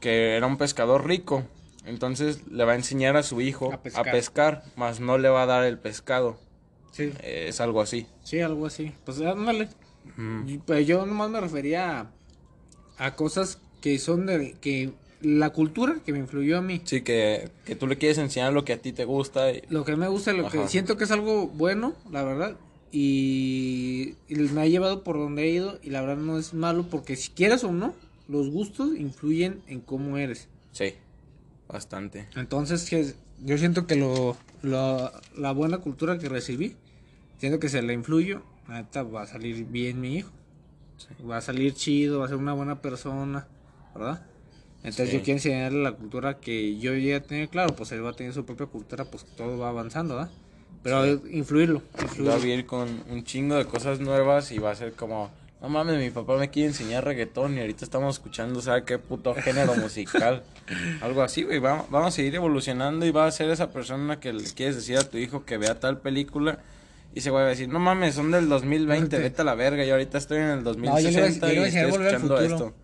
que 0.00 0.36
era 0.36 0.46
un 0.46 0.56
pescador 0.56 1.06
rico, 1.06 1.44
entonces 1.84 2.46
le 2.48 2.64
va 2.64 2.72
a 2.72 2.76
enseñar 2.76 3.16
a 3.16 3.22
su 3.22 3.40
hijo 3.42 3.70
A 3.70 3.76
a 3.76 3.82
pescar. 3.82 4.10
pescar, 4.10 4.64
mas 4.74 5.00
no 5.00 5.18
le 5.18 5.28
va 5.28 5.42
a 5.42 5.46
dar 5.46 5.64
el 5.64 5.78
pescado. 5.78 6.38
Sí. 6.92 7.12
Eh, 7.22 7.46
Es 7.48 7.60
algo 7.60 7.80
así. 7.82 8.06
Sí, 8.24 8.40
algo 8.40 8.66
así. 8.66 8.92
Pues 9.04 9.20
ándale. 9.20 9.68
Pues 10.66 10.86
yo 10.86 11.06
nomás 11.06 11.30
me 11.30 11.40
refería 11.40 12.00
a, 12.00 12.06
a 13.06 13.14
cosas 13.14 13.60
que 13.80 13.98
son 13.98 14.26
de 14.26 14.56
que 14.60 14.92
la 15.22 15.50
cultura 15.50 15.96
que 16.04 16.12
me 16.12 16.18
influyó 16.18 16.58
a 16.58 16.62
mí. 16.62 16.80
Sí, 16.84 17.02
que, 17.02 17.48
que 17.64 17.76
tú 17.76 17.86
le 17.86 17.96
quieres 17.98 18.18
enseñar 18.18 18.52
lo 18.52 18.64
que 18.64 18.72
a 18.74 18.78
ti 18.82 18.92
te 18.92 19.04
gusta. 19.04 19.50
y- 19.52 19.62
Lo 19.68 19.84
que 19.84 19.96
me 19.96 20.08
gusta, 20.08 20.32
lo 20.32 20.48
que 20.48 20.66
siento 20.68 20.96
que 20.96 21.04
es 21.04 21.10
algo 21.10 21.46
bueno, 21.48 21.94
la 22.10 22.22
verdad. 22.24 22.56
Y, 22.90 24.14
y 24.28 24.34
me 24.36 24.62
ha 24.62 24.66
llevado 24.66 25.02
por 25.04 25.16
donde 25.16 25.44
he 25.44 25.50
ido. 25.50 25.78
Y 25.82 25.90
la 25.90 26.00
verdad 26.00 26.16
no 26.22 26.38
es 26.38 26.54
malo 26.54 26.86
porque 26.90 27.16
si 27.16 27.30
quieres 27.30 27.64
o 27.64 27.72
no, 27.72 27.94
los 28.28 28.50
gustos 28.50 28.96
influyen 28.96 29.60
en 29.66 29.80
cómo 29.80 30.18
eres. 30.18 30.48
Sí, 30.72 30.94
bastante. 31.68 32.28
Entonces, 32.36 33.16
yo 33.44 33.58
siento 33.58 33.86
que 33.86 33.96
lo, 33.96 34.36
lo- 34.62 35.10
la 35.36 35.52
buena 35.52 35.78
cultura 35.78 36.18
que 36.18 36.28
recibí, 36.28 36.76
siento 37.38 37.58
que 37.58 37.68
se 37.68 37.82
le 37.82 37.92
influyo, 37.94 38.42
neta 38.68 39.02
va 39.02 39.22
a 39.22 39.26
salir 39.26 39.64
bien 39.66 40.00
mi 40.00 40.16
hijo. 40.16 40.30
Va 41.28 41.38
a 41.38 41.40
salir 41.40 41.74
chido, 41.74 42.20
va 42.20 42.26
a 42.26 42.28
ser 42.28 42.36
una 42.36 42.52
buena 42.52 42.80
persona, 42.80 43.46
¿verdad? 43.94 44.24
Entonces 44.84 45.10
Sí. 45.10 45.16
yo 45.18 45.22
quiero 45.22 45.36
enseñarle 45.38 45.82
la 45.82 45.92
cultura 45.92 46.38
que 46.38 46.76
yo 46.78 46.94
ya 46.94 47.20
tenía 47.20 47.46
claro, 47.46 47.74
pues 47.76 47.92
él 47.92 48.04
va 48.04 48.10
a 48.10 48.14
tener 48.14 48.32
su 48.32 48.44
propia 48.44 48.66
cultura, 48.66 49.04
pues 49.04 49.24
todo 49.36 49.56
va 49.58 49.68
avanzando, 49.68 50.16
¿verdad? 50.16 50.30
Pero 50.82 51.06
influirlo, 51.30 51.82
Va 51.96 52.00
a 52.00 52.02
influirlo. 52.04 52.38
vivir 52.40 52.66
con 52.66 52.88
un 53.08 53.22
chingo 53.22 53.54
de 53.54 53.64
cosas 53.66 54.00
nuevas 54.00 54.50
y 54.50 54.58
va 54.58 54.72
a 54.72 54.74
ser 54.74 54.94
como, 54.94 55.30
no 55.60 55.68
mames, 55.68 55.96
mi 56.00 56.10
papá 56.10 56.36
me 56.36 56.50
quiere 56.50 56.70
enseñar 56.70 57.04
reggaetón 57.04 57.56
y 57.56 57.60
ahorita 57.60 57.84
estamos 57.84 58.16
escuchando, 58.16 58.60
¿sabe 58.60 58.82
qué 58.84 58.98
puto 58.98 59.32
género 59.36 59.76
musical? 59.76 60.42
Algo 61.00 61.22
así, 61.22 61.44
güey. 61.44 61.60
Vamos, 61.60 61.86
vamos 61.88 62.08
a 62.08 62.10
seguir 62.10 62.34
evolucionando 62.34 63.06
y 63.06 63.12
va 63.12 63.26
a 63.26 63.30
ser 63.30 63.48
esa 63.50 63.70
persona 63.70 64.18
que 64.18 64.32
le 64.32 64.42
quieres 64.42 64.74
decir 64.74 64.98
a 64.98 65.08
tu 65.08 65.18
hijo 65.18 65.44
que 65.44 65.56
vea 65.58 65.78
tal 65.78 66.00
película 66.00 66.58
y 67.14 67.20
güey 67.20 67.30
va 67.30 67.42
a 67.42 67.46
decir, 67.46 67.68
no 67.68 67.78
mames, 67.78 68.16
son 68.16 68.32
del 68.32 68.48
2020, 68.48 69.18
Vete. 69.18 69.42
a 69.42 69.44
la 69.44 69.54
verga, 69.54 69.84
yo 69.84 69.92
ahorita 69.92 70.18
estoy 70.18 70.38
en 70.38 70.48
el 70.48 70.64
No, 70.64 70.98
yo 70.98 71.10
iba 71.10 71.20
2060 71.20 71.46
yo 71.46 71.52
iba 71.54 71.68
y 71.68 71.68
estoy 71.68 71.90
escuchando 72.06 72.40
esto. 72.40 72.74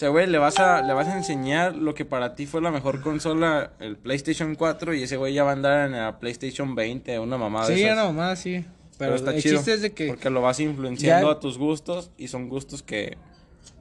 Sea, 0.00 0.08
güey, 0.08 0.26
le 0.26 0.38
vas 0.38 0.58
a 0.58 0.80
le 0.80 0.94
vas 0.94 1.08
a 1.08 1.16
enseñar 1.18 1.76
lo 1.76 1.94
que 1.94 2.06
para 2.06 2.34
ti 2.34 2.46
fue 2.46 2.62
la 2.62 2.70
mejor 2.70 3.02
consola, 3.02 3.72
el 3.80 3.98
PlayStation 3.98 4.54
4 4.54 4.94
y 4.94 5.02
ese 5.02 5.18
güey 5.18 5.34
ya 5.34 5.44
va 5.44 5.50
a 5.50 5.52
andar 5.52 5.86
en 5.88 5.92
la 5.92 6.18
PlayStation 6.18 6.74
20, 6.74 7.18
una 7.18 7.36
mamada 7.36 7.68
de 7.68 7.76
Sí, 7.76 7.82
esas. 7.82 7.98
no, 7.98 8.12
más 8.14 8.38
sí. 8.38 8.64
Pero, 8.96 9.12
Pero 9.12 9.14
está 9.16 9.34
el 9.34 9.42
chido. 9.42 9.56
chiste 9.56 9.74
es 9.74 9.82
de 9.82 9.92
que... 9.92 10.08
Porque 10.08 10.30
lo 10.30 10.40
vas 10.40 10.58
influenciando 10.58 11.26
Ya- 11.26 11.32
a 11.34 11.38
tus 11.38 11.58
gustos 11.58 12.12
y 12.16 12.28
son 12.28 12.48
gustos 12.48 12.82
que 12.82 13.18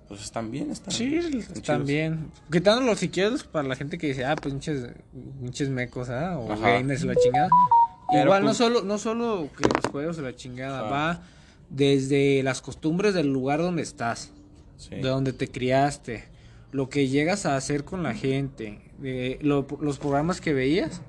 pues 0.09 0.21
están 0.21 0.51
bien, 0.51 0.71
están, 0.71 0.93
Sí, 0.93 1.15
están 1.15 1.61
también. 1.63 2.17
chidos. 2.17 2.41
Quitándolo 2.51 2.95
si 2.97 3.07
quieres 3.07 3.43
para 3.45 3.65
la 3.69 3.77
gente 3.77 3.97
que 3.97 4.07
dice, 4.07 4.25
ah, 4.25 4.35
pues 4.35 4.53
pinches, 4.53 4.89
pinches 5.41 5.69
mecos, 5.69 6.09
¿ah? 6.09 6.37
O 6.37 6.47
gamers 6.49 7.05
la 7.05 7.15
chingada. 7.15 7.47
Pero, 8.11 8.23
Igual 8.25 8.41
no 8.41 8.47
pues- 8.47 8.57
solo, 8.57 8.81
no 8.81 8.97
solo 8.97 9.47
que 9.57 9.69
los 9.73 9.85
juegos 9.89 10.17
y 10.17 10.21
la 10.21 10.35
chingada, 10.35 10.81
va 10.81 11.21
desde 11.69 12.43
las 12.43 12.61
costumbres 12.61 13.13
del 13.13 13.27
lugar 13.31 13.59
donde 13.61 13.83
estás, 13.83 14.33
Sí. 14.79 14.95
de 14.95 15.01
donde 15.09 15.31
te 15.33 15.47
criaste, 15.49 16.23
lo 16.71 16.89
que 16.89 17.07
llegas 17.07 17.45
a 17.45 17.55
hacer 17.55 17.83
con 17.83 18.01
la 18.01 18.13
gente, 18.15 18.79
de 18.97 19.37
lo- 19.41 19.67
los 19.81 19.99
programas 19.99 20.39
que 20.41 20.53
veías, 20.53 21.01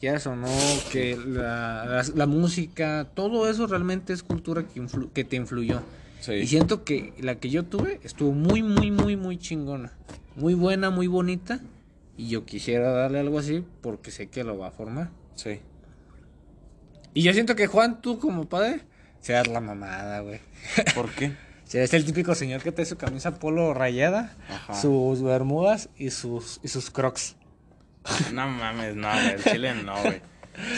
ya 0.00 0.14
eso, 0.14 0.36
¿no? 0.36 0.48
Que 0.92 1.16
la, 1.16 1.84
la- 1.86 2.04
la 2.14 2.26
música, 2.26 3.08
todo 3.14 3.48
eso 3.48 3.66
realmente 3.66 4.12
es 4.12 4.22
cultura 4.22 4.64
que, 4.66 4.80
influ- 4.82 5.10
que 5.12 5.24
te 5.24 5.36
influyó. 5.36 5.80
Sí. 6.20 6.32
Y 6.32 6.46
siento 6.48 6.82
que 6.84 7.14
la 7.20 7.36
que 7.38 7.48
yo 7.48 7.62
tuve 7.64 8.00
estuvo 8.02 8.32
muy, 8.32 8.62
muy, 8.62 8.90
muy, 8.90 9.16
muy 9.16 9.38
chingona. 9.38 9.92
Muy 10.34 10.54
buena, 10.54 10.90
muy 10.90 11.06
bonita. 11.06 11.60
Y 12.18 12.28
yo 12.28 12.44
quisiera 12.44 12.90
darle 12.90 13.20
algo 13.20 13.38
así 13.38 13.64
porque 13.82 14.10
sé 14.10 14.26
que 14.28 14.42
lo 14.44 14.58
va 14.58 14.68
a 14.68 14.70
formar. 14.72 15.10
Sí. 15.36 15.60
Y 17.14 17.22
yo 17.22 17.32
siento 17.32 17.54
que 17.56 17.66
Juan, 17.66 18.02
tú 18.02 18.18
como 18.18 18.46
padre, 18.48 18.80
seas 19.20 19.46
la 19.46 19.60
mamada, 19.60 20.20
güey. 20.20 20.40
¿Por 20.94 21.10
qué? 21.10 21.32
Serás 21.66 21.92
el 21.94 22.04
típico 22.04 22.34
señor 22.34 22.62
que 22.62 22.70
trae 22.72 22.86
su 22.86 22.96
camisa 22.96 23.38
polo 23.38 23.74
rayada, 23.74 24.34
Ajá. 24.48 24.74
sus 24.80 25.20
bermudas 25.22 25.88
y 25.96 26.10
sus, 26.10 26.60
y 26.62 26.68
sus 26.68 26.90
crocs. 26.90 27.34
No 28.32 28.46
mames, 28.48 28.94
no, 28.94 29.10
güey, 29.10 29.30
el 29.32 29.42
chile 29.44 29.74
no, 29.74 30.00
güey. 30.00 30.20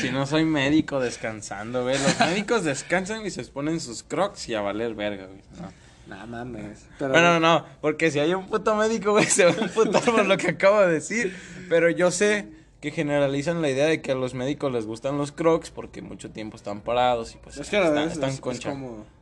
Si 0.01 0.11
no 0.11 0.27
soy 0.27 0.45
médico 0.45 0.99
descansando, 0.99 1.83
güey. 1.85 1.99
Los 2.03 2.19
médicos 2.21 2.65
descansan 2.65 3.25
y 3.27 3.31
se 3.31 3.45
ponen 3.45 3.81
sus 3.81 4.03
crocs 4.03 4.49
y 4.49 4.55
a 4.55 4.61
valer 4.63 4.95
verga, 4.95 5.27
güey. 5.27 5.41
No. 5.61 5.71
No 6.17 6.27
mames. 6.27 6.87
Pero, 6.99 7.11
Bueno, 7.13 7.39
no, 7.39 7.67
porque 7.83 8.11
si 8.11 8.19
hay 8.19 8.33
un 8.33 8.47
puto 8.47 8.75
médico, 8.75 9.11
güey, 9.13 9.27
se 9.27 9.45
va 9.45 9.51
a 9.53 9.65
emputar 9.65 10.03
por 10.05 10.25
lo 10.25 10.37
que 10.39 10.49
acabo 10.49 10.81
de 10.81 10.91
decir. 10.95 11.37
Pero 11.69 11.91
yo 11.91 12.11
sé 12.11 12.49
que 12.81 12.91
generalizan 12.93 13.61
la 13.61 13.69
idea 13.69 13.85
de 13.85 14.01
que 14.01 14.13
a 14.13 14.15
los 14.15 14.33
médicos 14.33 14.73
les 14.73 14.87
gustan 14.87 15.19
los 15.19 15.33
crocs 15.33 15.71
porque 15.71 16.01
mucho 16.01 16.31
tiempo 16.31 16.57
están 16.57 16.81
parados 16.81 17.35
y 17.35 17.39
pues 17.39 17.59
Es 17.59 17.69
que 17.69 17.77
están, 17.77 17.99
es- 18.07 18.13
están 18.15 18.31
es- 18.31 18.37
es 18.37 18.41
concha. 18.41 18.75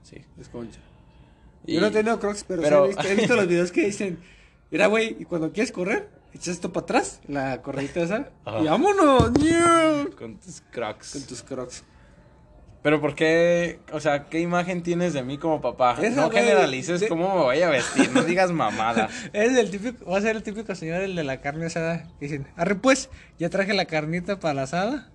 Sí. 0.05 0.25
Es 0.41 0.49
concha. 0.49 0.79
Y- 1.67 1.75
Yo 1.75 1.81
no 1.81 1.89
he 1.89 1.91
tenido 1.91 2.19
crocs, 2.21 2.45
pero, 2.47 2.63
sí 2.63 2.69
he, 2.69 2.87
visto, 2.89 3.03
he 3.09 3.15
visto 3.17 3.37
los 3.37 3.49
videos 3.49 3.73
que 3.73 3.87
dicen, 3.87 4.19
mira, 4.71 4.87
güey, 4.87 5.17
y 5.19 5.25
cuando 5.25 5.53
quieres 5.53 5.73
correr, 5.73 6.09
echas 6.35 6.49
esto 6.49 6.73
para 6.73 6.85
atrás, 6.85 7.21
la 7.29 7.61
corredita 7.63 8.01
esa, 8.01 8.31
Ajá. 8.45 8.61
y 8.61 8.65
vámonos. 8.67 9.31
Con 10.17 10.37
tus 10.39 10.63
crocs. 10.71 11.13
con 11.13 11.23
tus 11.23 11.43
crocs. 11.43 11.85
Pero 12.83 13.01
¿por 13.01 13.17
qué? 13.17 13.81
O 13.93 13.99
sea, 13.99 14.27
¿qué 14.27 14.39
imagen 14.39 14.85
tienes 14.85 15.13
de 15.13 15.25
mí 15.25 15.39
como 15.39 15.61
papá? 15.61 15.97
Esa, 16.01 16.21
no 16.21 16.31
güey, 16.31 16.39
generalices 16.39 17.01
de- 17.01 17.09
cómo 17.09 17.35
me 17.35 17.43
voy 17.43 17.61
a 17.63 17.69
vestir, 17.69 18.13
no 18.13 18.23
digas 18.23 18.53
mamadas. 18.53 19.11
Es 19.33 19.57
el 19.57 19.73
típico, 19.73 20.09
va 20.09 20.19
a 20.19 20.21
ser 20.21 20.37
el 20.37 20.45
típico 20.45 20.73
señor, 20.77 21.01
el 21.01 21.17
de 21.17 21.25
la 21.25 21.41
carne 21.41 21.67
asada. 21.67 22.05
que 22.21 22.27
Dicen, 22.27 22.47
arre 22.55 22.77
pues, 22.77 23.11
ya 23.41 23.51
traje 23.51 23.75
la 23.75 23.87
carnita 23.87 24.39
para 24.39 24.55
la 24.55 24.63
asada. 24.63 25.11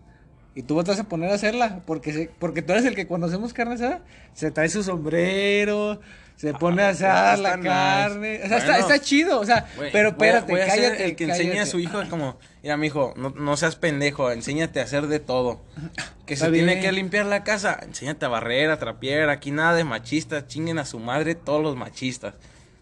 Y 0.53 0.63
tú 0.63 0.75
vas 0.75 0.99
a 0.99 1.05
poner 1.05 1.31
a 1.31 1.35
hacerla, 1.35 1.81
porque 1.85 2.11
se- 2.11 2.29
porque 2.39 2.61
tú 2.61 2.73
eres 2.73 2.83
el 2.83 2.93
que 2.93 3.07
cuando 3.07 3.27
hacemos 3.27 3.53
carne 3.53 3.75
asada, 3.75 4.01
se 4.33 4.51
trae 4.51 4.67
su 4.67 4.83
sombrero, 4.83 6.01
se 6.41 6.55
pone 6.55 6.81
a 6.81 6.89
asar 6.89 7.35
está 7.35 7.49
la 7.49 7.57
nice. 7.57 7.69
carne. 7.69 8.41
O 8.43 8.47
sea, 8.47 8.57
está, 8.57 8.71
Bueno. 8.71 8.87
está 8.87 8.99
chido, 8.99 9.39
o 9.39 9.45
sea, 9.45 9.67
pero 9.91 10.09
espérate, 10.09 10.51
voy 10.51 10.61
a 10.61 10.69
ser 10.71 10.83
cállate. 10.85 11.05
el 11.05 11.15
que 11.15 11.23
enseña 11.25 11.61
a 11.61 11.65
su 11.67 11.77
hijo 11.77 12.01
como, 12.09 12.39
mira, 12.63 12.77
mijo, 12.77 13.13
no, 13.15 13.29
no 13.29 13.57
seas 13.57 13.75
pendejo, 13.75 14.31
enséñate 14.31 14.79
a 14.79 14.83
hacer 14.83 15.05
de 15.05 15.19
todo. 15.19 15.61
Que 16.25 16.35
se 16.37 16.49
tiene 16.49 16.79
que 16.79 16.91
limpiar 16.93 17.25
la 17.25 17.43
casa, 17.43 17.77
enséñate 17.83 18.25
a 18.25 18.29
barrer, 18.29 18.71
a 18.71 18.79
trapear, 18.79 19.29
aquí 19.29 19.51
nada 19.51 19.75
de 19.75 19.83
machistas, 19.83 20.47
chinguen 20.47 20.79
a 20.79 20.85
su 20.85 20.97
madre 20.97 21.35
todos 21.35 21.61
los 21.61 21.75
machistas. 21.75 22.35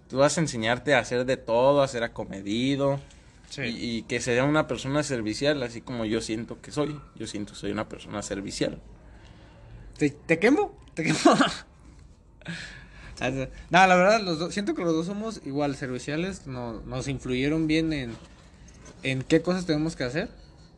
Tú 0.07 0.17
vas 0.19 0.37
a 0.37 0.41
enseñarte 0.41 0.93
a 0.93 0.99
hacer 0.99 1.25
de 1.25 1.35
todo, 1.35 1.81
a 1.81 1.87
ser 1.87 2.03
acomedido. 2.03 2.99
Sí. 3.49 3.63
Y, 3.63 3.97
y 3.97 4.01
que 4.03 4.21
sea 4.21 4.43
una 4.43 4.67
persona 4.67 5.01
servicial, 5.01 5.63
así 5.63 5.81
como 5.81 6.05
yo 6.05 6.21
siento 6.21 6.61
que 6.61 6.71
soy. 6.71 6.99
Yo 7.15 7.25
siento 7.25 7.53
que 7.53 7.59
soy 7.59 7.71
una 7.71 7.89
persona 7.89 8.21
servicial. 8.21 8.79
¿Te, 9.97 10.11
te 10.11 10.37
quemo? 10.37 10.77
¿Te 10.93 11.03
quemo? 11.03 11.17
no, 13.21 13.87
la 13.87 13.95
verdad, 13.95 14.21
los 14.21 14.39
dos, 14.39 14.53
siento 14.53 14.73
que 14.75 14.83
los 14.83 14.93
dos 14.93 15.05
somos 15.05 15.41
igual 15.45 15.75
serviciales, 15.75 16.47
no, 16.47 16.81
nos 16.81 17.07
influyeron 17.07 17.67
bien 17.67 17.91
en, 17.93 18.13
en 19.03 19.21
qué 19.23 19.41
cosas 19.41 19.65
tenemos 19.65 19.95
que 19.95 20.03
hacer, 20.05 20.29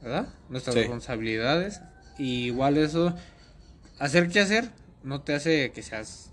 ¿verdad? 0.02 0.28
Nuestras 0.50 0.74
Sí. 0.74 0.80
responsabilidades. 0.82 1.82
Y 2.18 2.46
igual 2.46 2.78
eso, 2.78 3.16
hacer 4.00 4.30
qué 4.30 4.40
hacer, 4.42 4.70
no 5.04 5.22
te 5.22 5.34
hace 5.34 5.72
que 5.72 5.82
seas 5.82 6.32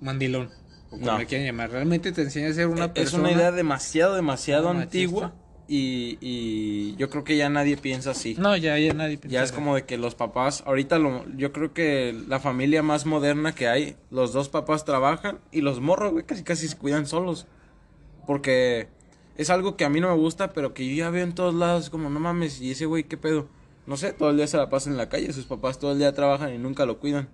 mandilón, 0.00 0.50
o 0.88 0.96
como 0.98 1.06
No. 1.06 1.18
le 1.18 1.26
quieran 1.26 1.46
llamar. 1.46 1.70
Realmente 1.70 2.12
te 2.12 2.22
enseña 2.22 2.48
a 2.48 2.52
ser 2.54 2.66
una 2.66 2.84
Eh, 2.86 2.88
es 2.88 2.92
persona. 2.92 3.22
una 3.24 3.32
idea 3.32 3.52
demasiado, 3.52 4.14
demasiado 4.14 4.68
antigua. 4.70 5.32
Y, 5.74 6.18
y 6.20 6.96
yo 6.96 7.08
creo 7.08 7.24
que 7.24 7.34
ya 7.34 7.48
nadie 7.48 7.78
piensa 7.78 8.10
así. 8.10 8.34
No, 8.38 8.54
ya, 8.58 8.78
ya 8.78 8.92
nadie 8.92 9.16
piensa 9.16 9.32
Ya 9.32 9.42
es 9.42 9.52
como 9.52 9.74
de 9.74 9.86
que 9.86 9.96
los 9.96 10.14
papás, 10.14 10.62
ahorita 10.66 10.98
lo, 10.98 11.24
yo 11.34 11.50
creo 11.50 11.72
que 11.72 12.14
la 12.28 12.40
familia 12.40 12.82
más 12.82 13.06
moderna 13.06 13.54
que 13.54 13.68
hay, 13.68 13.96
los 14.10 14.34
dos 14.34 14.50
papás 14.50 14.84
trabajan 14.84 15.38
y 15.50 15.62
los 15.62 15.80
morros, 15.80 16.12
güey, 16.12 16.26
casi 16.26 16.44
casi 16.44 16.68
se 16.68 16.76
cuidan 16.76 17.06
solos. 17.06 17.46
Porque 18.26 18.88
es 19.38 19.48
algo 19.48 19.78
que 19.78 19.86
a 19.86 19.88
mí 19.88 19.98
no 19.98 20.10
me 20.10 20.20
gusta, 20.20 20.52
pero 20.52 20.74
que 20.74 20.86
yo 20.86 20.94
ya 20.94 21.08
veo 21.08 21.24
en 21.24 21.34
todos 21.34 21.54
lados, 21.54 21.88
como 21.88 22.10
no 22.10 22.20
mames, 22.20 22.60
y 22.60 22.72
ese 22.72 22.84
güey, 22.84 23.04
¿qué 23.04 23.16
pedo? 23.16 23.48
No 23.86 23.96
sé, 23.96 24.12
todo 24.12 24.28
el 24.28 24.36
día 24.36 24.48
se 24.48 24.58
la 24.58 24.68
pasa 24.68 24.90
en 24.90 24.98
la 24.98 25.08
calle, 25.08 25.32
sus 25.32 25.46
papás 25.46 25.78
todo 25.78 25.92
el 25.92 25.98
día 25.98 26.12
trabajan 26.12 26.54
y 26.54 26.58
nunca 26.58 26.84
lo 26.84 26.98
cuidan. 26.98 27.30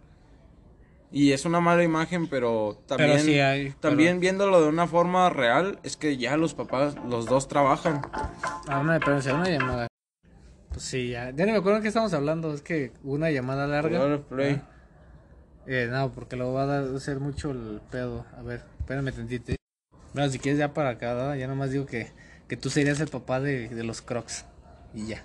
Y 1.11 1.33
es 1.33 1.47
una 1.47 1.61
mala 1.61 1.83
imagen, 1.83 2.27
pero 2.29 2.83
también, 2.87 3.13
Pero 3.13 3.23
sí 3.23 3.41
hay, 3.41 3.71
también 3.81 4.21
viéndolo 4.21 4.61
de 4.61 4.69
una 4.69 4.87
forma 4.87 5.31
real, 5.31 5.79
es 5.83 5.97
que 5.97 6.19
ya 6.19 6.37
los 6.37 6.53
papás, 6.53 6.97
los 7.09 7.27
dos 7.27 7.49
trabajan. 7.49 8.03
Ah, 8.69 8.81
una, 8.81 9.01
pero 9.01 9.17
una 9.17 9.49
llamada. 9.49 9.89
Pues 10.69 10.83
sí, 10.83 11.09
ya. 11.09 11.31
Ya 11.31 11.47
no 11.47 11.53
me 11.53 11.59
acuerdo 11.59 11.79
en 11.79 11.83
qué 11.83 11.89
estamos 11.89 12.13
hablando. 12.13 12.53
Es 12.53 12.61
que 12.61 12.93
una 13.03 13.31
llamada 13.31 13.67
larga. 13.67 14.19
Play. 14.29 14.61
Ah. 14.63 14.69
Eh, 15.67 15.89
no, 15.91 16.13
porque 16.13 16.37
lo 16.37 16.53
va 16.53 16.65
a 16.65 16.97
hacer 16.97 17.21
mucho 17.21 17.51
el 17.53 17.81
pedo. 17.91 18.27
A 18.37 18.43
ver, 18.43 18.63
espérame 18.79 19.13
tantito. 19.13 19.55
Bueno, 20.13 20.31
si 20.31 20.39
quieres 20.39 20.59
ya 20.59 20.75
para 20.75 20.91
acá, 20.91 21.37
ya 21.37 21.47
nomás 21.47 21.71
digo 21.71 21.87
que, 21.87 22.13
que 22.49 22.57
tú 22.57 22.71
serías 22.71 23.01
el 23.01 23.09
papá 23.09 23.41
de, 23.41 23.69
de 23.69 23.85
los 23.85 24.03
crocs. 24.03 24.45
Y 24.95 25.07
ya. 25.07 25.25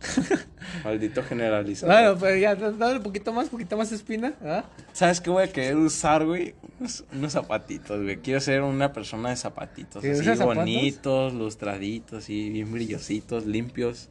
Maldito 0.84 1.22
generalizado. 1.22 1.92
Bueno, 1.92 2.16
pero 2.18 2.36
ya, 2.36 2.54
dale 2.54 2.96
un 2.96 3.02
poquito 3.02 3.32
más, 3.32 3.48
poquito 3.48 3.76
más 3.76 3.92
espina, 3.92 4.32
¿ah? 4.42 4.64
¿Sabes 4.92 5.20
qué 5.20 5.30
voy 5.30 5.42
a 5.44 5.52
querer 5.52 5.76
usar, 5.76 6.24
güey? 6.24 6.54
Unos, 6.78 7.04
unos 7.12 7.32
zapatitos, 7.32 8.02
güey. 8.02 8.16
Quiero 8.18 8.40
ser 8.40 8.62
una 8.62 8.92
persona 8.92 9.30
de 9.30 9.36
zapatitos. 9.36 10.02
¿Que 10.02 10.12
Así 10.12 10.24
zapatos? 10.24 10.46
bonitos, 10.46 11.34
lustraditos, 11.34 12.24
así, 12.24 12.50
bien 12.50 12.72
brillositos, 12.72 13.44
limpios. 13.46 14.08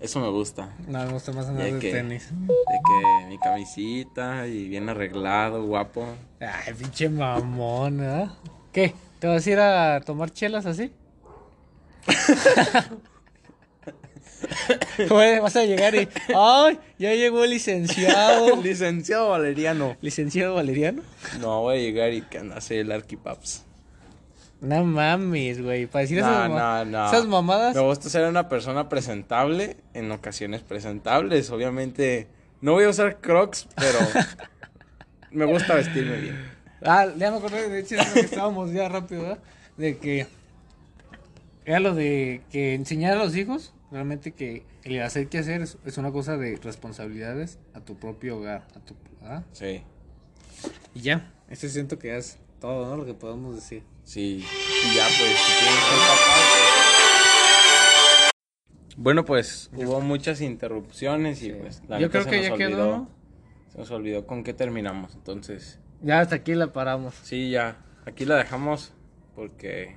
Eso 0.00 0.18
me 0.20 0.28
gusta. 0.30 0.70
No, 0.88 1.04
me 1.04 1.12
gusta 1.12 1.30
más 1.32 1.46
andar 1.46 1.66
Ya 1.68 1.74
de 1.74 1.78
que- 1.80 1.92
tenis. 1.92 2.28
De 2.30 2.46
que 2.84 3.26
mi 3.28 3.38
camisita 3.38 4.46
y 4.48 4.68
bien 4.68 4.88
arreglado, 4.88 5.64
guapo. 5.64 6.06
Ay, 6.40 6.74
pinche 6.74 7.08
mamón, 7.08 8.00
¿ah? 8.00 8.34
¿Qué? 8.72 8.94
¿Te 9.20 9.26
vas 9.28 9.46
a 9.46 9.50
ir 9.50 9.60
a 9.60 10.00
tomar 10.00 10.30
chelas 10.32 10.66
así? 10.66 10.90
Güey, 15.08 15.40
vas 15.40 15.56
a 15.56 15.64
llegar 15.64 15.94
y. 15.94 16.08
¡Ay! 16.36 16.78
Ya 16.98 17.14
llegó 17.14 17.44
el 17.44 17.50
licenciado. 17.50 18.56
Licenciado 18.62 19.30
Valeriano. 19.30 19.96
¿Licenciado 20.00 20.54
Valeriano? 20.54 21.02
No, 21.40 21.62
voy 21.62 21.76
a 21.78 21.80
llegar 21.80 22.12
y 22.12 22.22
que 22.22 22.38
hacer 22.38 22.78
el 22.80 22.92
arquipaps. 22.92 23.64
No 24.60 24.84
mames, 24.84 25.60
güey. 25.62 25.86
Para 25.86 26.02
decir 26.02 26.20
No, 26.20 26.28
esas, 26.30 26.48
ma- 26.50 26.84
no, 26.84 26.90
no. 26.90 27.06
esas 27.08 27.26
mamadas. 27.26 27.74
Me 27.74 27.80
gusta 27.82 28.08
ser 28.08 28.26
una 28.28 28.48
persona 28.48 28.88
presentable 28.88 29.76
en 29.94 30.10
ocasiones 30.12 30.62
presentables. 30.62 31.50
Obviamente, 31.50 32.28
no 32.60 32.72
voy 32.72 32.84
a 32.84 32.90
usar 32.90 33.18
crocs, 33.20 33.66
pero 33.76 33.98
me 35.32 35.44
gusta 35.46 35.74
vestirme 35.74 36.16
bien. 36.18 36.52
Ah, 36.84 37.06
ya 37.16 37.30
me 37.30 37.38
acordé, 37.38 37.68
de 37.68 37.80
hecho, 37.80 37.96
es 37.96 38.06
lo 38.08 38.14
que 38.14 38.20
estábamos 38.20 38.72
ya 38.72 38.88
rápido, 38.88 39.22
¿verdad? 39.22 39.38
De 39.76 39.96
que 39.98 40.26
era 41.64 41.80
lo 41.80 41.94
de 41.94 42.42
que 42.50 42.74
enseñar 42.74 43.12
a 43.12 43.24
los 43.24 43.34
hijos, 43.36 43.72
realmente 43.92 44.32
que 44.32 44.64
el 44.84 45.00
hacer 45.02 45.28
que 45.28 45.38
hacer 45.38 45.60
es, 45.62 45.76
es 45.84 45.98
una 45.98 46.10
cosa 46.10 46.36
de 46.36 46.56
responsabilidades 46.56 47.58
a 47.74 47.80
tu 47.80 47.96
propio 47.96 48.38
hogar, 48.38 48.66
a 48.74 48.80
tu, 48.80 48.94
¿verdad? 49.20 49.44
Sí, 49.52 49.82
Y 50.94 51.00
ya, 51.02 51.32
eso 51.50 51.68
siento 51.68 51.98
que 51.98 52.16
es 52.16 52.38
todo, 52.60 52.88
¿no? 52.88 52.96
Lo 52.96 53.04
que 53.06 53.14
podemos 53.14 53.54
decir. 53.54 53.82
sí. 54.04 54.44
Y 54.44 54.96
ya, 54.96 55.04
pues, 55.04 55.38
si 55.38 55.52
ser 55.52 55.98
papás, 55.98 58.32
pues. 58.32 58.94
Bueno, 58.96 59.24
pues 59.24 59.70
hubo 59.74 60.00
muchas 60.00 60.40
interrupciones 60.40 61.42
y 61.42 61.46
Sí. 61.46 61.52
pues 61.60 61.82
la 61.88 61.98
Yo 61.98 62.10
creo 62.10 62.26
que 62.26 62.42
ya 62.42 62.54
quedó. 62.56 63.08
Se 63.72 63.78
nos 63.78 63.90
olvidó 63.90 64.26
con 64.26 64.44
qué 64.44 64.52
terminamos. 64.52 65.14
Entonces, 65.14 65.78
Ya 66.02 66.20
hasta 66.20 66.36
aquí 66.36 66.54
la 66.54 66.72
paramos. 66.72 67.14
sí, 67.22 67.50
ya. 67.50 67.76
Aquí 68.04 68.24
la 68.24 68.36
dejamos 68.36 68.92
porque, 69.34 69.94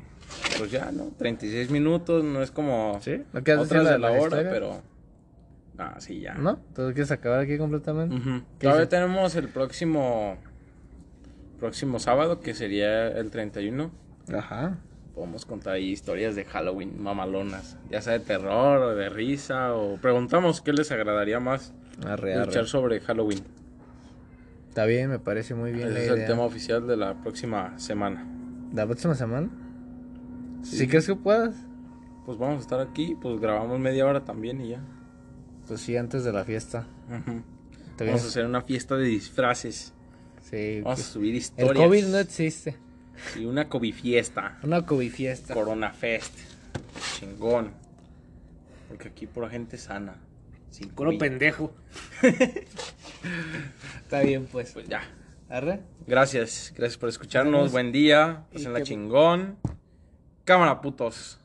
pues 0.57 0.71
ya, 0.71 0.91
¿no? 0.91 1.11
36 1.17 1.69
minutos, 1.71 2.23
no 2.23 2.41
es 2.41 2.51
como 2.51 2.99
¿Sí? 3.01 3.21
¿No 3.33 3.39
otras 3.39 3.83
la- 3.83 3.91
de 3.93 3.99
la, 3.99 4.09
la 4.09 4.11
hora, 4.11 4.21
historia? 4.23 4.49
pero... 4.51 4.81
Ah, 5.77 5.95
sí, 5.99 6.21
ya. 6.21 6.35
¿No? 6.35 6.57
¿Tú 6.73 6.83
quieres 6.93 7.11
acabar 7.11 7.41
aquí 7.41 7.57
completamente? 7.57 8.15
Ujú. 8.15 8.43
¿Qué 8.59 8.67
Todavía 8.67 8.87
tenemos 8.89 9.35
el 9.35 9.49
próximo 9.49 10.37
próximo 11.59 11.99
sábado, 11.99 12.39
que 12.39 12.53
sería 12.53 13.07
el 13.09 13.29
31. 13.31 13.91
Ajá. 14.33 14.77
Podemos 15.13 15.45
contar 15.45 15.73
ahí 15.73 15.91
historias 15.91 16.35
de 16.35 16.43
Halloween 16.45 17.01
mamalonas, 17.01 17.77
ya 17.89 18.01
sea 18.01 18.13
de 18.13 18.19
terror 18.19 18.81
o 18.81 18.95
de 18.95 19.07
risa, 19.09 19.73
o 19.73 19.95
preguntamos 19.97 20.61
qué 20.61 20.73
les 20.73 20.91
agradaría 20.91 21.39
más 21.39 21.73
Arre, 22.05 22.33
escuchar 22.33 22.59
arre. 22.59 22.67
sobre 22.67 22.99
Halloween. 22.99 23.39
Está 24.69 24.85
bien, 24.85 25.09
me 25.09 25.19
parece 25.19 25.55
muy 25.55 25.71
bien 25.71 25.87
Ese 25.87 25.93
la 25.93 25.99
es 26.03 26.09
el 26.09 26.17
idea. 26.17 26.27
tema 26.27 26.43
oficial 26.43 26.85
de 26.85 26.97
la 26.97 27.13
próxima 27.21 27.79
semana. 27.79 28.27
¿La 28.73 28.85
próxima 28.85 29.15
semana? 29.15 29.49
Sí. 30.65 30.77
Si 30.77 30.87
crees 30.87 31.05
que 31.05 31.15
puedas. 31.15 31.55
Pues 32.25 32.39
vamos 32.39 32.57
a 32.57 32.61
estar 32.61 32.79
aquí, 32.79 33.15
pues 33.21 33.39
grabamos 33.39 33.79
media 33.79 34.05
hora 34.05 34.25
también 34.25 34.59
y 34.59 34.69
ya. 34.69 34.81
Pues 35.67 35.79
sí, 35.81 35.95
antes 35.95 36.23
de 36.23 36.33
la 36.33 36.43
fiesta. 36.43 36.87
Te 37.97 38.05
Vamos 38.05 38.23
a 38.23 38.27
hacer 38.27 38.45
una 38.45 38.61
fiesta 38.61 38.95
de 38.95 39.05
disfraces. 39.05 39.93
Sí. 40.41 40.81
Vamos 40.81 40.99
a 40.99 41.03
pues, 41.03 41.07
subir 41.07 41.31
el 41.31 41.37
historias. 41.37 41.85
COVID 41.85 42.05
no 42.07 42.17
existe. 42.17 42.77
Y 43.39 43.45
una 43.45 43.69
COVID 43.69 43.93
fiesta. 43.93 44.59
Una 44.63 44.85
COVID 44.85 45.11
fiesta. 45.11 45.53
Corona 45.53 45.91
Fest. 45.91 46.33
Chingón. 47.19 47.71
Porque 48.89 49.09
aquí 49.09 49.27
pura 49.27 49.49
gente 49.49 49.77
sana. 49.77 50.15
Sin 50.71 50.89
Puro 50.89 51.17
pendejo. 51.17 51.73
Está 54.03 54.21
bien, 54.21 54.45
pues. 54.51 54.71
Pues 54.73 54.87
ya. 54.87 55.01
¿Arre? 55.49 55.79
Gracias. 56.07 56.73
Gracias 56.75 56.97
por 56.97 57.09
escucharnos. 57.09 57.71
Buen 57.71 57.91
día. 57.91 58.45
Y 58.51 58.55
Pásenla 58.55 58.79
que- 58.79 58.85
chingón. 58.85 59.57
Cámara, 60.45 60.79
putos. 60.79 61.39